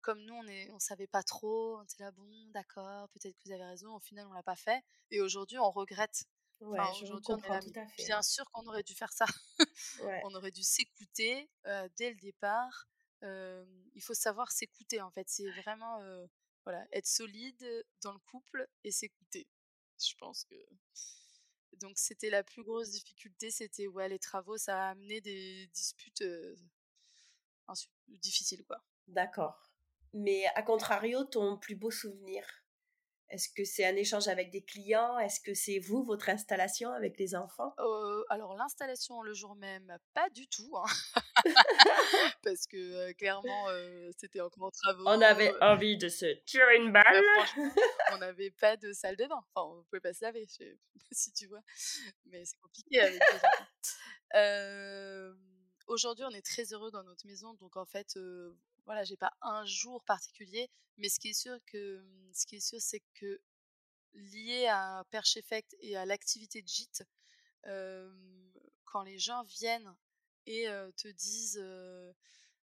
[0.00, 3.42] comme nous on est on savait pas trop on était là bon d'accord peut-être que
[3.44, 6.24] vous avez raison au final on l'a pas fait et aujourd'hui on regrette
[6.60, 8.04] Ouais, aujourd'hui, on est tout à fait.
[8.04, 9.26] bien sûr qu'on aurait dû faire ça.
[10.24, 11.50] on aurait dû s'écouter
[11.96, 12.88] dès le départ.
[13.22, 15.28] il faut savoir s'écouter en fait.
[15.28, 16.00] C'est vraiment
[16.64, 19.46] voilà, être solide dans le couple et s'écouter.
[19.98, 20.54] Je pense que.
[21.74, 26.24] Donc c'était la plus grosse difficulté, c'était ouais les travaux, ça a amené des disputes
[28.08, 28.82] difficiles quoi.
[29.08, 29.70] D'accord.
[30.14, 32.46] Mais à contrario, ton plus beau souvenir?
[33.30, 35.18] Est-ce que c'est un échange avec des clients?
[35.18, 37.74] Est-ce que c'est vous, votre installation avec les enfants?
[38.28, 40.76] Alors l'installation le jour même, pas du tout.
[40.76, 40.84] Hein.
[42.44, 43.66] Parce que clairement,
[44.16, 45.04] c'était encore en travaux.
[45.06, 47.24] On avait envie de se tirer une balle.
[48.12, 49.42] on n'avait pas de salle de bain.
[49.54, 51.62] Enfin, on pouvait pas se laver, je sais pas si tu vois.
[52.26, 53.66] Mais c'est compliqué avec les enfants.
[55.88, 57.54] Aujourd'hui, on est très heureux dans notre maison.
[57.54, 58.16] Donc en fait,
[58.86, 62.56] voilà, j'ai pas un jour particulier, mais ce qui est sûr que mmh, ce qui
[62.56, 63.40] est sûr, c'est que
[64.14, 67.04] lié à Perche Effect et à l'activité de gîte,
[68.84, 69.94] quand les gens viennent
[70.46, 71.62] et te disent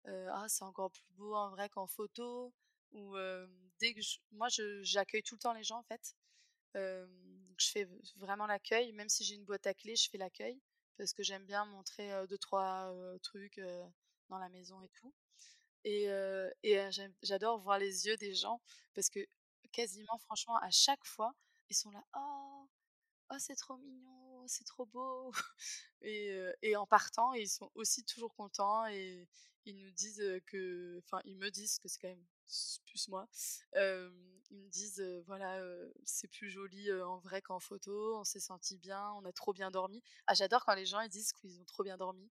[0.06, 2.52] ah c'est encore plus beau en vrai qu'en photo
[2.92, 3.16] ou
[3.78, 4.00] dès que
[4.32, 4.48] moi
[4.82, 6.16] j'accueille tout le temps les gens en fait.
[6.74, 10.60] Je fais vraiment l'accueil même si j'ai une boîte à clés je fais l'accueil
[10.96, 13.60] parce que j'aime bien montrer deux trois trucs
[14.28, 15.12] dans la maison et tout
[15.86, 16.88] et,
[17.22, 18.60] j'adore voir les yeux des gens
[18.94, 19.20] parce que
[19.72, 21.34] quasiment, franchement, à chaque fois,
[21.70, 22.68] ils sont là, oh,
[23.30, 25.32] oh c'est trop mignon, c'est trop beau.
[26.02, 29.28] et, en partant, ils sont aussi toujours contents et
[29.64, 32.26] ils nous disent que, enfin, ils me disent que c'est quand même
[32.86, 33.28] plus moi.
[33.74, 35.62] ils me disent, voilà,
[36.04, 39.70] c'est plus joli en vrai qu'en photo, on s'est senti bien, on a trop bien
[39.70, 40.02] dormi.
[40.26, 42.28] Ah, j'adore quand les gens ils disent qu'ils ont trop bien dormi.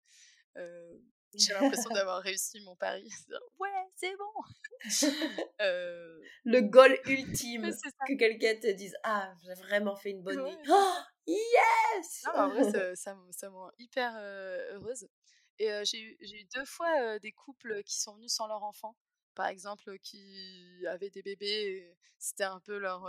[1.37, 3.09] J'ai l'impression d'avoir réussi mon pari.
[3.59, 4.85] ouais, c'est bon.
[5.61, 6.21] euh...
[6.45, 7.71] Le goal ultime,
[8.07, 10.57] que quelqu'un te dise Ah, j'ai vraiment fait une bonne nuit.
[10.69, 10.95] Oh,
[11.27, 12.65] yes non, En vrai,
[12.97, 15.09] ça, ça, me rend hyper heureuse.
[15.59, 18.97] Et j'ai eu, eu, deux fois des couples qui sont venus sans leur enfant.
[19.35, 21.97] Par exemple, qui avaient des bébés.
[22.19, 23.09] C'était un peu leur.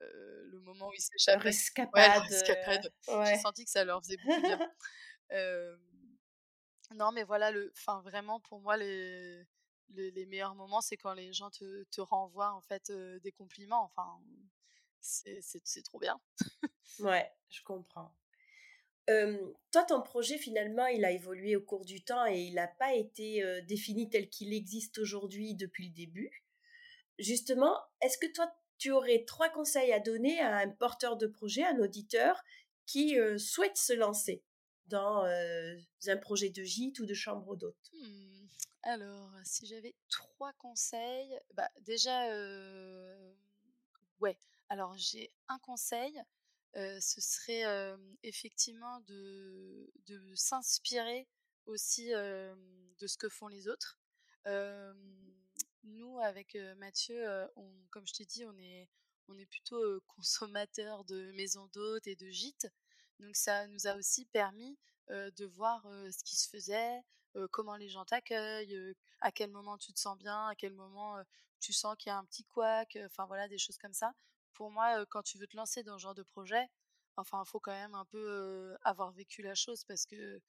[0.00, 1.48] le moment où ils s'échappaient.
[1.48, 2.92] Escapade.
[3.08, 4.58] Ouais, J'ai senti que ça leur faisait beaucoup bien.
[6.94, 9.44] Non, mais voilà, le, enfin vraiment pour moi les,
[9.90, 12.90] les, meilleurs moments, c'est quand les gens te, te renvoient en fait
[13.22, 13.84] des compliments.
[13.84, 14.20] Enfin,
[15.00, 16.20] c'est trop bien.
[17.00, 18.14] ouais, je comprends.
[19.06, 22.94] toi, ton projet, finalement, il a évolué au cours du temps et il n'a pas
[22.94, 26.30] été défini tel qu'il existe aujourd'hui depuis le début.
[27.18, 31.64] Justement, est-ce que toi, tu aurais trois conseils à donner à un porteur de projet,
[31.64, 32.42] un auditeur
[32.86, 34.42] qui souhaite se lancer?
[34.90, 35.24] Dans
[36.06, 38.46] un projet de gîte ou de chambre d'hôte mmh,
[38.82, 42.26] Alors, si j'avais trois conseils, bah déjà,
[44.20, 44.36] ouais.
[44.68, 46.20] Alors j'ai un conseil,
[46.74, 47.64] ce serait
[48.22, 51.26] effectivement de, de s'inspirer
[51.66, 53.98] aussi de ce que font les autres.
[55.84, 57.24] nous, avec Mathieu,
[57.90, 58.88] comme je t'ai dit, on est,
[59.28, 62.68] on est plutôt consommateur de maisons d'hôtes et de gîtes.
[63.20, 64.76] Donc ça nous a aussi permis
[65.08, 67.02] de voir ce qui se faisait,
[67.50, 71.16] comment les gens t'accueillent, à quel moment tu te sens bien, à quel moment
[71.60, 74.14] tu sens qu'il y a un petit couac, enfin voilà, des choses comme ça.
[74.54, 76.68] Pour moi, quand tu veux te lancer dans ce genre de projet,
[77.16, 80.40] enfin, il faut quand même un peu avoir vécu la chose parce que,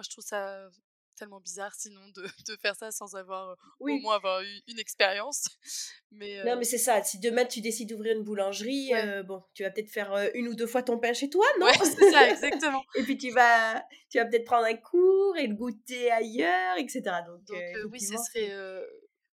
[0.00, 0.68] je trouve ça
[1.16, 5.44] tellement bizarre sinon de, de faire ça sans avoir au moins avoir eu une expérience.
[6.12, 7.02] Mais Non, mais c'est ça.
[7.02, 8.92] Si demain tu décides d'ouvrir une boulangerie,
[9.24, 11.66] bon, tu vas peut-être faire une ou deux fois ton pain chez toi, non?
[11.82, 12.82] C'est ça, exactement.
[12.94, 17.02] et puis tu vas, tu vas peut-être prendre un cours et le goûter ailleurs, etc.
[17.26, 17.58] Donc, Donc
[17.90, 18.50] oui, ce serait.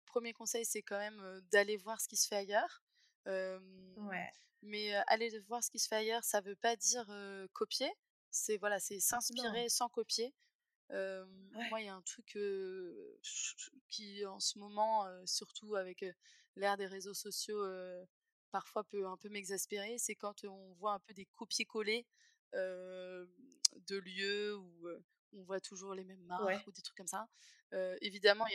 [0.06, 2.84] Premier conseil, c'est quand même d'aller voir ce qui se fait ailleurs.
[3.26, 4.30] ouais.
[4.62, 7.06] Mais aller voir ce qui se fait ailleurs, ça veut pas dire
[7.54, 7.92] copier.
[8.32, 10.34] C'est voilà, c'est s'inspirer sans copier.
[10.92, 12.38] Moi, il y a un truc
[13.90, 16.06] qui, en ce moment, surtout avec
[16.56, 17.64] l'ère des réseaux sociaux,
[18.52, 22.06] parfois peut un peu m'exaspérer, c'est quand on voit un peu des copier-coller
[22.54, 24.88] de lieux où
[25.34, 27.28] on voit toujours les mêmes marques ou des trucs comme ça.
[28.02, 28.46] évidemment,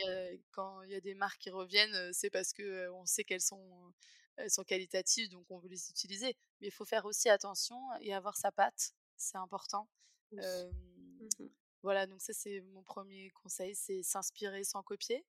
[0.51, 3.93] quand il y a des marques qui reviennent, c'est parce que on sait qu'elles sont,
[4.35, 6.35] elles sont qualitatives, donc on veut les utiliser.
[6.59, 9.87] Mais il faut faire aussi attention et avoir sa patte, c'est important.
[10.33, 11.47] Mmh
[11.85, 15.23] voilà, donc ça c'est mon premier conseil, c'est s'inspirer sans copier.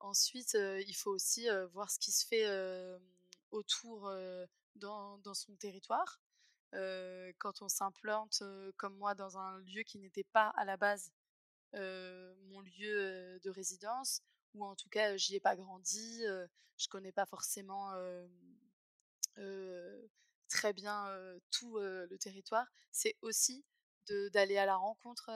[0.00, 2.46] ensuite, il faut aussi voir ce qui se fait
[3.50, 4.12] autour
[4.76, 6.20] dans, dans, son territoire.
[6.72, 8.42] quand on s'implante,
[8.76, 11.10] comme moi, dans un lieu qui n'était pas à la base
[11.72, 14.20] mon lieu de résidence,
[14.52, 16.22] ou en tout cas j'y ai pas grandi,
[16.76, 17.94] je connais pas forcément
[20.48, 21.06] très bien
[21.50, 23.64] tout le territoire, c'est aussi
[24.32, 25.30] d'aller à la rencontre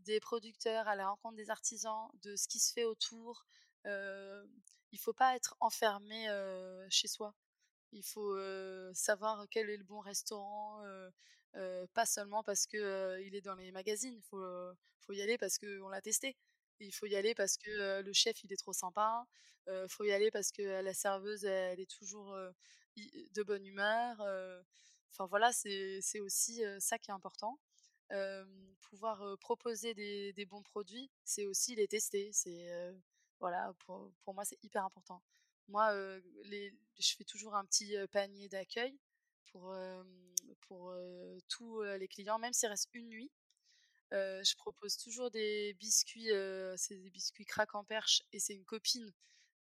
[0.00, 3.44] des producteurs, à la rencontre des artisans, de ce qui se fait autour.
[3.84, 6.28] il faut pas être enfermé
[6.90, 7.34] chez soi.
[7.92, 8.36] Il faut
[8.94, 10.82] savoir quel est le bon restaurant,
[11.94, 14.14] pas seulement parce que il est dans les magazines.
[14.14, 14.44] Il faut,
[15.00, 16.36] faut y aller parce qu'on l'a testé.
[16.80, 19.26] Il faut y aller parce que le chef il est trop sympa.
[19.68, 22.34] Il faut y aller parce que la serveuse elle, est toujours
[22.96, 24.20] de bonne humeur.
[25.12, 27.58] Enfin voilà, c'est aussi ça qui est important
[28.80, 32.30] pouvoir proposer des, bons produits, c'est aussi les tester.
[32.32, 32.68] C'est
[33.38, 35.22] voilà, pour, moi c'est hyper important.
[35.68, 35.92] Moi,
[36.44, 38.98] je fais toujours un petit panier d'accueil
[39.52, 39.74] pour
[40.62, 40.94] pour
[41.48, 43.30] tous les clients, même s'il reste une nuit.
[44.12, 46.30] je propose toujours des biscuits,
[46.76, 49.12] c'est des biscuits crack en perche et c'est une copine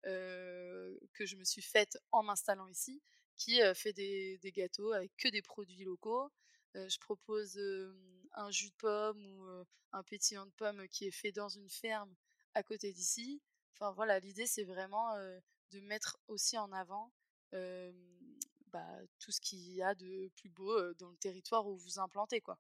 [0.04, 3.02] que je me suis faite en m'installant ici
[3.38, 6.32] qui fait des, gâteaux avec que des produits locaux.
[6.76, 7.60] Je propose
[8.34, 12.14] un jus de pomme ou un pétillant de pomme qui est fait dans une ferme
[12.54, 13.42] à côté d'ici.
[13.74, 15.16] Enfin voilà, l'idée c'est vraiment
[15.72, 17.12] de mettre aussi en avant
[18.72, 22.42] bah, tout ce qu'il y a de plus beau dans le territoire où vous implantez
[22.42, 22.60] quoi.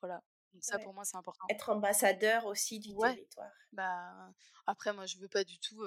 [0.00, 0.22] Voilà.
[0.54, 1.44] Donc ça pour moi c'est important.
[1.50, 3.50] Être ambassadeur aussi du territoire.
[3.72, 4.32] Bah
[4.66, 5.84] après moi je veux pas du tout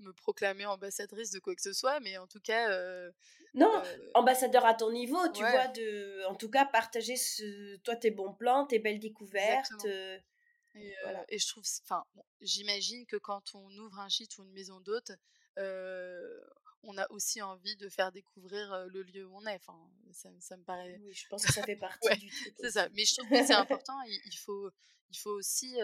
[0.00, 2.68] me proclamer ambassadrice de quoi que ce soit, mais en tout cas.
[3.54, 3.70] non,
[4.14, 8.32] ambassadeur à ton niveau, tu vois, de, en tout cas, partager ce, toi tes bons
[8.32, 9.84] plans, tes belles découvertes.
[10.76, 11.24] Et, voilà.
[11.28, 12.04] et, je trouve, enfin,
[12.40, 15.10] j'imagine que quand on ouvre un gîte ou une maison d'hôte,
[16.82, 19.56] on a aussi envie de faire découvrir le lieu où on est.
[19.56, 19.78] Enfin,
[20.12, 20.98] ça, ça me paraît.
[21.02, 22.54] Oui, je pense que ça fait partie du truc.
[22.58, 22.88] C'est ça.
[22.94, 24.00] Mais je trouve que c'est important.
[24.06, 24.70] Il, il, faut,
[25.10, 25.76] il faut aussi,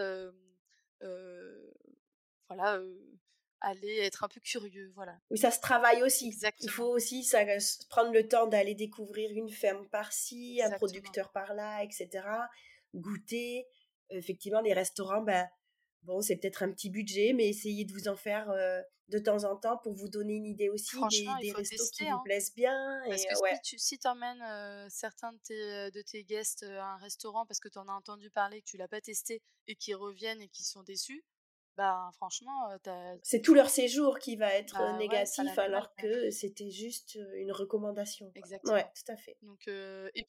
[2.47, 2.79] voilà
[3.61, 5.19] aller être un peu curieux, voilà.
[5.29, 6.35] Oui, ça se travaille aussi.
[6.61, 7.39] Il faut aussi ça,
[7.89, 12.09] prendre le temps d'aller découvrir une ferme par-ci, un producteur par-là, etc.
[12.93, 13.65] Goûter.
[14.09, 15.47] Effectivement, les restaurants, ben,
[16.03, 18.49] bon, c'est peut-être un petit budget, mais essayez de vous en faire
[19.09, 20.97] de temps en temps pour vous donner une idée aussi
[21.41, 22.21] des, restos qui vous hein.
[22.25, 23.01] plaisent bien.
[23.07, 27.45] Parce que si tu si emmènes certains de tes, de tes guests à un restaurant
[27.45, 30.41] parce que tu en as entendu parler, que tu l'as pas testé et qui reviennent
[30.41, 31.23] et qui sont déçus,
[31.77, 32.75] bah franchement,
[33.21, 38.31] c'est tout leur séjour qui va être bah, négatif alors que c'était juste une recommandation.
[38.33, 38.73] Exactement.
[38.73, 39.37] Ouais, tout à fait.
[39.43, 39.69] Donc,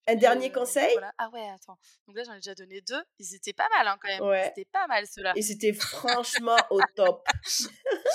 [0.07, 0.95] Un dernier conseil?
[1.17, 1.79] Ah ouais, attends.
[2.07, 3.03] Donc là, j'en ai déjà donné deux.
[3.19, 4.23] Ils étaient pas mal hein, quand même.
[4.23, 4.45] Ouais.
[4.55, 5.33] C'était pas mal ceux-là.
[5.37, 7.27] Et c'était franchement au top.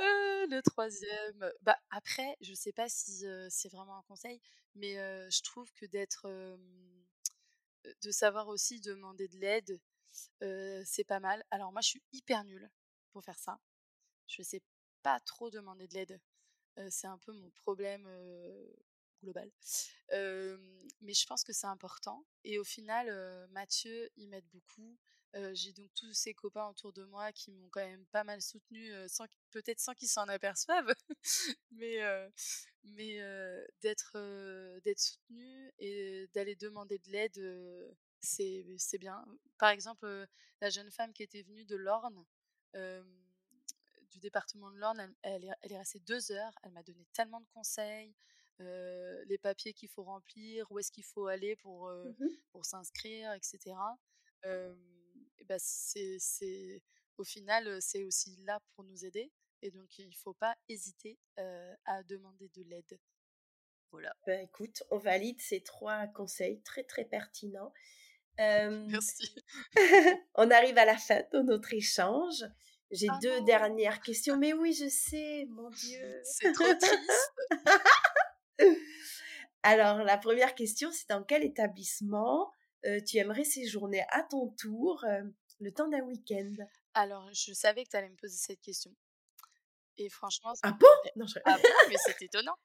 [0.00, 1.52] le troisième.
[1.62, 4.40] Bah après, je sais pas si c'est vraiment un conseil,
[4.74, 4.94] mais
[5.30, 6.26] je trouve que d'être,
[8.02, 9.80] de savoir aussi demander de l'aide
[10.84, 11.44] c'est pas mal.
[11.50, 12.70] Alors moi, je suis hyper nulle
[13.12, 13.58] pour faire ça.
[14.26, 14.62] Je sais
[15.02, 16.20] pas trop demander de l'aide.
[16.90, 18.08] c'est un peu mon problème
[19.22, 19.50] global.
[20.12, 22.24] mais je pense que c'est important.
[22.44, 24.96] Et au final, Mathieu, il m'aide beaucoup.
[25.52, 28.92] J'ai donc tous ces copains autour de moi qui m'ont quand même pas mal soutenu,
[29.08, 30.92] sans peut-être sans qu'ils s'en aperçoivent,
[31.70, 31.98] mais
[32.84, 33.20] mais
[33.80, 34.16] d'être
[34.80, 39.24] d'être soutenu et d'aller demander de l'aide, c'est c'est bien.
[39.58, 40.26] Par exemple,
[40.60, 42.24] la jeune femme qui était venue de l'Orne
[44.10, 46.52] du département de l'Orne, elle, est, restée deux heures.
[46.62, 48.14] Elle m'a donné tellement de conseils,
[48.58, 53.76] les papiers qu'il faut remplir, où est-ce qu'il faut aller pour, mmh pour s'inscrire, etc.
[54.44, 54.72] et
[55.48, 56.82] bah c'est,
[57.16, 59.32] au final, c'est aussi là pour nous aider.
[59.62, 61.18] Et donc, il ne faut pas hésiter
[61.84, 62.98] à demander de l'aide.
[63.90, 64.14] Voilà.
[64.26, 67.72] Bah, écoute, on valide ces trois conseils très, très pertinents.
[68.38, 69.34] Merci.
[70.34, 72.44] on arrive à la fin de notre échange.
[72.90, 76.20] J'ai ah deux dernières questions, mais oui, je sais, mon Dieu.
[76.24, 77.32] C'est trop triste.
[79.62, 82.50] Alors, la première question, c'est dans quel établissement
[83.06, 85.04] tu aimerais séjourner à ton tour
[85.60, 86.54] le temps d'un week-end?
[86.94, 88.94] Alors, je savais que tu allais me poser cette question.
[89.98, 90.86] Et franchement, ah bon?
[91.16, 91.56] non, ah
[91.88, 92.56] mais c'est étonnant.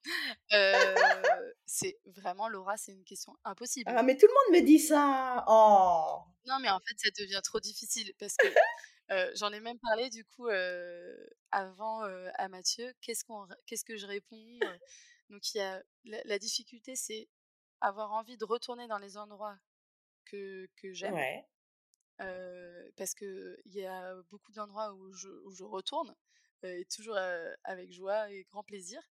[1.65, 3.91] c'est vraiment Laura, c'est une question impossible.
[3.93, 5.43] Ah mais tout le monde me dit ça.
[5.47, 6.19] Oh.
[6.45, 8.47] Non mais en fait ça devient trop difficile parce que
[9.35, 10.47] j'en ai même parlé du coup
[11.49, 12.03] avant
[12.35, 12.93] à Mathieu.
[13.01, 14.59] Qu'est-ce qu'on, qu'est-ce que je réponds?
[15.29, 17.27] Donc il y a la, difficulté, c'est
[17.81, 19.57] avoir envie de retourner dans les endroits
[20.25, 21.13] que, que j'aime.
[21.13, 21.45] Ouais.
[22.97, 26.15] parce que il y a beaucoup d'endroits où je, où je retourne
[26.63, 27.17] et toujours
[27.63, 29.01] avec joie et grand plaisir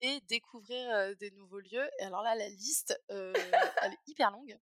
[0.00, 1.88] et découvrir des nouveaux lieux.
[1.98, 4.58] Et alors là, la liste, elle est hyper longue.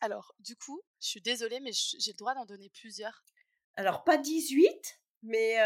[0.00, 3.24] alors, du coup, je suis désolée, mais j'ai le droit d'en donner plusieurs?
[3.76, 5.56] Alors, pas 18, mais.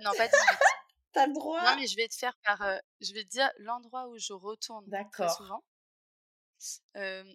[0.00, 0.30] Non, pas 18.
[1.12, 1.62] T'as le droit?
[1.62, 2.62] Non, mais je vais te faire par.
[3.00, 5.64] je vais te dire l'endroit où je retourne très souvent.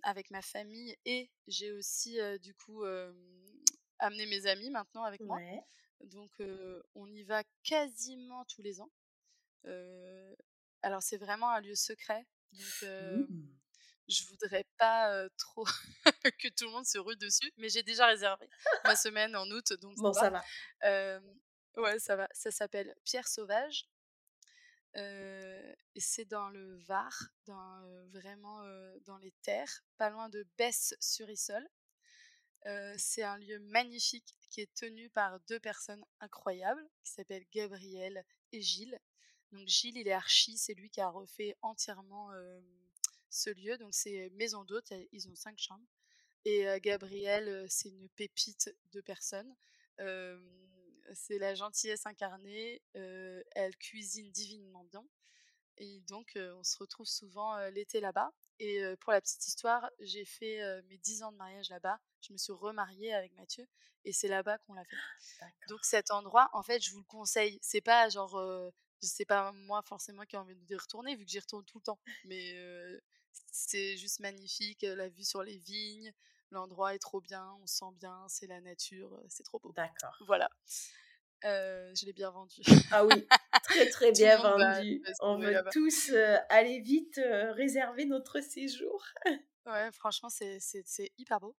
[0.04, 2.84] Avec ma famille et j'ai aussi du coup
[4.00, 5.40] amené mes amis maintenant avec moi.
[6.02, 6.32] Donc
[6.94, 8.92] on y va quasiment tous les ans.
[10.82, 12.26] alors c'est vraiment un lieu secret.
[12.54, 13.48] Donc mmh.
[14.08, 15.66] je voudrais pas trop
[16.40, 18.50] que tout le monde se rue dessus, mais j'ai déjà réservé
[18.84, 20.44] ma semaine en août, donc bon ça va.
[21.78, 22.28] ouais ça va.
[22.34, 23.88] Ça s'appelle Pierre Sauvage.
[24.96, 27.14] Et c'est dans le Var,
[27.46, 28.62] dans, vraiment
[29.06, 31.68] dans les terres, pas loin de Besse-sur-Issol
[32.98, 38.62] c'est un lieu magnifique qui est tenu par deux personnes incroyables qui s'appellent Gabriel et
[38.62, 39.00] Gilles.
[39.52, 42.32] Donc Gilles, il est archi, c'est lui qui a refait entièrement
[43.30, 43.78] ce lieu.
[43.78, 45.88] Donc c'est maison d'hôte, ils ont cinq chambres.
[46.46, 49.56] Et Gabriel, c'est une pépite de personne.
[51.14, 52.82] C'est la gentillesse incarnée.
[52.94, 55.06] elle cuisine divinement bien.
[55.78, 58.32] Et donc, on se retrouve souvent l'été là-bas.
[58.60, 62.00] Et pour la petite histoire, j'ai fait mes 10 ans de mariage là-bas.
[62.22, 63.68] Je me suis remariée avec Mathieu
[64.06, 64.96] et c'est là-bas qu'on l'a fait.
[65.70, 67.60] Donc cet endroit, en fait, je vous le conseille.
[67.62, 68.40] C'est pas genre,
[69.02, 71.80] je sais pas moi forcément qui ai envie de retourner vu que j'y retourne tout
[71.80, 72.00] le temps.
[72.24, 72.56] Mais
[73.52, 76.14] c'est juste magnifique, la vue sur les vignes,
[76.56, 79.72] l'endroit est trop bien, on sent bien, c'est la nature, c'est trop beau.
[79.74, 80.18] D'accord.
[80.26, 80.50] Voilà.
[81.44, 82.62] je l'ai bien vendu.
[82.92, 83.28] Ah oui,
[83.64, 85.04] très très bien vendu.
[85.20, 86.12] On veut tous
[86.50, 87.20] aller vite
[87.52, 89.06] réserver notre séjour.
[89.66, 91.56] ouais, franchement, c'est hyper beau.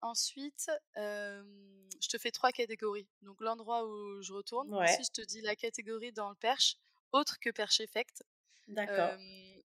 [0.00, 3.08] ensuite, je te fais trois catégories.
[3.22, 4.72] Donc l'endroit où je retourne.
[4.74, 6.76] Ensuite, je te dis la catégorie dans le Perche,
[7.12, 8.24] autre que Perche Effect.
[8.68, 9.18] D'accord.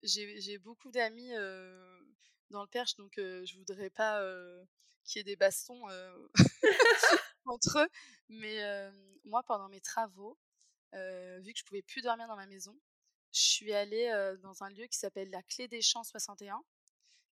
[0.03, 1.33] J'ai beaucoup d'amis
[2.49, 4.21] dans le Perche, donc je voudrais pas
[5.03, 5.81] qu'il y ait des bastons
[7.45, 7.89] entre eux.
[8.29, 8.61] Mais
[9.25, 10.37] moi, pendant mes travaux,
[10.93, 12.77] vu que je pouvais plus dormir dans ma maison,
[13.33, 14.09] je suis allée
[14.41, 16.61] dans un lieu qui s'appelle la Clé des Champs 61,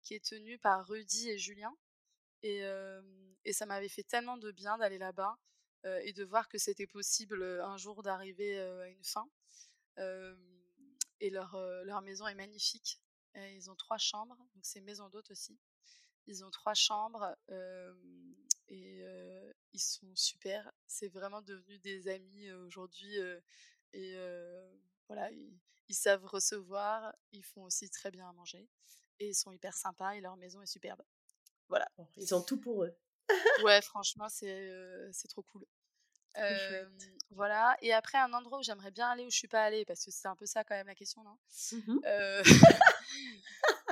[0.02, 1.74] qui est tenu par Rudy et Julien.
[2.42, 2.62] Et,
[3.44, 5.36] et ça m'avait fait tellement de bien d'aller là-bas
[6.02, 9.26] et de voir que c'était possible un jour d'arriver à une fin.
[11.20, 13.00] et leur, leur maison est magnifique.
[13.36, 15.58] Ils ont trois chambres, donc c'est maison d'hôte aussi.
[16.26, 17.36] Ils ont trois chambres
[18.68, 19.04] et
[19.72, 20.70] ils sont super.
[20.86, 23.16] C'est vraiment devenu des amis aujourd'hui
[23.92, 24.16] et
[25.08, 28.68] voilà, ils, savent recevoir, ils font aussi très bien à manger
[29.20, 31.02] et ils sont hyper sympas et leur maison est superbe.
[31.68, 31.88] Voilà.
[32.16, 32.96] Ils ont tout pour eux.
[33.64, 34.70] ouais, franchement, c'est
[35.12, 35.64] c'est trop cool.
[37.30, 37.76] Voilà.
[37.82, 40.10] Et après, un endroit où j'aimerais bien aller où je suis pas allée, parce que
[40.10, 41.36] c'est un peu ça quand même la question, non?
[41.72, 42.00] Mmh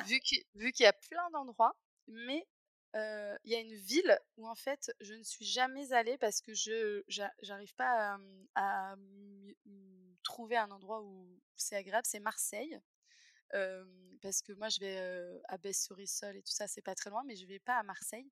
[0.54, 2.46] vu qu'il y a plein d'endroits, mais
[2.94, 6.52] il y a une ville où en fait je ne suis jamais allée parce que
[6.54, 7.02] je
[7.40, 8.18] j'arrive pas
[8.54, 8.96] à,
[10.22, 12.78] trouver un endroit où c'est agréable, c'est Marseille.
[14.20, 17.36] parce que moi je vais à Besse-sur-Issol et tout ça, c'est pas très loin, mais
[17.36, 18.30] je vais pas à Marseille.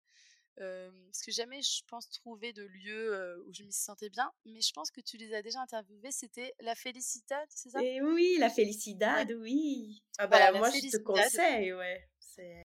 [1.06, 4.72] Parce que jamais je pense trouver de lieu où je m'y sentais bien, mais je
[4.72, 7.82] pense que tu les as déjà interviewés, c'était la Felicidad, c'est ça?
[7.82, 10.02] Et oui, la Felicidad, oui.
[10.18, 12.06] Ah bah moi je te conseille, ouais.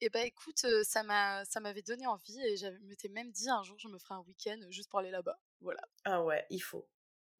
[0.01, 3.61] Et bah écoute, ça m'a, ça m'avait donné envie et j'avais m'étais même dit un
[3.63, 5.39] jour je me ferai un week-end juste pour aller là-bas.
[5.61, 5.81] Voilà.
[6.05, 6.87] Ah ouais, il faut.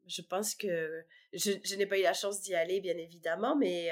[0.10, 3.90] Je pense que je, je n'ai pas eu la chance d'y aller, bien évidemment, mais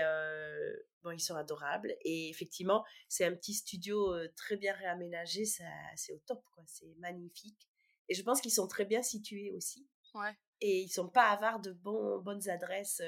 [1.03, 1.95] bon, ils sont adorables.
[2.02, 5.64] Et effectivement, c'est un petit studio très bien réaménagé, ça,
[5.95, 6.64] c'est au top, quoi.
[6.68, 7.69] C'est magnifique.
[8.10, 9.88] Et je pense qu'ils sont très bien situés aussi.
[10.14, 10.35] Ouais.
[10.61, 13.02] Et ils sont pas avares de bonnes adresses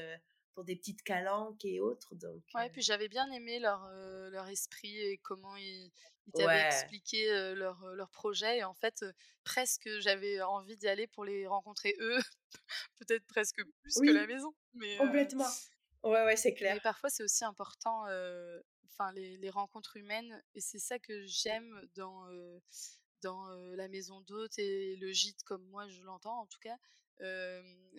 [0.54, 2.16] pour des petites calanques et autres.
[2.16, 3.90] Donc, ouais, puis j'avais bien aimé leur,
[4.30, 5.92] leur esprit et comment ils,
[6.34, 8.60] ils t'avaient expliqué leur, leur projet.
[8.60, 9.06] Et en fait,
[9.44, 12.20] presque j'avais envie d'y aller pour les rencontrer eux,
[13.00, 14.54] peut-être presque plus que la maison.
[14.74, 15.50] Mais, complètement.
[16.04, 16.76] Ouais, ouais, c'est clair.
[16.76, 18.04] Mais parfois, c'est aussi important,
[18.86, 20.42] enfin, les, les, rencontres humaines.
[20.56, 22.26] Et c'est ça que j'aime dans,
[23.22, 26.78] dans la maison d'hôte et le gîte, comme moi je l'entends en tout cas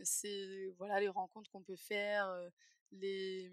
[0.02, 2.32] c'est voilà les rencontres qu'on peut faire,
[2.92, 3.50] les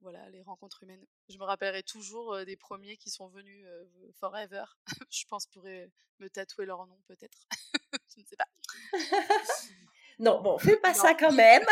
[0.00, 1.04] voilà les rencontres humaines.
[1.28, 3.66] Je me rappellerai toujours des premiers qui sont venus
[4.14, 4.64] forever.
[5.10, 7.38] je pense pourrais me tatouer leur nom peut-être.
[8.14, 8.48] je ne sais pas.
[10.18, 11.64] non, bon, fais pas ça quand même.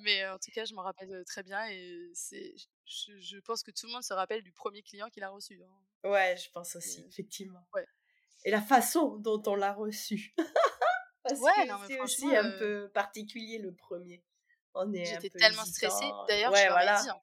[0.00, 2.54] Mais en tout cas, je me rappelle très bien et c'est,
[2.86, 5.62] je, pense que tout le monde se rappelle du premier client qu'il a reçu.
[5.62, 6.10] Hein.
[6.10, 7.66] Ouais, je pense aussi, effectivement.
[7.74, 7.86] Ouais.
[8.44, 10.34] Et la façon dont on l'a reçu.
[11.22, 14.24] Parce ouais, que c'est aussi un peu particulier le premier.
[14.74, 16.10] On est J'étais tellement stressée.
[16.28, 17.08] D'ailleurs, je leur ai dit.
[17.10, 17.20] Hein.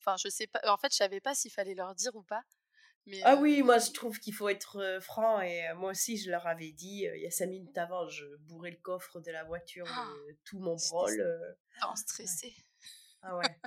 [0.00, 0.60] Enfin, je sais pas.
[0.66, 2.42] En fait, je savais pas s'il fallait leur dire ou pas.
[3.06, 6.44] Mais, ah oui, moi je trouve qu'il faut être franc et moi aussi je leur
[6.48, 9.86] avais dit, il y a cinq minutes avant, je bourrais le coffre de la voiture
[9.88, 10.12] ah!
[10.26, 11.20] de tout mon brol.
[11.20, 11.94] Euh...
[11.94, 12.52] stressée.
[13.22, 13.60] Ah ouais.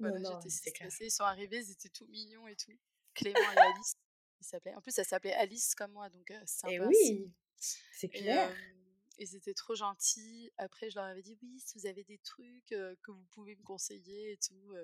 [0.00, 1.04] j'étais stressée.
[1.06, 2.72] Ils sont arrivés, ils étaient tout mignons et tout.
[3.14, 3.94] Clément et Alice.
[4.40, 7.32] Ils en plus, ça s'appelait Alice comme moi, donc c'est un et oui.
[7.56, 8.50] C'est clair.
[8.50, 8.79] Et,
[9.26, 10.50] c'était trop gentil.
[10.58, 13.62] Après, je leur avais dit oui, si vous avez des trucs que vous pouvez me
[13.62, 14.74] conseiller et tout.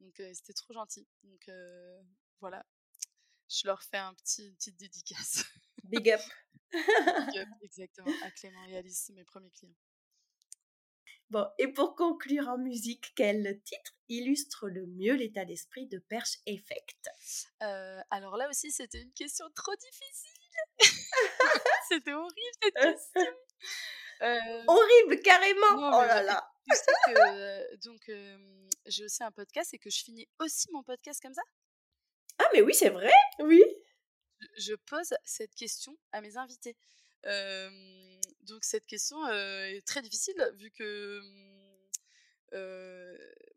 [0.00, 1.06] donc, c'était trop gentil.
[1.24, 1.50] Donc,
[2.40, 2.64] voilà.
[3.48, 5.44] Je leur fais un petit, une petite dédicace.
[5.84, 6.20] Big up.
[6.72, 8.10] Big up, exactement.
[8.22, 9.76] À Clément et Alice, mes premiers clients.
[11.28, 16.38] Bon, et pour conclure en musique, quel titre illustre le mieux l'état d'esprit de Perche
[16.46, 17.08] Effect?
[18.10, 20.31] Alors là aussi, c'était une question trop difficile.
[21.88, 23.36] c'était horrible cette question.
[24.68, 25.74] horrible, carrément.
[25.76, 26.48] oh là là.
[26.70, 28.10] Tu sais que donc
[28.86, 31.42] j'ai aussi un podcast et que je finis aussi mon podcast comme ça.
[32.38, 33.12] Ah mais oui, c'est vrai.
[33.40, 33.62] Oui.
[34.58, 36.76] Je, pose cette question à mes invités
[38.42, 41.20] donc cette question est très difficile vu que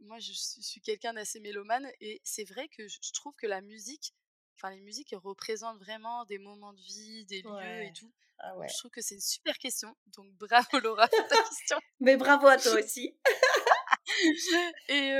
[0.02, 4.14] moi je suis quelqu'un d'assez mélomane et c'est vrai que je trouve que la musique,
[4.56, 8.11] enfin les musiques représentent vraiment des moments de vie, des lieux et tout.
[8.40, 9.95] Ah je trouve que c'est une super question.
[10.07, 11.77] Donc bravo Laura pour ta question.
[11.99, 13.18] Mais bravo à toi aussi.
[14.90, 15.14] et,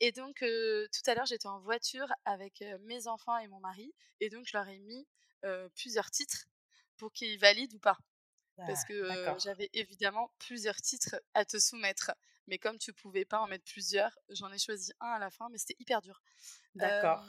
[0.00, 4.30] et donc tout à l'heure j'étais en voiture avec mes enfants et mon mari et
[4.30, 5.06] donc je leur ai mis
[5.74, 6.46] plusieurs titres
[6.96, 7.98] pour qu'ils valident ou pas.
[8.66, 12.10] Parce ah, que j'avais évidemment plusieurs titres à te soumettre.
[12.48, 15.48] Mais comme tu pouvais pas en mettre plusieurs, j'en ai choisi un à la fin,
[15.50, 16.22] mais c'était hyper dur.
[16.78, 17.24] D'accord.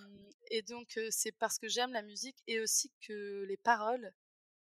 [0.51, 4.11] et donc, c'est parce que j'aime la musique et aussi que les paroles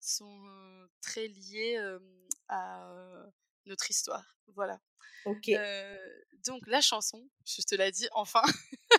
[0.01, 0.41] sont
[1.01, 1.79] très liées
[2.49, 2.89] à
[3.67, 4.25] notre histoire.
[4.55, 4.81] Voilà.
[5.25, 5.51] Ok.
[6.47, 8.43] donc, la chanson, je te l'ai dit enfin.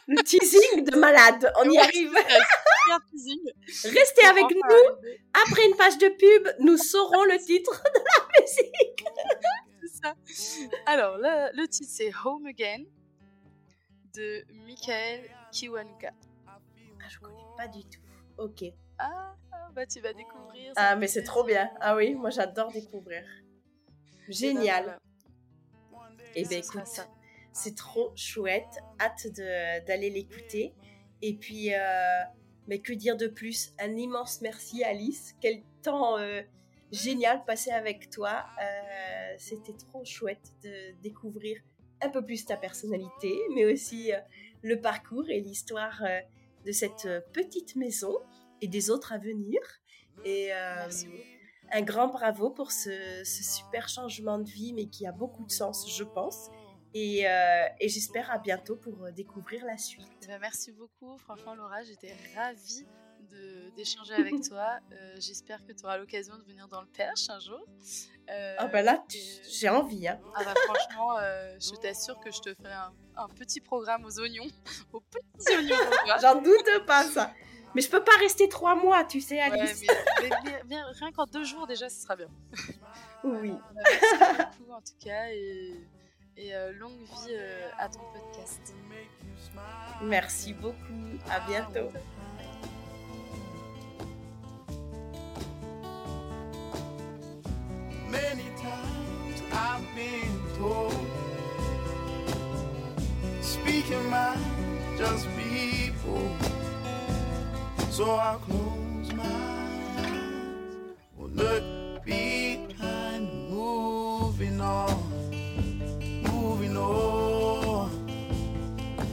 [0.08, 2.14] Le teasing de malade, on y arrive.
[3.84, 5.12] Restez avec nous.
[5.34, 9.06] Après une page de pub, nous saurons le titre de la musique.
[10.02, 10.16] Ça.
[10.86, 12.84] Alors, le, le titre c'est Home Again
[14.16, 15.22] de Michael
[15.52, 16.12] Kiwanuka.
[16.48, 16.60] Ah,
[17.08, 18.02] je connais pas du tout.
[18.38, 18.64] Ok.
[18.98, 19.36] Ah,
[19.74, 20.74] bah tu vas découvrir.
[20.76, 21.70] Ah, mais c'est trop bien.
[21.80, 23.24] Ah oui, moi j'adore découvrir.
[24.28, 25.00] Ben Génial.
[26.36, 27.02] Et eh ben écoute,
[27.52, 28.80] c'est trop chouette.
[29.00, 29.28] Hâte
[29.88, 30.74] d'aller l'écouter.
[31.22, 32.22] Et puis, euh,
[32.68, 33.74] mais que dire de plus?
[33.80, 35.36] Un immense merci Alice.
[35.42, 36.42] Quel temps euh,
[36.92, 38.46] génial passé avec toi.
[38.62, 41.62] Euh, c'était trop chouette de découvrir
[42.02, 44.12] un peu plus ta personnalité, mais aussi
[44.62, 46.02] le parcours et l'histoire
[46.66, 48.18] de cette petite maison
[48.62, 49.60] et des autres à venir.
[50.26, 55.46] Et un grand bravo pour ce, ce super changement de vie, mais qui a beaucoup
[55.46, 56.50] de sens, je pense
[56.94, 57.26] Et,
[57.80, 60.08] et j'espère à bientôt pour découvrir la suite.
[60.24, 61.18] Eh ben, merci beaucoup.
[61.18, 62.88] Franchement, Laura, j'étais ravie
[63.80, 64.80] d'échanger avec toi.
[64.92, 67.62] Euh, j'espère que tu auras l'occasion de venir dans le Perche un jour.
[68.30, 69.04] Euh, ah bah là,
[69.50, 70.08] j'ai envie.
[70.08, 70.20] Hein.
[70.36, 74.48] Ah bah franchement, euh, je t'assure que je te ferai un, petit programme aux oignons.
[74.94, 75.76] aux petits oignons.
[76.22, 77.34] J'en doute pas ça.
[77.76, 79.84] Mais je peux pas rester trois mois, tu sais, Alice.
[80.68, 82.30] mais, rien qu'en deux jours déjà, ce sera bien.
[83.24, 83.54] Oui.
[83.76, 85.76] Merci beaucoup en tout cas et,
[86.36, 87.36] et longue vie
[87.78, 88.74] à ton podcast.
[90.02, 91.20] Merci beaucoup.
[91.30, 91.92] À bientôt.
[98.12, 100.96] Many times I've been told,
[103.40, 104.36] speaking my
[104.98, 106.36] just people.
[107.92, 109.24] So I close my
[109.98, 115.04] eyes, will look behind, moving on,
[116.24, 117.92] moving on.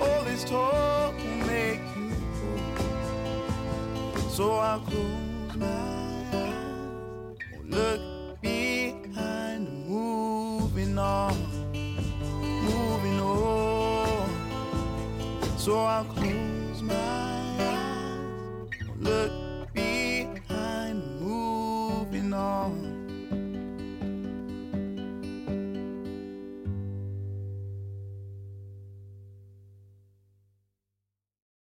[0.00, 4.30] all this talk will make you cold.
[4.30, 5.66] So I'll close my
[6.32, 8.00] eyes, won't look
[8.40, 11.34] behind, moving on,
[12.62, 14.28] moving on.
[15.58, 19.45] So I'll close my eyes, won't look.